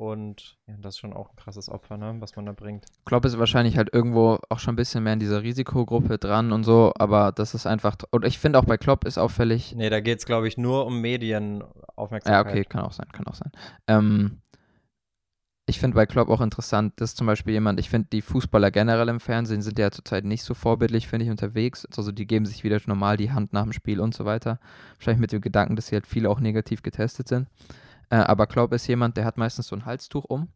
Und 0.00 0.56
ja, 0.66 0.76
das 0.80 0.94
ist 0.94 0.98
schon 1.00 1.12
auch 1.12 1.28
ein 1.28 1.36
krasses 1.36 1.68
Opfer, 1.68 1.98
ne, 1.98 2.16
was 2.20 2.34
man 2.34 2.46
da 2.46 2.52
bringt. 2.52 2.86
Klopp 3.04 3.26
ist 3.26 3.38
wahrscheinlich 3.38 3.76
halt 3.76 3.92
irgendwo 3.92 4.38
auch 4.48 4.58
schon 4.58 4.72
ein 4.72 4.76
bisschen 4.76 5.04
mehr 5.04 5.12
in 5.12 5.18
dieser 5.18 5.42
Risikogruppe 5.42 6.16
dran 6.16 6.52
und 6.52 6.64
so, 6.64 6.94
aber 6.98 7.32
das 7.32 7.52
ist 7.52 7.66
einfach. 7.66 7.96
Und 8.10 8.24
ich 8.24 8.38
finde 8.38 8.58
auch 8.58 8.64
bei 8.64 8.78
Klopp 8.78 9.04
ist 9.04 9.18
auffällig. 9.18 9.74
Nee, 9.76 9.90
da 9.90 10.00
geht 10.00 10.20
es, 10.20 10.24
glaube 10.24 10.48
ich, 10.48 10.56
nur 10.56 10.86
um 10.86 11.02
Medienaufmerksamkeit. 11.02 12.46
Ja, 12.46 12.50
okay, 12.50 12.64
kann 12.64 12.80
auch 12.80 12.92
sein, 12.92 13.08
kann 13.12 13.26
auch 13.26 13.34
sein. 13.34 13.52
Ähm, 13.88 14.40
ich 15.66 15.78
finde 15.78 15.96
bei 15.96 16.06
Klopp 16.06 16.30
auch 16.30 16.40
interessant, 16.40 16.98
dass 16.98 17.14
zum 17.14 17.26
Beispiel 17.26 17.52
jemand, 17.52 17.78
ich 17.78 17.90
finde 17.90 18.08
die 18.10 18.22
Fußballer 18.22 18.70
generell 18.70 19.10
im 19.10 19.20
Fernsehen 19.20 19.60
sind 19.60 19.78
ja 19.78 19.90
zurzeit 19.90 20.24
nicht 20.24 20.44
so 20.44 20.54
vorbildlich, 20.54 21.08
finde 21.08 21.26
ich, 21.26 21.30
unterwegs. 21.30 21.86
Also 21.94 22.10
die 22.10 22.26
geben 22.26 22.46
sich 22.46 22.64
wieder 22.64 22.80
normal 22.86 23.18
die 23.18 23.32
Hand 23.32 23.52
nach 23.52 23.64
dem 23.64 23.74
Spiel 23.74 24.00
und 24.00 24.14
so 24.14 24.24
weiter. 24.24 24.60
Wahrscheinlich 24.96 25.20
mit 25.20 25.32
dem 25.32 25.42
Gedanken, 25.42 25.76
dass 25.76 25.88
sie 25.88 25.96
halt 25.96 26.06
viele 26.06 26.30
auch 26.30 26.40
negativ 26.40 26.82
getestet 26.82 27.28
sind. 27.28 27.48
Äh, 28.10 28.16
aber 28.16 28.46
Klopp 28.46 28.72
ist 28.72 28.86
jemand, 28.86 29.16
der 29.16 29.24
hat 29.24 29.38
meistens 29.38 29.68
so 29.68 29.76
ein 29.76 29.86
Halstuch 29.86 30.24
um 30.24 30.48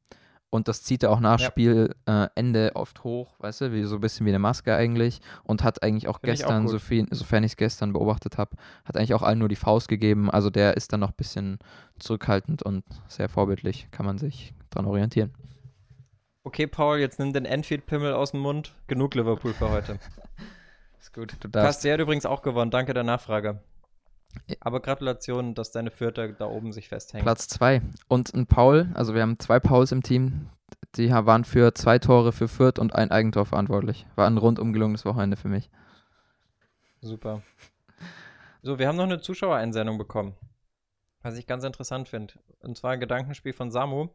und 0.51 0.69
das 0.69 0.83
zieht 0.83 1.03
er 1.03 1.11
auch 1.11 1.21
nach 1.21 1.41
Ja. 1.41 1.47
Spielende 1.49 2.73
oft 2.75 3.03
hoch, 3.03 3.35
weißt 3.39 3.63
du, 3.63 3.73
wie 3.73 3.85
so 3.85 3.97
ein 3.97 4.01
bisschen 4.01 4.27
wie 4.27 4.31
eine 4.31 4.39
Maske 4.39 4.75
eigentlich 4.77 5.21
und 5.43 5.65
hat 5.65 5.83
eigentlich 5.83 6.07
auch 6.09 6.21
Find 6.21 6.31
auch 6.33 6.37
gestern, 6.37 6.63
gut. 6.63 6.71
so 6.71 6.79
viel, 6.79 7.07
sofern 7.11 7.43
ich 7.43 7.53
es 7.53 7.57
gestern 7.57 7.93
beobachtet 7.93 8.39
habe, 8.39 8.57
hat 8.85 8.97
eigentlich 8.97 9.15
auch 9.15 9.23
allen 9.23 9.39
nur 9.39 9.49
die 9.49 9.57
Faust 9.57 9.89
gegeben. 9.89 10.31
Also 10.31 10.51
der 10.51 10.77
ist 10.77 10.93
dann 10.93 11.01
noch 11.01 11.11
ein 11.11 11.17
bisschen 11.17 11.59
zurückhaltend 11.99 12.63
und 12.63 12.85
sehr 13.09 13.29
vorbildlich, 13.29 13.89
kann 13.91 14.07
man 14.07 14.19
sich 14.19 14.55
dran 14.71 14.87
orientieren. 14.87 15.33
Okay, 16.45 16.67
Paul, 16.67 16.99
jetzt 16.99 17.19
nimm 17.19 17.33
den 17.33 17.47
Enfield-Pimmel 17.47 18.13
aus 18.13 18.33
dem 18.33 18.41
Mund. 18.41 18.75
Genug 18.87 19.15
Liverpool 19.15 19.55
für 19.55 19.71
heute. 19.71 19.99
Ist 21.01 21.13
gut, 21.13 21.35
du 21.41 21.49
darfst. 21.49 21.67
Castell 21.79 21.95
hat 21.95 22.01
übrigens 22.01 22.27
auch 22.27 22.43
gewonnen. 22.43 22.71
Danke 22.71 22.95
der 22.95 23.03
Nachfrage. 23.03 23.61
Aber 24.61 24.81
Gratulation, 24.81 25.55
dass 25.55 25.71
deine 25.71 25.91
Vierter 25.91 26.29
da 26.29 26.47
oben 26.47 26.73
sich 26.73 26.89
festhängen. 26.89 27.25
Platz 27.25 27.49
zwei. 27.49 27.83
Und 28.09 28.35
ein 28.35 28.47
Paul, 28.47 28.91
also 28.95 29.15
wir 29.15 29.23
haben 29.23 29.39
zwei 29.39 29.61
Pauls 29.61 29.93
im 29.93 30.03
Team, 30.03 30.51
die 30.97 31.11
waren 31.11 31.45
für 31.45 31.75
zwei 31.75 31.99
Tore 31.99 32.33
für 32.33 32.49
Fürth 32.49 32.79
und 32.79 32.95
ein 32.95 33.11
Eigentor 33.11 33.47
verantwortlich. 33.47 34.07
War 34.15 34.27
ein 34.27 34.39
rundum 34.39 34.73
gelungenes 34.73 35.05
Wochenende 35.05 35.37
für 35.37 35.49
mich. 35.49 35.71
Super. 37.01 37.43
So, 38.63 38.79
wir 38.79 38.89
haben 38.89 38.97
noch 38.97 39.05
eine 39.05 39.21
Zuschauereinsendung 39.21 39.99
bekommen. 39.99 40.35
Was 41.23 41.37
ich 41.37 41.47
ganz 41.47 41.65
interessant 41.65 42.09
finde. 42.09 42.35
Und 42.61 42.77
zwar 42.77 42.93
ein 42.93 43.01
Gedankenspiel 43.01 43.53
von 43.53 43.71
Samu. 43.71 44.09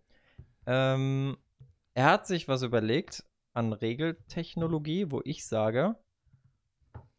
Ähm, 0.65 1.37
er 1.93 2.05
hat 2.05 2.27
sich 2.27 2.47
was 2.47 2.61
überlegt 2.61 3.23
an 3.53 3.73
Regeltechnologie, 3.73 5.11
wo 5.11 5.21
ich 5.23 5.45
sage, 5.45 5.95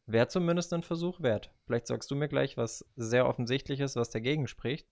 wäre 0.06 0.28
zumindest 0.28 0.72
ein 0.72 0.82
Versuch 0.82 1.20
wert. 1.20 1.52
Vielleicht 1.70 1.86
sagst 1.86 2.10
du 2.10 2.16
mir 2.16 2.26
gleich 2.26 2.56
was 2.56 2.84
sehr 2.96 3.28
offensichtliches, 3.28 3.94
was 3.94 4.10
dagegen 4.10 4.48
spricht. 4.48 4.88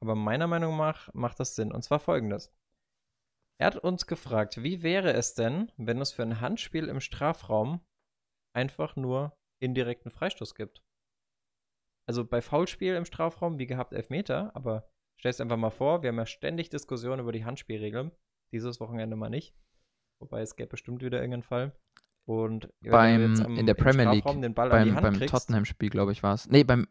Aber 0.00 0.14
meiner 0.14 0.46
Meinung 0.46 0.76
nach 0.76 1.08
macht 1.14 1.40
das 1.40 1.54
Sinn. 1.54 1.72
Und 1.72 1.80
zwar 1.80 1.98
folgendes. 1.98 2.52
Er 3.56 3.68
hat 3.68 3.78
uns 3.78 4.06
gefragt, 4.06 4.62
wie 4.62 4.82
wäre 4.82 5.14
es 5.14 5.32
denn, 5.32 5.72
wenn 5.78 6.02
es 6.02 6.12
für 6.12 6.20
ein 6.20 6.42
Handspiel 6.42 6.88
im 6.88 7.00
Strafraum 7.00 7.80
einfach 8.52 8.96
nur 8.96 9.34
indirekten 9.60 10.10
Freistoß 10.10 10.54
gibt? 10.54 10.84
Also 12.06 12.26
bei 12.26 12.42
Foulspiel 12.42 12.96
im 12.96 13.06
Strafraum, 13.06 13.58
wie 13.58 13.66
gehabt, 13.66 13.94
Elfmeter, 13.94 14.54
aber 14.54 14.86
stell 15.16 15.30
es 15.30 15.40
einfach 15.40 15.56
mal 15.56 15.70
vor, 15.70 16.02
wir 16.02 16.08
haben 16.10 16.18
ja 16.18 16.26
ständig 16.26 16.68
Diskussionen 16.68 17.20
über 17.20 17.32
die 17.32 17.46
Handspielregeln. 17.46 18.12
Dieses 18.52 18.78
Wochenende 18.78 19.16
mal 19.16 19.30
nicht. 19.30 19.56
Wobei 20.18 20.42
es 20.42 20.54
gäbe 20.54 20.68
bestimmt 20.68 21.02
wieder 21.02 21.16
irgendeinen 21.16 21.44
Fall. 21.44 21.74
Und 22.26 22.68
Beim, 22.82 23.34
am- 23.44 23.56
in 23.56 23.66
der 23.66 23.74
Premier 23.74 24.10
League, 24.10 24.24
beim, 24.24 24.54
beim 24.54 25.20
Tottenham-Spiel, 25.26 25.90
glaube 25.90 26.12
ich, 26.12 26.22
war 26.22 26.34
es. 26.34 26.48
Nee, 26.48 26.64
beim. 26.64 26.86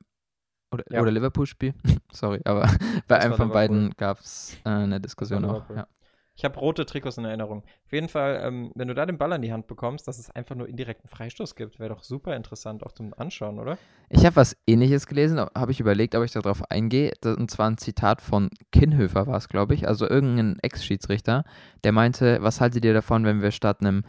Oder, 0.71 0.83
Ja. 0.89 1.01
oder 1.01 1.11
Liverpool-Spiel. 1.11 1.73
Sorry, 2.11 2.41
aber 2.45 2.61
bei 3.07 3.15
Das 3.17 3.25
einem 3.25 3.33
von 3.35 3.47
Liverpool. 3.49 3.53
beiden 3.53 3.89
gab 3.97 4.19
es 4.19 4.57
äh, 4.65 4.69
eine 4.69 4.99
Diskussion 5.01 5.45
auch. 5.45 5.69
Ja. 5.69 5.87
Ich 6.35 6.43
habe 6.43 6.57
rote 6.59 6.87
Trikots 6.87 7.19
in 7.19 7.25
Erinnerung. 7.25 7.59
Auf 7.85 7.93
jeden 7.93 8.09
Fall, 8.09 8.41
ähm, 8.43 8.71
wenn 8.73 8.87
du 8.87 8.95
da 8.95 9.05
den 9.05 9.19
Ball 9.19 9.31
an 9.33 9.43
die 9.43 9.53
Hand 9.53 9.67
bekommst, 9.67 10.07
dass 10.07 10.17
es 10.17 10.31
einfach 10.31 10.55
nur 10.55 10.67
indirekten 10.67 11.07
Freistoß 11.07 11.53
gibt, 11.55 11.77
wäre 11.79 11.89
doch 11.89 12.01
super 12.01 12.35
interessant 12.35 12.83
auch 12.83 12.91
zum 12.91 13.13
Anschauen, 13.15 13.59
oder? 13.59 13.77
Ich 14.09 14.25
habe 14.25 14.35
was 14.37 14.57
ähnliches 14.65 15.05
gelesen, 15.05 15.39
habe 15.39 15.71
ich 15.71 15.79
überlegt, 15.79 16.15
ob 16.15 16.23
ich 16.23 16.31
darauf 16.31 16.63
eingehe. 16.71 17.13
Und 17.23 17.51
zwar 17.51 17.69
ein 17.69 17.77
Zitat 17.77 18.19
von 18.19 18.49
Kinhöfer 18.71 19.27
war 19.27 19.37
es, 19.37 19.47
glaube 19.47 19.75
ich, 19.75 19.87
also 19.87 20.09
irgendein 20.09 20.57
Ex-Schiedsrichter, 20.63 21.43
der 21.83 21.91
meinte, 21.91 22.39
was 22.41 22.61
haltet 22.61 22.83
ihr 22.83 22.95
davon, 22.95 23.25
wenn 23.25 23.43
wir 23.43 23.51
statt 23.51 23.81
einem 23.81 24.03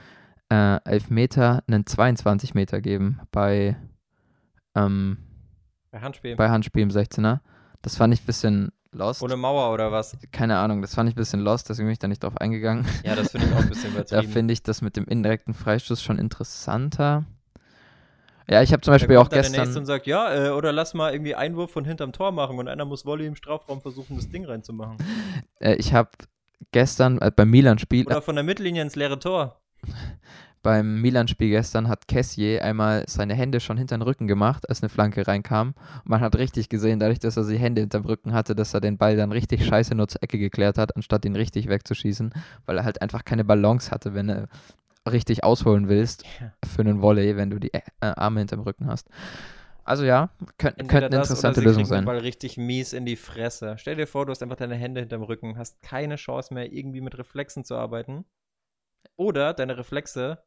äh, 0.50 0.76
Elfmeter 0.85 1.62
einen 1.66 1.87
22 1.87 2.54
Meter 2.54 2.80
geben 2.80 3.20
bei, 3.33 3.76
ähm, 4.74 5.18
Bei 5.90 6.00
Handspiel. 6.00 6.37
bei 6.37 6.50
Handspiel 6.50 6.83
im 6.83 6.90
16er? 6.90 7.40
Das 7.83 7.96
fand 7.96 8.14
ich 8.14 8.22
ein 8.22 8.26
bisschen 8.26 8.72
lost. 8.92 9.22
Ohne 9.22 9.37
Mauer 9.37 9.72
oder 9.72 9.90
was? 9.92 10.16
Keine 10.33 10.57
Ahnung, 10.59 10.80
das 10.83 10.94
fand 10.94 11.09
ich 11.09 11.14
ein 11.16 11.18
bisschen 11.18 11.40
lost, 11.40 11.68
deswegen 11.68 11.87
bin 11.88 11.92
ich 11.92 11.98
da 11.98 12.09
nicht 12.09 12.22
drauf 12.22 12.37
eingegangen. 12.38 12.87
Ja, 13.04 13.14
das 13.16 13.30
finde 13.33 13.46
ich 13.48 13.52
auch 13.54 13.59
ein 13.61 13.68
bisschen 13.68 13.92
Da 13.94 14.00
übertrieben. 14.00 14.33
finde 14.33 14.52
ich 14.52 14.62
das 14.62 14.83
mit 14.83 14.96
dem 14.96 15.04
indirekten 15.07 15.52
Freistoß 15.54 16.02
schon 16.02 16.18
interessanter. 16.18 17.24
Ja, 18.48 18.61
ich 18.62 18.72
habe 18.72 18.83
zum 18.83 18.92
Da 18.92 18.96
Beispiel 18.96 19.16
auch 19.16 19.28
dann 19.28 19.40
der 19.40 19.50
Nächste 19.50 19.61
gestern. 19.64 19.78
und 19.83 19.87
sagt, 19.87 20.07
ja, 20.07 20.48
äh, 20.48 20.50
oder 20.50 20.70
lass 20.70 20.92
mal 20.94 21.12
irgendwie 21.12 21.35
Einwurf 21.35 21.70
von 21.72 21.85
hinterm 21.87 22.12
Tor 22.12 22.30
machen 22.30 22.59
und 22.59 22.68
einer 22.68 22.85
muss 22.85 23.07
Volley 23.07 23.26
im 23.26 23.37
Strafraum 23.37 23.80
versuchen, 23.80 24.16
das 24.16 24.28
Ding 24.28 24.44
reinzumachen. 24.44 24.98
Äh, 25.61 25.76
ich 25.76 25.94
habe 25.94 26.11
gestern 26.70 27.18
äh, 27.20 27.30
beim 27.35 27.48
Milan-Spiel, 27.50 28.07
Oder 28.07 28.20
von 28.20 28.35
der 28.35 28.44
Mittellinie 28.44 28.83
ins 28.83 28.96
leere 28.96 29.18
Tor. 29.18 29.61
Beim 30.64 31.00
Milan-Spiel 31.02 31.50
gestern 31.50 31.88
hat 31.88 32.08
Kessier 32.08 32.64
einmal 32.64 33.04
seine 33.06 33.34
Hände 33.34 33.60
schon 33.60 33.76
hinter 33.76 33.98
den 33.98 34.02
Rücken 34.02 34.26
gemacht, 34.26 34.68
als 34.68 34.82
eine 34.82 34.88
Flanke 34.88 35.26
reinkam. 35.26 35.74
Und 36.04 36.08
man 36.08 36.20
hat 36.20 36.36
richtig 36.36 36.70
gesehen, 36.70 36.98
dadurch, 36.98 37.18
dass 37.18 37.36
er 37.36 37.46
die 37.46 37.58
Hände 37.58 37.82
hinterm 37.82 38.06
Rücken 38.06 38.32
hatte, 38.32 38.54
dass 38.54 38.72
er 38.72 38.80
den 38.80 38.96
Ball 38.96 39.16
dann 39.16 39.30
richtig 39.30 39.64
scheiße 39.66 39.94
nur 39.94 40.08
zur 40.08 40.22
Ecke 40.22 40.38
geklärt 40.38 40.78
hat, 40.78 40.96
anstatt 40.96 41.24
ihn 41.26 41.36
richtig 41.36 41.68
wegzuschießen, 41.68 42.32
weil 42.64 42.78
er 42.78 42.84
halt 42.84 43.02
einfach 43.02 43.24
keine 43.24 43.44
Balance 43.44 43.90
hatte, 43.90 44.14
wenn 44.14 44.30
er 44.30 44.48
richtig 45.10 45.44
ausholen 45.44 45.88
willst 45.88 46.24
für 46.64 46.80
einen 46.80 47.02
Volley, 47.02 47.36
wenn 47.36 47.50
du 47.50 47.58
die 47.58 47.74
äh, 47.74 47.82
Arme 48.00 48.40
hinterm 48.40 48.60
Rücken 48.60 48.86
hast. 48.86 49.08
Also 49.84 50.04
ja, 50.04 50.30
könnt, 50.56 50.78
könnte 50.78 50.96
eine 50.96 51.08
das 51.10 51.28
interessante 51.28 51.60
Lösung 51.60 51.84
sein. 51.84 52.06
Ball 52.06 52.18
richtig 52.18 52.56
mies 52.56 52.94
in 52.94 53.04
die 53.04 53.16
Fresse. 53.16 53.74
Stell 53.76 53.96
dir 53.96 54.06
vor, 54.06 54.24
du 54.24 54.30
hast 54.30 54.42
einfach 54.42 54.56
deine 54.56 54.76
Hände 54.76 55.00
hinterm 55.00 55.22
Rücken, 55.22 55.58
hast 55.58 55.82
keine 55.82 56.16
Chance 56.16 56.54
mehr, 56.54 56.72
irgendwie 56.72 57.02
mit 57.02 57.18
Reflexen 57.18 57.64
zu 57.64 57.74
arbeiten. 57.74 58.24
Oder 59.16 59.55
deine 59.55 59.79
Reflexe 59.79 60.42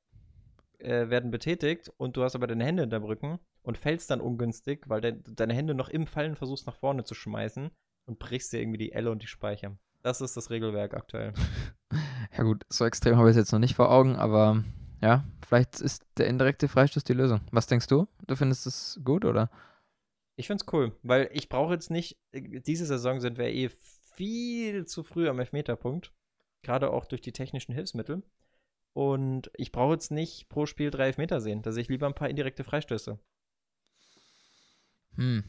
äh, 0.80 1.10
werden 1.10 1.32
betätigt 1.32 1.92
und 1.98 2.18
du 2.18 2.24
hast 2.24 2.36
aber 2.36 2.48
deine 2.48 2.66
Hände 2.66 2.84
hinterm 2.84 3.04
Rücken 3.04 3.40
und 3.62 3.78
fällst 3.78 4.12
dann 4.12 4.22
ungünstig, 4.22 4.88
weil 4.88 5.02
de 5.02 5.22
deine 5.26 5.54
Hände 5.54 5.74
noch 5.74 5.90
im 5.90 6.08
Fallen 6.08 6.36
versuchst 6.36 6.68
nach 6.68 6.76
vorne 6.76 7.04
zu 7.04 7.16
schmeißen 7.16 7.72
und 8.06 8.20
brichst 8.20 8.54
dir 8.54 8.62
irgendwie 8.62 8.78
die 8.78 8.92
Elle 8.92 9.12
und 9.12 9.22
die 9.22 9.28
Speicher. 9.28 9.78
Das 10.04 10.22
ist 10.22 10.38
das 10.38 10.50
Regelwerk 10.50 10.94
aktuell. 10.94 11.34
Ja 12.38 12.44
gut, 12.44 12.66
so 12.70 12.86
extrem 12.86 13.18
habe 13.18 13.30
ich 13.30 13.32
es 13.32 13.38
jetzt 13.38 13.52
noch 13.52 13.60
nicht 13.60 13.74
vor 13.74 13.90
Augen, 13.90 14.16
aber 14.16 14.64
ja, 15.02 15.24
vielleicht 15.48 15.80
ist 15.80 16.06
der 16.18 16.28
indirekte 16.28 16.68
Freistoß 16.68 17.04
die 17.04 17.14
Lösung. 17.14 17.42
Was 17.52 17.66
denkst 17.66 17.88
du? 17.88 18.08
Du 18.28 18.36
findest 18.36 18.68
es 18.68 19.00
gut 19.04 19.26
oder? 19.26 19.50
Ich 20.36 20.46
find's 20.46 20.66
cool, 20.72 20.96
weil 21.02 21.30
ich 21.34 21.50
brauche 21.50 21.74
jetzt 21.74 21.90
nicht, 21.90 22.20
diese 22.34 22.86
Saison 22.86 23.22
sind 23.22 23.38
wir 23.38 23.48
eh 23.48 23.70
viel 24.14 24.86
zu 24.86 25.04
früh 25.04 25.30
am 25.30 25.40
Elfmeterpunkt. 25.40 26.14
Gerade 26.64 26.92
auch 26.92 27.06
durch 27.06 27.22
die 27.22 27.32
technischen 27.32 27.74
Hilfsmittel. 27.74 28.24
Und 28.98 29.52
ich 29.54 29.72
brauche 29.72 29.94
jetzt 29.94 30.10
nicht 30.10 30.50
pro 30.50 30.66
Spiel 30.66 30.90
drei 30.90 31.06
Elfmeter 31.06 31.40
sehen. 31.40 31.62
Da 31.62 31.72
sehe 31.72 31.84
ich 31.84 31.88
lieber 31.88 32.08
ein 32.08 32.16
paar 32.16 32.30
indirekte 32.30 32.64
Freistöße. 32.64 33.20
Hm. 35.18 35.44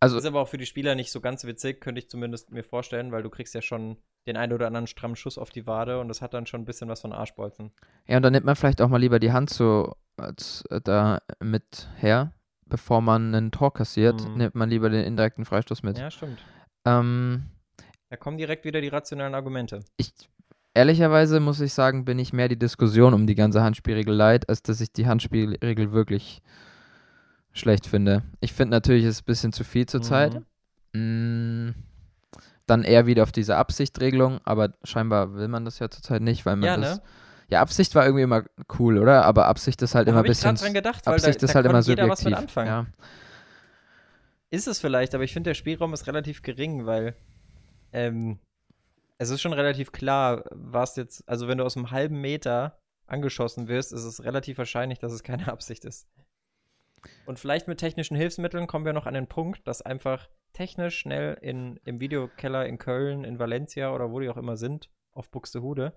Also, 0.00 0.18
Ist 0.18 0.26
aber 0.26 0.40
auch 0.42 0.48
für 0.48 0.58
die 0.58 0.66
Spieler 0.66 0.94
nicht 0.94 1.10
so 1.10 1.22
ganz 1.22 1.44
witzig, 1.44 1.80
könnte 1.80 1.98
ich 1.98 2.10
zumindest 2.10 2.50
mir 2.52 2.62
vorstellen, 2.62 3.10
weil 3.10 3.22
du 3.22 3.30
kriegst 3.30 3.54
ja 3.54 3.62
schon 3.62 3.96
den 4.26 4.36
einen 4.36 4.52
oder 4.52 4.66
anderen 4.66 4.86
strammen 4.86 5.16
Schuss 5.16 5.38
auf 5.38 5.48
die 5.48 5.66
Wade 5.66 5.98
und 5.98 6.08
das 6.08 6.20
hat 6.20 6.34
dann 6.34 6.44
schon 6.46 6.60
ein 6.60 6.64
bisschen 6.66 6.88
was 6.90 7.00
von 7.00 7.14
Arschbolzen. 7.14 7.72
ja, 8.06 8.18
und 8.18 8.22
dann 8.22 8.32
nimmt 8.34 8.44
man 8.44 8.54
vielleicht 8.56 8.82
auch 8.82 8.88
mal 8.88 8.98
lieber 9.00 9.18
die 9.18 9.32
Hand 9.32 9.48
so 9.48 9.96
als, 10.18 10.64
äh, 10.70 10.80
da 10.82 11.22
mit 11.42 11.88
her, 11.96 12.34
bevor 12.66 13.00
man 13.00 13.34
ein 13.34 13.50
Tor 13.50 13.72
kassiert, 13.72 14.26
Mhm. 14.28 14.34
nimmt 14.36 14.54
man 14.54 14.68
lieber 14.68 14.90
den 14.90 15.04
indirekten 15.04 15.46
Freistoß 15.46 15.82
mit. 15.82 15.96
Ja, 15.98 16.10
stimmt. 16.10 16.38
Ähm, 16.84 17.44
Da 18.10 18.16
kommen 18.16 18.36
direkt 18.38 18.64
wieder 18.66 18.80
die 18.82 18.88
rationalen 18.88 19.34
Argumente. 19.34 19.80
ich, 19.96 20.12
ehrlicherweise 20.74 21.40
muss 21.40 21.60
ich 21.60 21.72
sagen, 21.72 22.04
bin 22.04 22.18
ich 22.18 22.32
mehr 22.32 22.48
die 22.48 22.58
Diskussion 22.58 23.14
um 23.14 23.26
die 23.26 23.34
ganze 23.34 23.62
Handspielregel 23.62 24.14
leid, 24.14 24.48
als 24.48 24.62
dass 24.62 24.80
ich 24.80 24.92
die 24.92 25.06
Handspielregel 25.06 25.92
wirklich 25.92 26.42
schlecht 27.52 27.86
finde. 27.86 28.22
Ich 28.40 28.52
finde 28.52 28.72
natürlich, 28.76 29.04
es 29.04 29.16
ist 29.16 29.22
ein 29.22 29.26
bisschen 29.26 29.52
zu 29.52 29.64
viel 29.64 29.86
zurzeit. 29.86 30.40
Mhm. 30.92 31.68
Mm, 31.68 31.74
Dann 32.66 32.84
eher 32.84 33.06
wieder 33.06 33.24
auf 33.24 33.32
diese 33.32 33.56
Absichtregelung, 33.56 34.38
aber 34.44 34.72
scheinbar 34.84 35.34
will 35.34 35.48
man 35.48 35.64
das 35.64 35.78
ja 35.80 35.90
zurzeit 35.90 36.22
nicht, 36.22 36.46
weil 36.46 36.56
man 36.56 36.66
Ja, 36.66 36.76
das. 36.76 36.96
ne? 36.98 37.02
Ja, 37.48 37.60
Absicht 37.62 37.96
war 37.96 38.04
irgendwie 38.04 38.22
immer 38.22 38.44
cool, 38.78 38.98
oder? 38.98 39.24
Aber 39.24 39.46
Absicht 39.46 39.82
ist 39.82 39.96
halt 39.96 40.06
Da 40.06 40.12
immer 40.12 40.20
ein 40.20 40.24
ich 40.26 40.30
bisschen. 40.30 40.50
gerade 40.54 40.60
dran 40.64 40.74
gedacht, 40.74 41.04
weil 41.06 41.14
Absicht 41.14 41.42
da, 41.42 41.46
ist 41.46 41.50
da 41.50 41.54
halt 41.56 41.66
immer 41.66 41.82
subjektiv. 41.82 42.36
anfangen. 42.36 42.68
Ja. 42.68 42.86
Ist 44.50 44.68
es 44.68 44.78
vielleicht, 44.80 45.14
aber 45.16 45.24
ich 45.24 45.32
finde, 45.32 45.50
der 45.50 45.54
Spielraum 45.54 45.92
ist 45.92 46.06
relativ 46.06 46.42
gering, 46.42 46.86
weil 46.86 47.16
ähm, 47.92 48.38
es 49.20 49.28
ist 49.28 49.42
schon 49.42 49.52
relativ 49.52 49.92
klar, 49.92 50.44
was 50.50 50.96
jetzt, 50.96 51.28
also 51.28 51.46
wenn 51.46 51.58
du 51.58 51.64
aus 51.64 51.76
einem 51.76 51.90
halben 51.90 52.22
Meter 52.22 52.78
angeschossen 53.06 53.68
wirst, 53.68 53.92
ist 53.92 54.04
es 54.04 54.24
relativ 54.24 54.56
wahrscheinlich, 54.56 54.98
dass 54.98 55.12
es 55.12 55.22
keine 55.22 55.46
Absicht 55.52 55.84
ist. 55.84 56.08
Und 57.26 57.38
vielleicht 57.38 57.68
mit 57.68 57.78
technischen 57.78 58.16
Hilfsmitteln 58.16 58.66
kommen 58.66 58.86
wir 58.86 58.94
noch 58.94 59.04
an 59.04 59.12
den 59.12 59.26
Punkt, 59.26 59.68
dass 59.68 59.82
einfach 59.82 60.30
technisch 60.54 60.98
schnell 60.98 61.36
in, 61.42 61.78
im 61.84 62.00
Videokeller 62.00 62.64
in 62.64 62.78
Köln, 62.78 63.24
in 63.24 63.38
Valencia 63.38 63.94
oder 63.94 64.10
wo 64.10 64.20
die 64.20 64.28
auch 64.30 64.38
immer 64.38 64.56
sind, 64.56 64.88
auf 65.12 65.30
Buxtehude, 65.30 65.92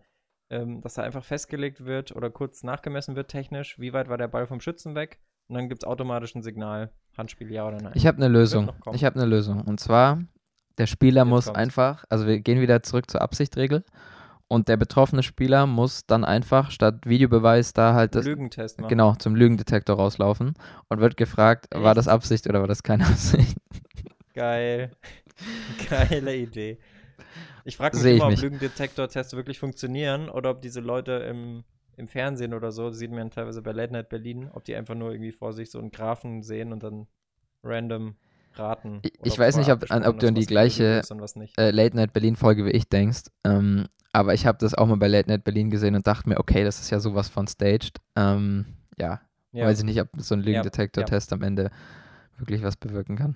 ähm, 0.50 0.82
dass 0.82 0.96
da 0.96 1.04
einfach 1.04 1.24
festgelegt 1.24 1.86
wird 1.86 2.14
oder 2.14 2.30
kurz 2.30 2.62
nachgemessen 2.64 3.16
wird 3.16 3.32
technisch, 3.32 3.80
wie 3.80 3.94
weit 3.94 4.10
war 4.10 4.18
der 4.18 4.28
Ball 4.28 4.48
vom 4.48 4.60
Schützen 4.60 4.96
weg 4.96 5.22
und 5.48 5.56
dann 5.56 5.70
gibt 5.70 5.84
es 5.84 5.88
automatisch 5.88 6.36
ein 6.36 6.44
Signal, 6.44 6.92
Handspiel 7.18 7.52
ja 7.52 7.66
oder 7.66 7.82
nein. 7.82 7.94
Ich 7.96 8.06
habe 8.06 8.18
eine 8.18 8.28
Lösung. 8.28 8.72
Ich 8.92 9.06
habe 9.06 9.16
eine 9.16 9.26
Lösung. 9.26 9.62
Und 9.62 9.80
zwar, 9.80 10.20
der 10.78 10.88
Spieler 10.88 11.22
Jetzt 11.22 11.30
muss 11.30 11.46
kommt's. 11.46 11.60
einfach, 11.60 12.06
also 12.10 12.28
wir 12.28 12.40
gehen 12.40 12.62
wieder 12.62 12.82
zurück 12.84 13.10
zur 13.10 13.22
Absichtregel. 13.22 13.84
Und 14.50 14.68
der 14.68 14.78
betroffene 14.78 15.24
Spieler 15.24 15.66
muss 15.66 16.06
dann 16.06 16.24
einfach 16.24 16.70
statt 16.70 17.06
Videobeweis 17.08 17.74
da 17.74 17.94
halt 17.96 18.14
das, 18.14 18.26
Lügentest 18.26 18.80
machen. 18.80 18.90
genau 18.90 19.16
zum 19.16 19.36
Lügendetektor 19.36 19.96
rauslaufen 19.96 20.54
und 20.90 21.00
wird 21.00 21.18
gefragt, 21.18 21.68
Echt? 21.72 21.84
war 21.84 21.96
das 21.96 22.08
Absicht 22.08 22.48
oder 22.48 22.60
war 22.60 22.68
das 22.68 22.84
keine 22.84 23.06
Absicht? 23.08 23.58
Geil. 24.34 24.92
Geile 25.90 26.36
Idee. 26.36 26.78
Ich 27.66 27.78
frage 27.78 27.98
mich 27.98 28.06
immer, 28.06 28.28
ob 28.28 28.38
Lügendetektor-Tests 28.40 29.34
wirklich 29.36 29.58
funktionieren 29.58 30.30
oder 30.30 30.52
ob 30.52 30.62
diese 30.62 30.82
Leute 30.82 31.14
im, 31.14 31.64
im 31.98 32.08
Fernsehen 32.08 32.54
oder 32.54 32.72
so, 32.72 32.90
das 32.90 32.98
sieht 32.98 33.12
man 33.12 33.32
teilweise 33.32 33.62
bei 33.62 33.72
Late 33.72 33.94
Night 33.94 34.10
Berlin, 34.10 34.50
ob 34.54 34.66
die 34.66 34.76
einfach 34.76 34.96
nur 34.96 35.12
irgendwie 35.12 35.32
vor 35.32 35.54
sich 35.54 35.72
so 35.72 35.80
einen 35.80 35.92
Graphen 35.92 36.44
sehen 36.44 36.74
und 36.74 36.84
dann 36.84 37.08
random 37.64 38.18
raten. 38.60 39.02
Ich 39.24 39.38
weiß 39.38 39.58
nicht, 39.58 39.72
ob, 39.72 39.84
ob 39.90 40.20
du 40.20 40.28
an 40.28 40.36
die 40.36 40.46
gleiche 40.46 41.02
äh, 41.58 41.72
Late 41.72 41.96
Night 41.96 42.14
Berlin 42.14 42.36
Folge 42.36 42.66
wie 42.66 42.72
ich 42.72 42.88
denkst, 42.90 43.24
ähm, 43.44 43.88
aber 44.12 44.34
ich 44.34 44.46
habe 44.46 44.58
das 44.60 44.76
auch 44.76 44.88
mal 44.88 44.98
bei 44.98 45.08
Late 45.08 45.30
Night 45.30 45.44
Berlin 45.44 45.70
gesehen 45.70 45.96
und 45.96 46.06
dachte 46.06 46.30
mir, 46.30 46.40
okay, 46.40 46.64
das 46.64 46.80
ist 46.80 46.92
ja 46.92 47.00
sowas 47.00 47.30
von 47.30 47.48
staged. 47.48 47.98
Ähm, 48.16 48.66
ja, 48.98 49.22
ja, 49.52 49.66
weiß 49.66 49.80
ich 49.80 49.86
nicht, 49.86 50.00
ob 50.00 50.10
so 50.18 50.36
ein 50.36 50.42
Lügendetektor-Test 50.42 51.32
ja, 51.32 51.38
ja. 51.38 51.42
am 51.42 51.48
Ende 51.48 51.72
wirklich 52.38 52.64
was 52.64 52.78
bewirken 52.78 53.16
kann. 53.16 53.36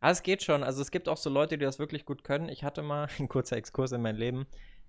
Ah, 0.00 0.10
es 0.10 0.22
geht 0.22 0.42
schon. 0.42 0.62
Also 0.62 0.82
es 0.82 0.90
gibt 0.90 1.08
auch 1.08 1.16
so 1.16 1.30
Leute, 1.30 1.58
die 1.58 1.64
das 1.64 1.78
wirklich 1.78 2.04
gut 2.04 2.22
können. 2.22 2.48
Ich 2.48 2.62
hatte 2.62 2.82
mal, 2.82 3.08
ein 3.18 3.28
kurzer 3.28 3.56
Exkurs 3.56 3.92
in 3.92 4.02
mein 4.02 4.16
Leben, 4.16 4.46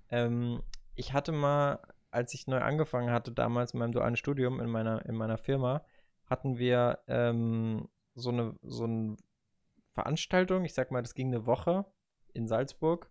ähm, 0.10 0.62
ich 0.96 1.14
hatte 1.14 1.32
mal, 1.32 1.80
als 2.12 2.34
ich 2.34 2.48
neu 2.48 2.60
angefangen 2.60 3.12
hatte, 3.12 3.32
damals 3.32 3.74
in 3.74 3.80
meinem 3.80 3.92
dualen 3.92 4.16
Studium 4.16 4.60
in 4.60 4.70
meiner, 4.70 5.06
in 5.06 5.16
meiner 5.16 5.38
Firma, 5.38 5.84
hatten 6.26 6.58
wir 6.58 7.00
ähm, 7.08 7.88
so 8.18 8.32
eine, 8.32 8.56
so 8.64 8.84
eine 8.84 9.16
Veranstaltung, 9.94 10.66
ich 10.66 10.74
sag 10.74 10.92
mal, 10.92 11.02
das 11.02 11.14
ging 11.14 11.28
eine 11.28 11.46
Woche 11.46 11.86
in 12.34 12.48
Salzburg 12.48 13.10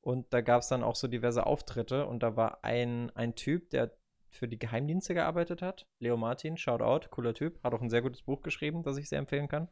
und 0.00 0.32
da 0.32 0.40
gab 0.40 0.62
es 0.62 0.68
dann 0.68 0.82
auch 0.82 0.96
so 0.96 1.08
diverse 1.08 1.46
Auftritte 1.46 2.06
und 2.06 2.22
da 2.22 2.36
war 2.36 2.64
ein, 2.64 3.10
ein 3.16 3.34
Typ, 3.34 3.70
der 3.70 3.96
für 4.28 4.48
die 4.48 4.58
Geheimdienste 4.58 5.14
gearbeitet 5.14 5.62
hat. 5.62 5.86
Leo 5.98 6.16
Martin, 6.16 6.56
Shoutout, 6.56 7.08
cooler 7.10 7.34
Typ, 7.34 7.62
hat 7.64 7.74
auch 7.74 7.80
ein 7.80 7.90
sehr 7.90 8.02
gutes 8.02 8.22
Buch 8.22 8.42
geschrieben, 8.42 8.82
das 8.82 8.96
ich 8.96 9.08
sehr 9.08 9.18
empfehlen 9.18 9.48
kann. 9.48 9.68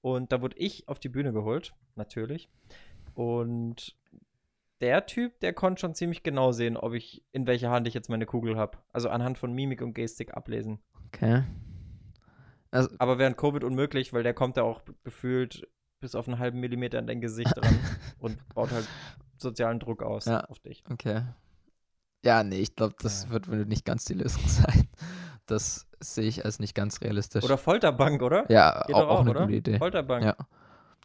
Und 0.00 0.30
da 0.32 0.40
wurde 0.40 0.56
ich 0.56 0.88
auf 0.88 1.00
die 1.00 1.08
Bühne 1.08 1.32
geholt, 1.32 1.74
natürlich. 1.96 2.48
Und 3.14 3.96
der 4.80 5.06
Typ, 5.06 5.40
der 5.40 5.52
konnte 5.52 5.80
schon 5.80 5.94
ziemlich 5.94 6.22
genau 6.22 6.52
sehen, 6.52 6.76
ob 6.76 6.94
ich 6.94 7.24
in 7.32 7.46
welcher 7.48 7.70
Hand 7.70 7.88
ich 7.88 7.94
jetzt 7.94 8.08
meine 8.08 8.26
Kugel 8.26 8.56
habe. 8.56 8.78
Also 8.92 9.08
anhand 9.08 9.38
von 9.38 9.52
Mimik 9.52 9.82
und 9.82 9.94
Gestik 9.94 10.34
ablesen. 10.36 10.78
Okay. 11.08 11.42
Also, 12.70 12.90
Aber 12.98 13.18
während 13.18 13.36
Covid 13.36 13.64
unmöglich, 13.64 14.12
weil 14.12 14.22
der 14.22 14.34
kommt 14.34 14.56
ja 14.56 14.62
auch 14.62 14.82
gefühlt 15.04 15.66
bis 16.00 16.14
auf 16.14 16.28
einen 16.28 16.38
halben 16.38 16.60
Millimeter 16.60 16.98
in 16.98 17.06
dein 17.06 17.20
Gesicht 17.20 17.56
dran 17.56 17.78
und 18.18 18.36
baut 18.54 18.70
halt 18.70 18.86
sozialen 19.36 19.80
Druck 19.80 20.02
aus 20.02 20.26
ja, 20.26 20.44
auf 20.44 20.58
dich. 20.58 20.84
Okay. 20.90 21.22
Ja, 22.24 22.42
nee, 22.42 22.60
ich 22.60 22.74
glaube, 22.76 22.94
das 23.00 23.24
ja. 23.24 23.30
wird 23.30 23.48
nicht 23.68 23.84
ganz 23.84 24.04
die 24.04 24.14
Lösung 24.14 24.42
sein. 24.46 24.88
Das 25.46 25.86
sehe 26.00 26.28
ich 26.28 26.44
als 26.44 26.58
nicht 26.58 26.74
ganz 26.74 27.00
realistisch. 27.00 27.44
Oder 27.44 27.58
Folterbank, 27.58 28.22
oder? 28.22 28.50
Ja, 28.50 28.84
Geht 28.86 28.96
auch, 28.96 29.08
auch, 29.08 29.20
eine 29.20 29.30
oder? 29.30 29.40
gute 29.42 29.54
Idee. 29.54 29.78
Folterbank. 29.78 30.24
Ja. 30.24 30.36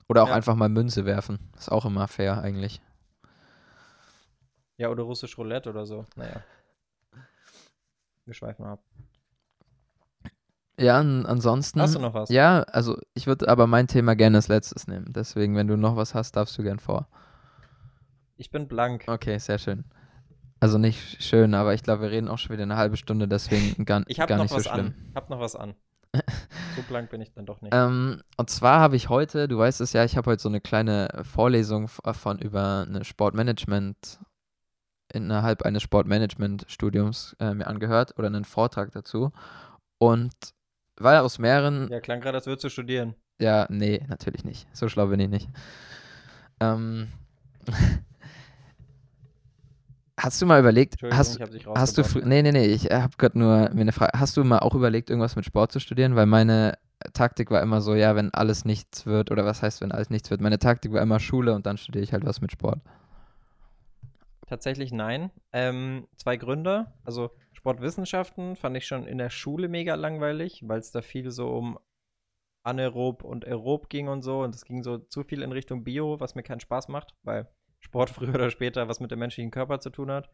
Oder 0.10 0.24
auch 0.24 0.28
ja. 0.28 0.36
einfach 0.36 0.56
mal 0.56 0.70
Münze 0.70 1.06
werfen. 1.06 1.40
Ist 1.58 1.72
auch 1.72 1.86
immer 1.86 2.08
fair 2.08 2.42
eigentlich. 2.42 2.82
Ja, 4.78 4.90
oder 4.90 5.04
russisch 5.04 5.38
Roulette 5.38 5.70
oder 5.70 5.86
so. 5.86 6.06
Naja. 6.16 6.44
Wir 8.26 8.34
schweifen 8.34 8.66
ab. 8.66 8.84
Ja, 10.80 11.00
ansonsten. 11.00 11.82
Hast 11.82 11.96
du 11.96 12.00
noch 12.00 12.14
was? 12.14 12.30
Ja, 12.30 12.64
also 12.64 12.98
ich 13.14 13.28
würde 13.28 13.48
aber 13.48 13.68
mein 13.68 13.88
Thema 13.88 14.16
gerne 14.16 14.38
als 14.38 14.48
letztes 14.48 14.88
nehmen. 14.88 15.14
Deswegen, 15.14 15.56
wenn 15.56 15.68
du 15.68 15.78
noch 15.78 15.96
was 15.96 16.16
hast, 16.16 16.36
darfst 16.36 16.58
du 16.58 16.64
gern 16.64 16.80
vor. 16.80 17.08
Ich 18.38 18.50
bin 18.50 18.68
blank. 18.68 19.06
Okay, 19.08 19.38
sehr 19.38 19.60
schön. 19.60 19.86
Also 20.60 20.78
nicht 20.78 21.22
schön, 21.22 21.54
aber 21.54 21.74
ich 21.74 21.84
glaube, 21.84 22.04
wir 22.04 22.12
reden 22.12 22.30
auch 22.30 22.38
schon 22.38 22.54
wieder 22.54 22.64
eine 22.64 22.78
halbe 22.78 22.98
Stunde, 22.98 23.28
deswegen 23.28 23.86
gar, 23.86 24.04
ich 24.08 24.20
hab 24.20 24.30
gar 24.30 24.38
noch 24.38 24.46
nicht 24.46 24.54
was 24.54 24.64
so 24.64 24.70
schlimm. 24.70 24.88
An. 24.88 25.06
Ich 25.10 25.16
habe 25.16 25.32
noch 25.32 25.40
was 25.40 25.56
an. 25.56 25.76
so 26.76 26.82
blank 26.88 27.10
bin 27.10 27.22
ich 27.22 27.34
dann 27.34 27.46
doch 27.46 27.62
nicht. 27.62 27.74
Ähm, 27.76 28.22
und 28.38 28.50
zwar 28.50 28.80
habe 28.80 28.96
ich 28.96 29.10
heute, 29.10 29.48
du 29.48 29.58
weißt 29.58 29.82
es 29.82 29.94
ja, 29.94 30.04
ich 30.06 30.16
habe 30.16 30.32
heute 30.32 30.42
so 30.42 30.50
eine 30.50 30.62
kleine 30.62 31.10
Vorlesung 31.24 31.88
von 31.88 32.40
über 32.40 32.86
eine 32.88 33.04
Sportmanagement 33.04 34.20
innerhalb 35.12 35.64
eines 35.64 35.84
Sportmanagement-Studiums 35.84 37.36
äh, 37.40 37.54
mir 37.54 37.68
angehört 37.68 38.18
oder 38.18 38.28
einen 38.28 38.46
Vortrag 38.46 38.92
dazu. 38.92 39.32
Und 39.98 40.34
war 40.98 41.24
aus 41.24 41.40
mehreren. 41.40 41.90
Ja, 41.92 42.00
klang 42.00 42.22
gerade, 42.22 42.38
als 42.38 42.46
würdest 42.46 42.64
du 42.66 42.70
studieren. 42.70 43.16
Ja, 43.40 43.66
nee, 43.70 44.06
natürlich 44.08 44.44
nicht. 44.44 44.68
So 44.74 44.90
schlau 44.90 45.08
bin 45.08 45.20
ich 45.20 45.30
nicht. 45.30 45.50
Ähm, 46.60 47.08
Hast 50.20 50.42
du 50.42 50.46
mal 50.46 50.60
überlegt, 50.60 51.02
hast, 51.12 51.40
hast 51.76 51.98
du, 51.98 52.20
nee, 52.20 52.44
nee, 52.44 52.52
nee, 52.52 52.68
ich 52.68 52.86
habe 52.86 53.18
gerade 53.18 53.38
nur 53.38 53.72
mir 53.74 53.82
eine 53.82 53.92
Frage, 53.92 54.18
hast 54.18 54.38
du 54.38 54.44
mal 54.44 54.60
auch 54.60 54.76
überlegt, 54.76 55.10
irgendwas 55.10 55.36
mit 55.36 55.44
Sport 55.44 55.72
zu 55.72 55.80
studieren? 55.80 56.16
Weil 56.16 56.28
meine 56.28 56.78
Taktik 57.14 57.50
war 57.50 57.64
immer 57.64 57.82
so, 57.82 57.96
ja, 57.96 58.16
wenn 58.16 58.32
alles 58.32 58.64
nichts 58.64 59.08
wird, 59.08 59.32
oder 59.32 59.44
was 59.44 59.64
heißt, 59.64 59.82
wenn 59.82 59.92
alles 59.92 60.12
nichts 60.12 60.30
wird? 60.30 60.40
Meine 60.40 60.60
Taktik 60.60 60.94
war 60.94 61.02
immer 61.02 61.20
Schule 61.20 61.56
und 61.56 61.66
dann 61.66 61.78
studiere 61.78 62.04
ich 62.04 62.14
halt 62.14 62.26
was 62.26 62.42
mit 62.42 62.52
Sport. 62.52 62.80
Tatsächlich 64.48 64.92
nein. 64.92 65.32
Ähm, 65.52 66.08
zwei 66.16 66.38
Gründe. 66.38 66.88
Also 67.04 67.32
Sportwissenschaften 67.64 68.58
fand 68.58 68.76
ich 68.76 68.86
schon 68.86 69.08
in 69.08 69.18
der 69.18 69.30
Schule 69.30 69.70
mega 69.70 69.96
langweilig, 69.96 70.68
weil 70.68 70.80
es 70.80 70.92
da 70.92 71.02
viel 71.02 71.32
so 71.32 71.48
um 71.48 71.80
Anaerob 72.64 73.24
und 73.24 73.48
Aerob 73.48 73.88
ging 73.88 74.10
und 74.10 74.22
so. 74.22 74.42
Und 74.42 74.54
es 74.54 74.66
ging 74.66 74.84
so 74.84 74.98
zu 74.98 75.24
viel 75.24 75.42
in 75.42 75.54
Richtung 75.54 75.86
Bio, 75.86 76.20
was 76.20 76.36
mir 76.36 76.44
keinen 76.44 76.60
Spaß 76.60 76.90
macht, 76.90 77.16
weil 77.24 77.48
Sport 77.80 78.10
früher 78.10 78.36
oder 78.36 78.50
später 78.50 78.90
was 78.90 79.00
mit 79.00 79.12
dem 79.12 79.20
menschlichen 79.20 79.50
Körper 79.50 79.80
zu 79.80 79.92
tun 79.92 80.12
hat. 80.12 80.30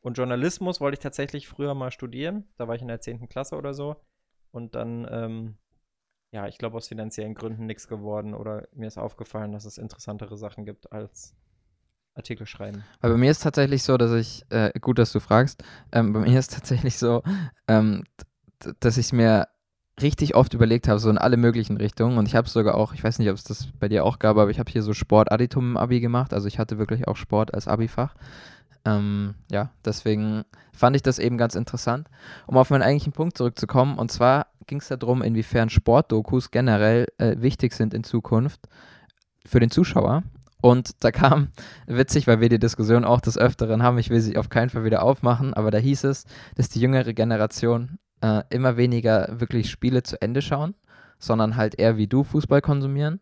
Und 0.00 0.16
Journalismus 0.16 0.80
wollte 0.80 0.94
ich 0.94 1.02
tatsächlich 1.02 1.48
früher 1.48 1.74
mal 1.74 1.90
studieren. 1.90 2.48
Da 2.56 2.66
war 2.66 2.76
ich 2.76 2.80
in 2.80 2.88
der 2.88 3.02
10. 3.02 3.28
Klasse 3.28 3.56
oder 3.56 3.74
so. 3.74 3.96
Und 4.50 4.74
dann, 4.74 5.06
ähm, 5.10 5.58
ja, 6.32 6.48
ich 6.48 6.56
glaube 6.56 6.78
aus 6.78 6.88
finanziellen 6.88 7.34
Gründen 7.34 7.66
nichts 7.66 7.88
geworden. 7.88 8.32
Oder 8.32 8.68
mir 8.72 8.86
ist 8.86 8.96
aufgefallen, 8.96 9.52
dass 9.52 9.66
es 9.66 9.76
interessantere 9.76 10.38
Sachen 10.38 10.64
gibt 10.64 10.90
als 10.92 11.36
Artikel 12.14 12.46
schreiben. 12.46 12.84
Weil 13.00 13.12
bei 13.12 13.16
mir 13.16 13.30
ist 13.30 13.42
tatsächlich 13.42 13.82
so, 13.82 13.96
dass 13.96 14.12
ich, 14.12 14.44
äh, 14.50 14.70
gut, 14.80 14.98
dass 14.98 15.12
du 15.12 15.20
fragst, 15.20 15.62
ähm, 15.92 16.12
bei 16.12 16.20
mir 16.20 16.38
ist 16.38 16.52
tatsächlich 16.52 16.98
so, 16.98 17.22
ähm, 17.68 18.04
dass 18.80 18.98
ich 18.98 19.06
es 19.06 19.12
mir 19.12 19.48
richtig 20.02 20.34
oft 20.34 20.54
überlegt 20.54 20.88
habe, 20.88 20.98
so 20.98 21.10
in 21.10 21.18
alle 21.18 21.36
möglichen 21.36 21.76
Richtungen. 21.76 22.18
Und 22.18 22.26
ich 22.26 22.34
habe 22.34 22.48
sogar 22.48 22.74
auch, 22.74 22.94
ich 22.94 23.04
weiß 23.04 23.18
nicht, 23.18 23.28
ob 23.28 23.36
es 23.36 23.44
das 23.44 23.68
bei 23.78 23.88
dir 23.88 24.04
auch 24.04 24.18
gab, 24.18 24.36
aber 24.36 24.50
ich 24.50 24.58
habe 24.58 24.70
hier 24.70 24.82
so 24.82 24.94
Sport-Additum 24.94 25.72
im 25.72 25.76
Abi 25.76 26.00
gemacht. 26.00 26.32
Also 26.32 26.48
ich 26.48 26.58
hatte 26.58 26.78
wirklich 26.78 27.06
auch 27.06 27.16
Sport 27.16 27.54
als 27.54 27.68
Abi-Fach. 27.68 28.14
Ähm, 28.84 29.34
ja, 29.50 29.70
deswegen 29.84 30.44
fand 30.72 30.96
ich 30.96 31.02
das 31.02 31.18
eben 31.18 31.36
ganz 31.36 31.54
interessant. 31.54 32.08
Um 32.46 32.56
auf 32.56 32.70
meinen 32.70 32.82
eigentlichen 32.82 33.12
Punkt 33.12 33.36
zurückzukommen, 33.36 33.98
und 33.98 34.10
zwar 34.10 34.46
ging 34.66 34.80
es 34.80 34.88
darum, 34.88 35.22
inwiefern 35.22 35.68
Sportdokus 35.68 36.50
generell 36.50 37.06
äh, 37.18 37.36
wichtig 37.38 37.74
sind 37.74 37.92
in 37.92 38.04
Zukunft 38.04 38.68
für 39.44 39.60
den 39.60 39.70
Zuschauer. 39.70 40.22
Und 40.60 41.02
da 41.02 41.10
kam, 41.10 41.48
witzig, 41.86 42.26
weil 42.26 42.40
wir 42.40 42.48
die 42.48 42.58
Diskussion 42.58 43.04
auch 43.04 43.20
des 43.20 43.38
Öfteren 43.38 43.82
haben, 43.82 43.98
ich 43.98 44.10
will 44.10 44.20
sie 44.20 44.36
auf 44.36 44.48
keinen 44.48 44.70
Fall 44.70 44.84
wieder 44.84 45.02
aufmachen, 45.02 45.54
aber 45.54 45.70
da 45.70 45.78
hieß 45.78 46.04
es, 46.04 46.24
dass 46.56 46.68
die 46.68 46.80
jüngere 46.80 47.12
Generation 47.12 47.98
äh, 48.20 48.42
immer 48.50 48.76
weniger 48.76 49.40
wirklich 49.40 49.70
Spiele 49.70 50.02
zu 50.02 50.20
Ende 50.20 50.42
schauen, 50.42 50.74
sondern 51.18 51.56
halt 51.56 51.78
eher 51.78 51.96
wie 51.96 52.06
du 52.06 52.24
Fußball 52.24 52.60
konsumieren. 52.60 53.20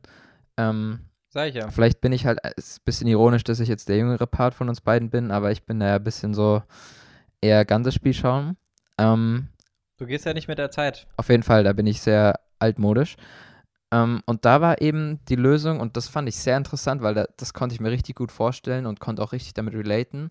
Ähm, 0.57 1.01
Sag 1.31 1.51
ich 1.51 1.55
ja. 1.55 1.70
Vielleicht 1.70 2.01
bin 2.01 2.12
ich 2.12 2.27
halt, 2.27 2.40
ist 2.57 2.79
ein 2.79 2.85
bisschen 2.85 3.07
ironisch, 3.07 3.44
dass 3.44 3.61
ich 3.61 3.68
jetzt 3.68 3.88
der 3.88 3.98
jüngere 3.98 4.27
Part 4.27 4.55
von 4.55 4.68
uns 4.68 4.81
beiden 4.81 5.11
bin, 5.11 5.31
aber 5.31 5.53
ich 5.53 5.64
bin 5.64 5.79
da 5.79 5.87
ja 5.87 5.96
ein 5.96 6.05
bisschen 6.05 6.35
so 6.35 6.62
eher 7.40 7.64
ganzes 7.64 7.94
Spiel 7.94 8.14
schauen. 8.14 8.57
Ähm, 8.98 9.48
du 9.98 10.07
gehst 10.07 10.24
ja 10.24 10.33
nicht 10.33 10.48
mit 10.48 10.59
der 10.59 10.70
Zeit. 10.70 11.07
Auf 11.16 11.29
jeden 11.29 11.42
Fall, 11.42 11.64
da 11.64 11.72
bin 11.72 11.87
ich 11.87 12.01
sehr 12.01 12.40
altmodisch. 12.59 13.16
Ähm, 13.90 14.22
und 14.27 14.44
da 14.44 14.61
war 14.61 14.81
eben 14.81 15.20
die 15.29 15.37
Lösung, 15.37 15.81
und 15.81 15.97
das 15.97 16.09
fand 16.09 16.28
ich 16.28 16.36
sehr 16.36 16.57
interessant, 16.57 17.03
weil 17.03 17.14
da, 17.14 17.26
das 17.36 17.55
konnte 17.55 17.74
ich 17.74 17.80
mir 17.80 17.91
richtig 17.91 18.16
gut 18.16 18.32
vorstellen 18.32 18.86
und 18.86 19.01
konnte 19.01 19.22
auch 19.22 19.32
richtig 19.32 19.55
damit 19.55 19.74
relaten. 19.74 20.30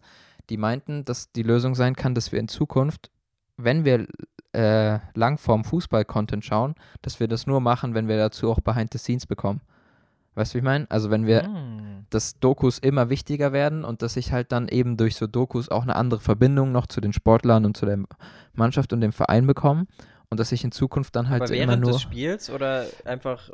Die 0.50 0.58
meinten, 0.58 1.06
dass 1.06 1.32
die 1.32 1.44
Lösung 1.44 1.76
sein 1.76 1.96
kann, 1.96 2.16
dass 2.16 2.32
wir 2.32 2.40
in 2.40 2.48
Zukunft, 2.48 3.10
wenn 3.58 3.84
wir 3.84 4.08
äh, 4.54 5.00
Langform 5.16 5.64
Fußball-Content 5.64 6.46
schauen, 6.46 6.76
dass 7.02 7.20
wir 7.20 7.28
das 7.28 7.48
nur 7.48 7.60
machen, 7.60 7.96
wenn 7.96 8.08
wir 8.08 8.18
dazu 8.18 8.52
auch 8.52 8.60
Behind 8.60 8.94
the 8.94 9.00
Scenes 9.00 9.26
bekommen. 9.26 9.62
Weißt 10.36 10.54
du, 10.54 10.56
wie 10.56 10.60
ich 10.60 10.64
meine? 10.64 10.86
Also 10.90 11.10
wenn 11.10 11.26
wir, 11.26 11.48
mm. 11.48 12.06
dass 12.12 12.40
Dokus 12.40 12.78
immer 12.78 13.10
wichtiger 13.10 13.54
werden 13.54 13.84
und 13.84 14.04
dass 14.04 14.16
ich 14.16 14.32
halt 14.32 14.52
dann 14.52 14.68
eben 14.68 14.96
durch 14.96 15.16
so 15.16 15.26
Dokus 15.26 15.70
auch 15.70 15.82
eine 15.82 15.96
andere 15.96 16.20
Verbindung 16.20 16.72
noch 16.72 16.86
zu 16.86 17.02
den 17.02 17.12
Sportlern 17.12 17.66
und 17.66 17.76
zu 17.76 17.88
der 17.88 18.04
Mannschaft 18.54 18.94
und 18.94 19.02
dem 19.02 19.12
Verein 19.12 19.48
bekomme 19.48 19.88
und 20.30 20.40
dass 20.40 20.52
ich 20.52 20.64
in 20.64 20.72
Zukunft 20.72 21.16
dann 21.16 21.30
halt 21.30 21.42
Aber 21.42 21.52
immer 21.52 21.68
während 21.68 21.84
nur. 21.84 21.92
des 21.94 22.02
Spiels 22.02 22.50
oder 22.50 22.86
einfach 23.06 23.50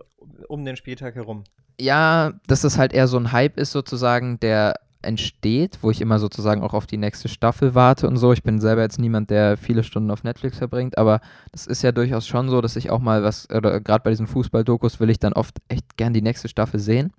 um 0.47 0.65
den 0.65 0.75
Spieltag 0.75 1.15
herum? 1.15 1.43
Ja, 1.79 2.33
dass 2.47 2.61
das 2.61 2.77
halt 2.77 2.93
eher 2.93 3.07
so 3.07 3.17
ein 3.17 3.31
Hype 3.31 3.57
ist 3.57 3.71
sozusagen, 3.71 4.39
der 4.39 4.75
entsteht, 5.01 5.79
wo 5.81 5.91
ich 5.91 6.01
immer 6.01 6.17
sozusagen 6.17 6.63
auch 6.63 6.73
auf 6.73 6.87
die 6.87 6.97
nächste 6.97 7.27
Staffel 7.27 7.75
warte 7.75 8.07
und 8.07 8.17
so. 8.17 8.31
Ich 8.31 8.43
bin 8.43 8.59
selber 8.61 8.81
jetzt 8.81 8.99
niemand, 8.99 9.29
der 9.29 9.57
viele 9.57 9.83
Stunden 9.83 10.09
auf 10.11 10.23
Netflix 10.23 10.57
verbringt, 10.57 10.97
aber 10.97 11.19
das 11.51 11.67
ist 11.67 11.81
ja 11.81 11.91
durchaus 11.91 12.25
schon 12.25 12.49
so, 12.49 12.61
dass 12.61 12.75
ich 12.75 12.89
auch 12.89 12.99
mal 12.99 13.23
was, 13.23 13.49
oder 13.49 13.81
gerade 13.81 14.03
bei 14.03 14.11
diesen 14.11 14.27
Fußball-Dokus 14.27 14.99
will 14.99 15.09
ich 15.09 15.19
dann 15.19 15.33
oft 15.33 15.57
echt 15.67 15.97
gern 15.97 16.13
die 16.13 16.21
nächste 16.21 16.47
Staffel 16.47 16.79
sehen. 16.79 17.11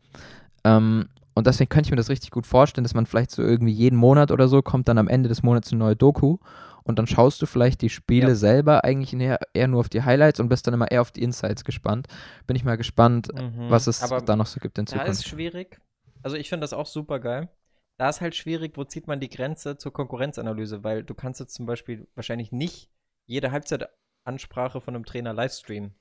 Ähm, 0.65 1.09
und 1.35 1.47
deswegen 1.47 1.69
könnte 1.69 1.89
ich 1.89 1.91
mir 1.91 1.97
das 1.97 2.09
richtig 2.11 2.31
gut 2.31 2.47
vorstellen, 2.47 2.85
dass 2.85 2.95
man 2.95 3.07
vielleicht 3.07 3.33
so 3.33 3.43
irgendwie 3.43 3.73
jeden 3.73 3.97
Monat 3.97 4.31
oder 4.31 4.49
so 4.49 4.63
kommt 4.63 4.89
dann 4.89 4.99
am 4.99 5.09
Ende 5.09 5.29
des 5.29 5.43
Monats 5.43 5.71
eine 5.73 5.81
neue 5.81 5.97
Doku 5.97 6.39
und 6.85 6.99
dann 6.99 7.07
schaust 7.07 7.41
du 7.43 7.47
vielleicht 7.47 7.81
die 7.83 7.91
Spiele 7.91 8.29
Ja. 8.29 8.35
selber 8.35 8.85
eigentlich 8.85 9.13
eher, 9.19 9.39
eher 9.53 9.69
nur 9.69 9.81
auf 9.81 9.89
die 9.89 10.03
Highlights 10.03 10.39
und 10.41 10.49
bist 10.49 10.67
dann 10.67 10.75
immer 10.75 10.91
eher 10.91 11.01
auf 11.01 11.11
die 11.13 11.23
Insights 11.23 11.65
gespannt. 11.65 12.07
Bin 12.47 12.57
ich 12.57 12.65
mal 12.65 12.77
gespannt, 12.77 13.29
Mhm. 13.35 13.71
was 13.71 13.87
es 13.87 14.03
Aber 14.03 14.21
da 14.21 14.37
noch 14.37 14.47
so 14.47 14.61
gibt 14.61 14.79
in 14.79 14.85
Da 14.87 15.03
ist 15.03 15.19
Zukunft. 15.21 15.29
schwierig. 15.29 15.81
Also 16.23 16.37
ich 16.37 16.49
finde 16.49 16.65
das 16.65 16.73
auch 16.73 16.87
super 16.87 17.19
geil. 17.21 17.49
Da 17.97 18.09
ist 18.09 18.21
halt 18.21 18.35
schwierig, 18.35 18.77
wo 18.77 18.85
zieht 18.85 19.07
man 19.07 19.21
die 19.21 19.29
Grenze 19.29 19.77
zur 19.77 19.93
Konkurrenzanalyse, 19.93 20.83
weil 20.83 21.05
du 21.05 21.15
kannst 21.15 21.39
jetzt 21.41 21.55
zum 21.55 21.67
Beispiel 21.67 22.09
wahrscheinlich 22.15 22.51
nicht 22.51 22.91
jede 23.27 23.53
Halbzeitansprache 23.53 24.81
von 24.81 24.95
einem 24.95 25.05
Trainer 25.05 25.33
livestreamen. 25.33 25.95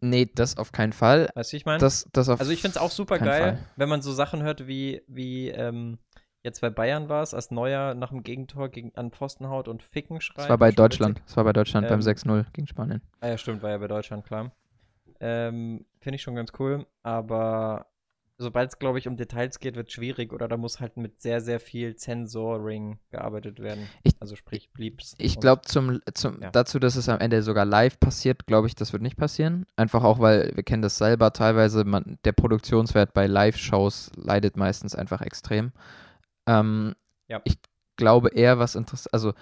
Nee, 0.00 0.28
das 0.34 0.56
auf 0.56 0.72
keinen 0.72 0.92
Fall. 0.92 1.30
Weißt 1.34 1.52
du, 1.52 1.56
ich 1.56 1.64
meine? 1.64 1.78
Das, 1.78 2.08
das 2.12 2.28
auf 2.28 2.40
Also 2.40 2.50
ich 2.50 2.60
finde 2.60 2.76
es 2.76 2.82
auch 2.82 2.90
super 2.90 3.18
geil, 3.20 3.40
Fall. 3.40 3.58
wenn 3.76 3.88
man 3.88 4.02
so 4.02 4.12
Sachen 4.12 4.42
hört 4.42 4.66
wie, 4.66 5.02
wie 5.06 5.48
ähm, 5.50 5.98
jetzt 6.42 6.60
bei 6.60 6.70
Bayern 6.70 7.08
war 7.08 7.22
es, 7.22 7.34
als 7.34 7.50
Neuer 7.50 7.94
nach 7.94 8.10
dem 8.10 8.22
Gegentor 8.22 8.68
gegen, 8.68 8.92
an 8.96 9.10
Pfosten 9.10 9.48
haut 9.48 9.68
und 9.68 9.82
Ficken 9.82 10.20
schreit. 10.20 10.44
Das 10.44 10.48
war 10.48 10.58
bei 10.58 10.70
Deutschland. 10.72 11.22
Das 11.26 11.36
war 11.36 11.44
bei 11.44 11.52
Deutschland 11.52 11.88
beim 11.88 12.00
Ähm, 12.00 12.06
6-0 12.06 12.44
gegen 12.52 12.66
Spanien. 12.66 13.02
Ah 13.20 13.28
ja, 13.28 13.38
stimmt, 13.38 13.62
war 13.62 13.70
ja 13.70 13.78
bei 13.78 13.88
Deutschland, 13.88 14.24
klar. 14.24 14.52
Ähm, 15.20 15.84
Finde 16.00 16.16
ich 16.16 16.22
schon 16.22 16.34
ganz 16.34 16.52
cool, 16.58 16.84
aber 17.04 17.86
sobald 18.38 18.70
es, 18.70 18.78
glaube 18.80 18.98
ich, 18.98 19.06
um 19.06 19.16
Details 19.16 19.60
geht, 19.60 19.76
wird 19.76 19.92
schwierig 19.92 20.32
oder 20.32 20.48
da 20.48 20.56
muss 20.56 20.80
halt 20.80 20.96
mit 20.96 21.20
sehr, 21.20 21.40
sehr 21.40 21.60
viel 21.60 21.94
Censoring 21.94 22.98
gearbeitet 23.12 23.60
werden. 23.60 23.88
Ich- 24.02 24.14
also 24.18 24.34
sprich 24.34 24.70
Bleeps. 24.72 25.14
Ich 25.18 25.38
glaube, 25.38 25.62
zum, 25.62 26.00
zum, 26.14 26.42
ja. 26.42 26.50
dazu, 26.50 26.80
dass 26.80 26.96
es 26.96 27.08
am 27.08 27.20
Ende 27.20 27.42
sogar 27.42 27.64
live 27.64 28.00
passiert, 28.00 28.46
glaube 28.46 28.66
ich, 28.66 28.74
das 28.74 28.92
wird 28.92 29.02
nicht 29.02 29.16
passieren. 29.16 29.66
Einfach 29.76 30.02
auch, 30.02 30.18
weil 30.18 30.50
wir 30.56 30.64
kennen 30.64 30.82
das 30.82 30.98
selber 30.98 31.32
teilweise, 31.32 31.84
man, 31.84 32.18
der 32.24 32.32
Produktionswert 32.32 33.14
bei 33.14 33.28
Live-Shows 33.28 34.10
leidet 34.16 34.56
meistens 34.56 34.96
einfach 34.96 35.20
extrem. 35.20 35.70
Ähm, 36.46 36.94
Ja. 37.28 37.40
Ich 37.44 37.58
glaube 37.96 38.30
eher, 38.30 38.58
was 38.58 38.74
interessant, 38.74 39.12
also 39.14 39.32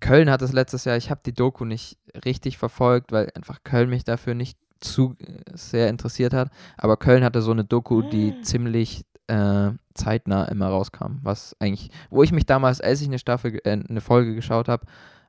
Köln 0.00 0.30
hat 0.30 0.42
es 0.42 0.52
letztes 0.52 0.84
Jahr, 0.84 0.96
ich 0.96 1.10
habe 1.10 1.20
die 1.24 1.32
Doku 1.32 1.64
nicht 1.64 1.98
richtig 2.24 2.58
verfolgt, 2.58 3.12
weil 3.12 3.30
einfach 3.34 3.62
Köln 3.64 3.88
mich 3.88 4.04
dafür 4.04 4.34
nicht 4.34 4.58
zu 4.80 5.16
äh, 5.18 5.40
sehr 5.54 5.88
interessiert 5.88 6.34
hat. 6.34 6.50
Aber 6.76 6.96
Köln 6.96 7.24
hatte 7.24 7.40
so 7.40 7.52
eine 7.52 7.64
Doku, 7.64 8.02
die 8.02 8.40
ziemlich 8.42 9.04
äh, 9.28 9.70
zeitnah 9.94 10.44
immer 10.46 10.68
rauskam, 10.68 11.18
was 11.22 11.56
eigentlich, 11.58 11.90
wo 12.10 12.22
ich 12.22 12.32
mich 12.32 12.44
damals, 12.46 12.80
als 12.80 13.00
ich 13.00 13.08
eine 13.08 13.18
Staffel, 13.18 13.58
äh, 13.64 13.70
eine 13.70 14.00
Folge 14.02 14.34
geschaut 14.34 14.68
habe, 14.68 14.86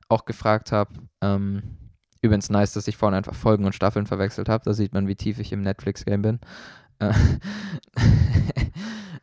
auch 0.08 0.26
gefragt 0.26 0.72
habe, 0.72 0.92
ähm, 1.22 1.62
übrigens 2.20 2.50
nice, 2.50 2.72
dass 2.74 2.88
ich 2.88 2.96
vorhin 2.96 3.16
einfach 3.16 3.34
Folgen 3.34 3.64
und 3.64 3.74
Staffeln 3.74 4.06
verwechselt 4.06 4.48
habe, 4.48 4.64
da 4.64 4.74
sieht 4.74 4.92
man, 4.92 5.08
wie 5.08 5.14
tief 5.16 5.38
ich 5.38 5.52
im 5.52 5.62
Netflix-Game 5.62 6.22
bin. 6.22 6.40
Äh, 6.98 7.12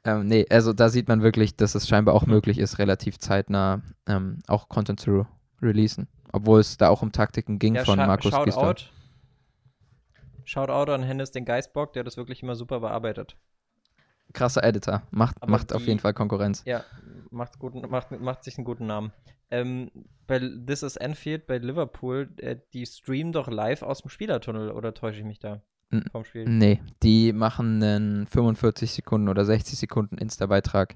ähm, 0.06 0.28
nee, 0.28 0.46
also 0.50 0.74
da 0.74 0.90
sieht 0.90 1.08
man 1.08 1.22
wirklich, 1.22 1.56
dass 1.56 1.76
es 1.76 1.88
scheinbar 1.88 2.14
auch 2.16 2.26
möglich 2.26 2.58
ist, 2.58 2.78
relativ 2.80 3.18
zeitnah 3.20 3.82
ähm, 4.08 4.40
auch 4.48 4.70
Content 4.70 5.00
zu 5.00 5.12
re 5.12 5.28
releasen. 5.62 6.08
Obwohl 6.34 6.60
es 6.60 6.78
da 6.78 6.90
auch 6.90 7.02
um 7.02 7.12
Taktiken 7.12 7.60
ging 7.60 7.76
ja, 7.76 7.86
von 7.86 7.98
Markus 7.98 8.32
Gisdol. 8.32 8.52
Shoutout. 8.52 8.90
Shoutout 10.46 10.92
an 10.92 11.04
Hennes 11.04 11.32
den 11.32 11.46
Geistbock, 11.46 11.94
der 11.94 12.04
das 12.04 12.18
wirklich 12.18 12.44
immer 12.44 12.56
super 12.56 12.80
bearbeitet. 12.80 13.38
Krasser 14.34 14.64
Editor, 14.64 15.04
macht, 15.12 15.42
Aber 15.42 15.52
macht 15.52 15.74
auf 15.74 15.84
die- 15.84 15.90
jeden 15.90 16.00
Fall 16.00 16.14
Konkurrenz. 16.14 16.64
Ja, 16.66 16.84
macht, 17.30 17.60
guten, 17.60 17.88
macht, 17.90 18.12
macht 18.20 18.44
sich 18.44 18.58
einen 18.58 18.66
guten 18.66 18.88
Namen. 18.88 19.14
Ähm, 19.52 19.92
bei 20.26 20.40
This 20.40 20.82
is 20.84 20.98
Anfield 20.98 21.46
bei 21.46 21.60
Liverpool, 21.60 22.30
äh, 22.38 22.58
die 22.74 22.86
streamen 22.86 23.32
doch 23.32 23.48
live 23.48 23.84
aus 23.84 24.02
dem 24.02 24.10
Spielertunnel, 24.10 24.72
oder 24.72 24.94
täusche 24.94 25.20
ich 25.20 25.26
mich 25.26 25.40
da? 25.40 25.62
Vom 26.12 26.24
Spiel. 26.26 26.46
Nee, 26.48 26.82
die 27.04 27.34
machen 27.34 27.82
einen 27.84 28.26
45 28.28 28.92
Sekunden 28.92 29.30
oder 29.30 29.46
60 29.46 29.78
Sekunden 29.78 30.18
Insta-Beitrag. 30.18 30.96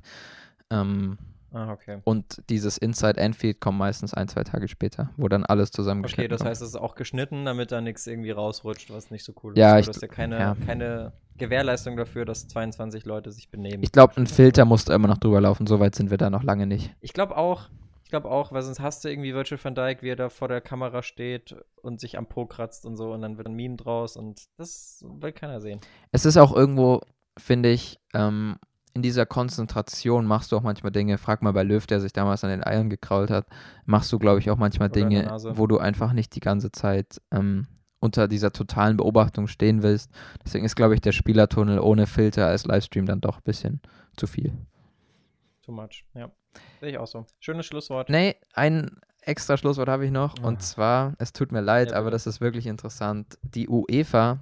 Ähm, 0.69 1.17
Ah, 1.53 1.71
okay. 1.71 1.99
und 2.03 2.43
dieses 2.49 2.77
Inside 2.77 3.21
Anfield 3.23 3.61
kommt 3.61 3.77
meistens 3.77 4.13
ein, 4.13 4.27
zwei 4.27 4.43
Tage 4.43 4.67
später, 4.67 5.11
wo 5.15 5.29
dann 5.29 5.45
alles 5.45 5.69
Okay, 5.69 5.75
zusammengeschnitten 5.77 6.29
das 6.29 6.39
kommt. 6.39 6.49
heißt, 6.49 6.61
es 6.61 6.69
ist 6.69 6.75
auch 6.75 6.93
geschnitten, 6.95 7.45
damit 7.45 7.71
da 7.71 7.79
nichts 7.79 8.05
irgendwie 8.05 8.31
rausrutscht, 8.31 8.91
was 8.91 9.11
nicht 9.11 9.23
so 9.23 9.33
cool 9.43 9.53
ist. 9.53 9.59
Ja, 9.59 9.71
Aber 9.71 9.79
ich 9.79 9.85
du 9.85 9.93
hast 9.93 10.01
ja 10.01 10.09
keine, 10.09 10.37
ja. 10.37 10.57
keine 10.65 11.13
Gewährleistung 11.37 11.95
dafür, 11.95 12.25
dass 12.25 12.47
22 12.49 13.05
Leute 13.05 13.31
sich 13.31 13.49
benehmen. 13.49 13.81
Ich 13.81 13.93
glaube, 13.93 14.17
ein 14.17 14.27
Filter 14.27 14.65
muss 14.65 14.83
da 14.85 14.93
immer 14.93 15.07
noch 15.07 15.19
drüber 15.19 15.39
laufen, 15.39 15.67
so 15.67 15.79
weit 15.79 15.95
sind 15.95 16.09
wir 16.11 16.17
da 16.17 16.29
noch 16.29 16.43
lange 16.43 16.67
nicht. 16.67 16.93
Ich 16.99 17.13
glaube 17.13 17.37
auch, 17.37 17.69
ich 18.07 18.09
glaube 18.09 18.31
auch, 18.31 18.53
weil 18.53 18.61
sonst 18.61 18.79
hast 18.79 19.03
du 19.03 19.09
irgendwie 19.09 19.33
Virgil 19.33 19.59
van 19.61 19.75
Dijk, 19.75 20.01
wie 20.01 20.07
er 20.07 20.15
da 20.15 20.29
vor 20.29 20.47
der 20.47 20.61
Kamera 20.61 21.03
steht 21.03 21.57
und 21.81 21.99
sich 21.99 22.17
am 22.17 22.25
Po 22.25 22.45
kratzt 22.45 22.85
und 22.85 22.95
so 22.95 23.11
und 23.11 23.21
dann 23.21 23.37
wird 23.37 23.47
ein 23.47 23.53
Meme 23.53 23.75
draus 23.75 24.15
und 24.15 24.43
das 24.55 25.03
will 25.05 25.33
keiner 25.33 25.59
sehen. 25.59 25.81
Es 26.13 26.23
ist 26.23 26.37
auch 26.37 26.55
irgendwo, 26.55 27.01
finde 27.37 27.69
ich, 27.69 27.99
ähm, 28.13 28.59
in 28.93 29.01
dieser 29.01 29.25
Konzentration 29.25 30.25
machst 30.25 30.53
du 30.53 30.55
auch 30.55 30.61
manchmal 30.61 30.93
Dinge, 30.93 31.17
frag 31.17 31.41
mal 31.41 31.51
bei 31.51 31.63
Löw, 31.63 31.85
der 31.85 31.99
sich 31.99 32.13
damals 32.13 32.45
an 32.45 32.49
den 32.49 32.63
Eiern 32.63 32.89
gekrault 32.89 33.29
hat, 33.29 33.45
machst 33.85 34.09
du, 34.13 34.19
glaube 34.19 34.39
ich, 34.39 34.49
auch 34.51 34.57
manchmal 34.57 34.87
Oder 34.87 35.01
Dinge, 35.01 35.37
wo 35.55 35.67
du 35.67 35.77
einfach 35.77 36.13
nicht 36.13 36.33
die 36.33 36.39
ganze 36.39 36.71
Zeit 36.71 37.21
ähm, 37.31 37.67
unter 37.99 38.29
dieser 38.29 38.53
totalen 38.53 38.95
Beobachtung 38.95 39.47
stehen 39.47 39.83
willst. 39.83 40.13
Deswegen 40.45 40.63
ist, 40.63 40.77
glaube 40.77 40.93
ich, 40.93 41.01
der 41.01 41.11
Spielertunnel 41.11 41.79
ohne 41.81 42.07
Filter 42.07 42.47
als 42.47 42.65
Livestream 42.65 43.05
dann 43.05 43.19
doch 43.19 43.39
ein 43.39 43.43
bisschen 43.43 43.81
zu 44.15 44.27
viel. 44.27 44.53
Too 45.61 45.73
much, 45.73 46.05
ja. 46.15 46.31
Sehe 46.79 46.89
ich 46.89 46.97
auch 46.97 47.07
so. 47.07 47.25
Schönes 47.39 47.65
Schlusswort. 47.65 48.09
Nee, 48.09 48.35
ein 48.53 48.99
extra 49.21 49.57
Schlusswort 49.57 49.89
habe 49.89 50.05
ich 50.05 50.11
noch. 50.11 50.35
Ah. 50.41 50.47
Und 50.47 50.61
zwar, 50.61 51.13
es 51.19 51.33
tut 51.33 51.51
mir 51.51 51.61
leid, 51.61 51.91
Ja, 51.91 51.97
aber 51.97 52.11
das 52.11 52.27
ist 52.27 52.41
wirklich 52.41 52.67
interessant. 52.67 53.37
Die 53.41 53.67
UEFA, 53.67 54.39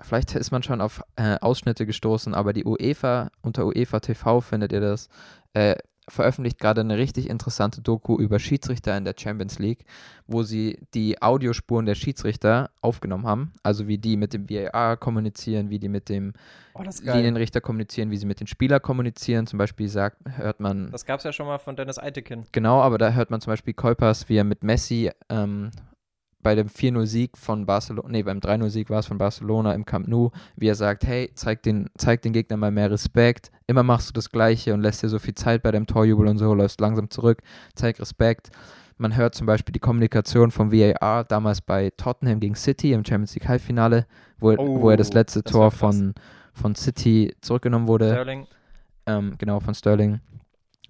vielleicht 0.00 0.34
ist 0.34 0.50
man 0.50 0.62
schon 0.62 0.80
auf 0.80 1.02
äh, 1.16 1.38
Ausschnitte 1.40 1.86
gestoßen, 1.86 2.34
aber 2.34 2.52
die 2.52 2.64
UEFA, 2.64 3.30
unter 3.42 3.66
UEFA 3.66 4.00
TV 4.00 4.40
findet 4.40 4.72
ihr 4.72 4.80
das, 4.80 5.08
äh, 5.54 5.76
veröffentlicht 6.08 6.58
gerade 6.58 6.80
eine 6.82 6.96
richtig 6.96 7.28
interessante 7.28 7.80
Doku 7.80 8.18
über 8.18 8.38
Schiedsrichter 8.38 8.96
in 8.96 9.04
der 9.04 9.14
Champions 9.18 9.58
League, 9.58 9.84
wo 10.26 10.42
sie 10.42 10.78
die 10.94 11.20
Audiospuren 11.20 11.86
der 11.86 11.94
Schiedsrichter 11.96 12.70
aufgenommen 12.80 13.26
haben. 13.26 13.52
Also 13.62 13.88
wie 13.88 13.98
die 13.98 14.16
mit 14.16 14.32
dem 14.32 14.48
VAR 14.48 14.96
kommunizieren, 14.96 15.70
wie 15.70 15.78
die 15.78 15.88
mit 15.88 16.08
dem 16.08 16.32
Oh. 16.78 16.82
Linienrichter 17.02 17.62
kommunizieren, 17.62 18.10
wie 18.10 18.18
sie 18.18 18.26
mit 18.26 18.38
den 18.38 18.46
Spielern 18.46 18.82
kommunizieren. 18.82 19.46
Zum 19.46 19.58
Beispiel 19.58 19.88
sagt, 19.88 20.18
hört 20.36 20.60
man 20.60 20.90
Das 20.90 21.06
gab 21.06 21.18
es 21.20 21.24
ja 21.24 21.32
schon 21.32 21.46
mal 21.46 21.56
von 21.58 21.74
Dennis 21.74 21.98
Eitekin. 21.98 22.44
Genau, 22.52 22.82
aber 22.82 22.98
da 22.98 23.12
hört 23.12 23.30
man 23.30 23.40
zum 23.40 23.52
Beispiel 23.52 23.72
Kuipers, 23.72 24.28
wie 24.28 24.36
er 24.36 24.44
mit 24.44 24.62
Messi 24.62 25.10
ähm, 25.30 25.70
bei 26.46 26.54
dem 26.54 26.68
4-0-Sieg 26.68 27.36
von 27.36 27.66
Barcelona, 27.66 28.08
nee, 28.08 28.22
beim 28.22 28.38
3-0-Sieg 28.38 28.88
war 28.88 29.00
es 29.00 29.06
von 29.06 29.18
Barcelona 29.18 29.72
im 29.72 29.84
Camp 29.84 30.06
Nou, 30.06 30.30
wie 30.54 30.68
er 30.68 30.76
sagt, 30.76 31.04
hey, 31.04 31.28
zeig 31.34 31.64
den, 31.64 31.90
zeig 31.98 32.22
den 32.22 32.32
Gegner 32.32 32.56
mal 32.56 32.70
mehr 32.70 32.88
Respekt, 32.88 33.50
immer 33.66 33.82
machst 33.82 34.10
du 34.10 34.12
das 34.12 34.30
Gleiche 34.30 34.72
und 34.72 34.80
lässt 34.80 35.02
dir 35.02 35.08
so 35.08 35.18
viel 35.18 35.34
Zeit 35.34 35.64
bei 35.64 35.72
deinem 35.72 35.88
Torjubel 35.88 36.28
und 36.28 36.38
so, 36.38 36.54
läufst 36.54 36.80
langsam 36.80 37.10
zurück, 37.10 37.42
zeig 37.74 37.98
Respekt. 37.98 38.50
Man 38.96 39.16
hört 39.16 39.34
zum 39.34 39.48
Beispiel 39.48 39.72
die 39.72 39.80
Kommunikation 39.80 40.52
vom 40.52 40.70
VAR 40.70 41.24
damals 41.24 41.60
bei 41.62 41.90
Tottenham 41.96 42.38
gegen 42.38 42.54
City 42.54 42.92
im 42.92 43.04
Champions 43.04 43.34
League 43.34 43.48
Halbfinale, 43.48 44.06
wo, 44.38 44.56
wo 44.56 44.88
er 44.90 44.96
das 44.96 45.10
Oh, 45.10 45.14
letzte 45.14 45.42
das 45.42 45.50
Tor 45.52 45.72
von, 45.72 46.14
von 46.52 46.76
City 46.76 47.34
zurückgenommen 47.40 47.88
wurde 47.88 48.10
Sterling. 48.10 48.46
ähm, 49.06 49.34
genau, 49.36 49.58
von 49.58 49.74
Sterling. 49.74 50.20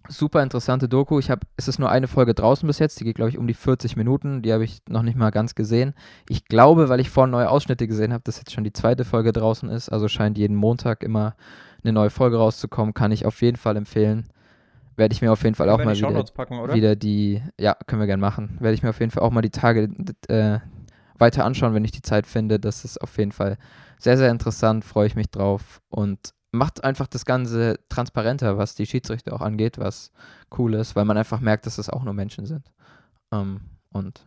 Super 0.09 0.43
interessante 0.43 0.89
Doku. 0.89 1.19
Ich 1.19 1.31
habe, 1.31 1.47
es 1.57 1.69
ist 1.69 1.79
nur 1.79 1.91
eine 1.91 2.09
Folge 2.09 2.35
draußen 2.35 2.67
bis 2.67 2.79
jetzt, 2.79 3.01
die 3.01 3.05
geht, 3.05 3.17
glaube 3.17 3.31
ich, 3.31 3.39
um 3.39 3.47
die 3.47 3.55
40 3.55 3.97
Minuten. 3.97 4.43
Die 4.43 4.53
habe 4.53 4.65
ich 4.65 4.81
noch 4.89 5.03
nicht 5.03 5.17
mal 5.17 5.31
ganz 5.31 5.55
gesehen. 5.55 5.95
Ich 6.29 6.47
glaube, 6.47 6.89
weil 6.89 7.01
ich 7.01 7.11
vorhin 7.11 7.31
neue 7.31 7.51
Ausschnitte 7.51 7.87
gesehen 7.87 8.13
habe, 8.13 8.25
dass 8.25 8.39
jetzt 8.39 8.53
schon 8.53 8.65
die 8.65 8.73
zweite 8.73 9.05
Folge 9.05 9.33
draußen 9.33 9.69
ist. 9.69 9.89
Also 9.89 10.09
scheint 10.09 10.39
jeden 10.39 10.57
Montag 10.57 11.03
immer 11.03 11.35
eine 11.83 11.93
neue 11.93 12.11
Folge 12.11 12.37
rauszukommen. 12.37 12.95
Kann 12.95 13.13
ich 13.13 13.27
auf 13.27 13.41
jeden 13.43 13.57
Fall 13.57 13.77
empfehlen. 13.77 14.27
Werde 14.97 15.13
ich 15.13 15.21
mir 15.21 15.31
auf 15.31 15.43
jeden 15.43 15.55
Fall 15.55 15.69
auch 15.69 15.77
Können 15.77 15.91
mal 15.91 15.97
wieder, 15.97 16.25
packen, 16.33 16.73
wieder 16.73 16.97
die, 16.97 17.43
ja, 17.61 17.77
können 17.87 18.01
wir 18.01 18.07
gerne 18.07 18.21
machen. 18.21 18.57
Werde 18.61 18.75
ich 18.75 18.83
mir 18.83 18.91
auf 18.91 19.01
jeden 19.01 19.11
Fall 19.11 19.23
auch 19.23 19.31
mal 19.31 19.43
die 19.43 19.51
Tage 19.51 19.91
äh, 20.29 20.59
weiter 21.19 21.45
anschauen, 21.45 21.75
wenn 21.75 21.85
ich 21.85 21.93
die 21.93 22.03
Zeit 22.03 22.27
finde. 22.27 22.59
Das 22.59 22.85
ist 22.85 23.01
auf 23.03 23.19
jeden 23.19 23.33
Fall 23.33 23.59
sehr, 23.99 24.17
sehr 24.17 24.31
interessant, 24.31 24.85
freue 24.85 25.07
ich 25.07 25.17
mich 25.17 25.31
drauf 25.31 25.81
und 25.89 26.35
macht 26.53 26.85
einfach 26.85 27.07
das 27.07 27.25
Ganze 27.25 27.79
transparenter, 27.89 28.57
was 28.59 28.75
die 28.75 28.87
Schiedsrichter 28.87 29.33
auch 29.35 29.41
angeht, 29.41 29.79
was 29.79 30.11
cool 30.57 30.75
ist, 30.75 30.97
weil 30.97 31.05
man 31.05 31.19
einfach 31.19 31.41
merkt, 31.41 31.67
dass 31.67 31.79
es 31.79 31.91
auch 31.91 32.03
nur 32.03 32.15
Menschen 32.15 32.47
sind. 32.47 32.71
Ähm, 33.33 33.61
und 33.91 34.25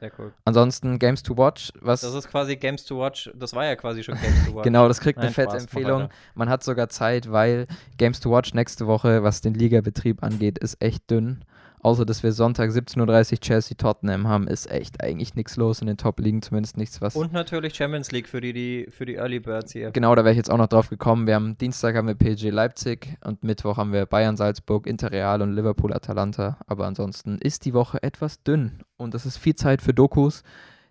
Sehr 0.00 0.10
cool. 0.18 0.32
ansonsten 0.46 0.98
Games 0.98 1.22
to 1.22 1.36
Watch, 1.36 1.72
was 1.82 2.00
Das 2.00 2.14
ist 2.14 2.28
quasi 2.28 2.56
Games 2.56 2.84
to 2.86 2.98
Watch. 2.98 3.30
Das 3.34 3.52
war 3.52 3.66
ja 3.66 3.76
quasi 3.76 4.02
schon 4.02 4.14
Games 4.18 4.46
to 4.46 4.54
Watch. 4.54 4.64
genau, 4.64 4.88
das 4.88 4.98
kriegt 5.00 5.18
eine 5.18 5.26
Nein, 5.26 5.34
fette 5.34 5.50
Spaß, 5.50 5.62
mach 5.62 5.78
Empfehlung. 5.78 6.08
Man 6.34 6.48
hat 6.48 6.64
sogar 6.64 6.88
Zeit, 6.88 7.30
weil 7.30 7.66
Games 7.98 8.18
to 8.20 8.30
Watch 8.30 8.54
nächste 8.54 8.86
Woche, 8.86 9.22
was 9.22 9.42
den 9.42 9.52
Ligabetrieb 9.52 10.22
angeht, 10.22 10.58
ist 10.58 10.82
echt 10.82 11.10
dünn. 11.10 11.44
Außer 11.82 12.04
dass 12.04 12.22
wir 12.22 12.32
Sonntag 12.32 12.70
17.30 12.70 13.32
Uhr 13.32 13.40
Chelsea 13.40 13.76
Tottenham 13.76 14.28
haben, 14.28 14.46
ist 14.48 14.70
echt 14.70 15.02
eigentlich 15.02 15.34
nichts 15.34 15.56
los 15.56 15.80
in 15.80 15.86
den 15.86 15.96
Top-Ligen, 15.96 16.42
zumindest 16.42 16.76
nichts, 16.76 17.00
was. 17.00 17.16
Und 17.16 17.32
natürlich 17.32 17.74
Champions 17.74 18.12
League 18.12 18.28
für 18.28 18.40
die, 18.40 18.52
die 18.52 18.86
für 18.90 19.06
die 19.06 19.14
Early 19.14 19.40
Birds 19.40 19.72
hier. 19.72 19.90
Genau, 19.90 20.14
da 20.14 20.24
wäre 20.24 20.32
ich 20.32 20.36
jetzt 20.36 20.50
auch 20.50 20.58
noch 20.58 20.68
drauf 20.68 20.90
gekommen. 20.90 21.26
Wir 21.26 21.34
haben 21.34 21.56
Dienstag 21.58 21.96
haben 21.96 22.08
wir 22.08 22.14
PSG 22.14 22.50
Leipzig 22.50 23.16
und 23.24 23.44
Mittwoch 23.44 23.76
haben 23.76 23.92
wir 23.92 24.06
Bayern 24.06 24.36
Salzburg, 24.36 24.86
Inter 24.86 25.10
Real 25.10 25.42
und 25.42 25.54
Liverpool 25.54 25.92
Atalanta. 25.92 26.58
Aber 26.66 26.86
ansonsten 26.86 27.38
ist 27.38 27.64
die 27.64 27.74
Woche 27.74 28.02
etwas 28.02 28.42
dünn 28.42 28.80
und 28.96 29.14
das 29.14 29.26
ist 29.26 29.38
viel 29.38 29.54
Zeit 29.54 29.82
für 29.82 29.94
Dokus. 29.94 30.42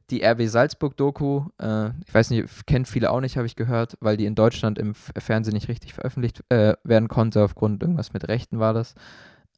Die 0.10 0.24
RB 0.26 0.48
Salzburg-Doku, 0.48 1.44
äh, 1.60 1.90
ich 2.08 2.14
weiß 2.14 2.32
nicht, 2.32 2.66
kennt 2.66 2.88
viele 2.88 3.12
auch 3.12 3.22
nicht, 3.22 3.38
habe 3.38 3.46
ich 3.46 3.56
gehört, 3.56 3.96
weil 4.00 4.18
die 4.18 4.26
in 4.26 4.34
Deutschland 4.34 4.80
im 4.80 4.96
Fernsehen 4.96 5.54
nicht 5.54 5.68
richtig 5.68 5.94
veröffentlicht 5.94 6.44
äh, 6.50 6.74
werden 6.84 7.08
konnte, 7.08 7.44
aufgrund 7.44 7.84
irgendwas 7.84 8.12
mit 8.12 8.28
Rechten 8.28 8.58
war 8.58 8.74
das. 8.74 8.96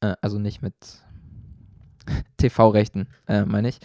Äh, 0.02 0.16
also 0.22 0.40
nicht 0.40 0.62
mit 0.62 0.74
TV-Rechten, 2.42 3.08
äh, 3.28 3.46
meine 3.46 3.70
ich. 3.70 3.80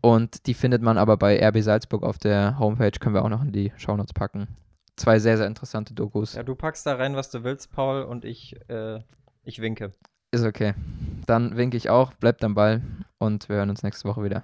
Und 0.00 0.46
die 0.46 0.54
findet 0.54 0.82
man 0.82 0.96
aber 0.98 1.16
bei 1.16 1.46
RB 1.46 1.60
Salzburg 1.60 2.02
auf 2.02 2.18
der 2.18 2.58
Homepage, 2.58 2.92
können 2.92 3.14
wir 3.14 3.24
auch 3.24 3.28
noch 3.28 3.42
in 3.42 3.52
die 3.52 3.72
Shownotes 3.76 4.14
packen. 4.14 4.48
Zwei 4.96 5.18
sehr, 5.18 5.36
sehr 5.36 5.46
interessante 5.46 5.94
Dokus. 5.94 6.34
Ja, 6.34 6.42
du 6.42 6.54
packst 6.54 6.86
da 6.86 6.94
rein, 6.94 7.16
was 7.16 7.30
du 7.30 7.44
willst, 7.44 7.72
Paul, 7.72 8.02
und 8.02 8.24
ich, 8.24 8.56
äh, 8.68 9.00
ich 9.44 9.60
winke. 9.60 9.92
Ist 10.32 10.44
okay. 10.44 10.74
Dann 11.26 11.56
winke 11.56 11.76
ich 11.76 11.90
auch, 11.90 12.12
bleibt 12.14 12.44
am 12.44 12.54
Ball 12.54 12.82
und 13.18 13.48
wir 13.48 13.56
hören 13.56 13.70
uns 13.70 13.82
nächste 13.82 14.08
Woche 14.08 14.22
wieder. 14.24 14.42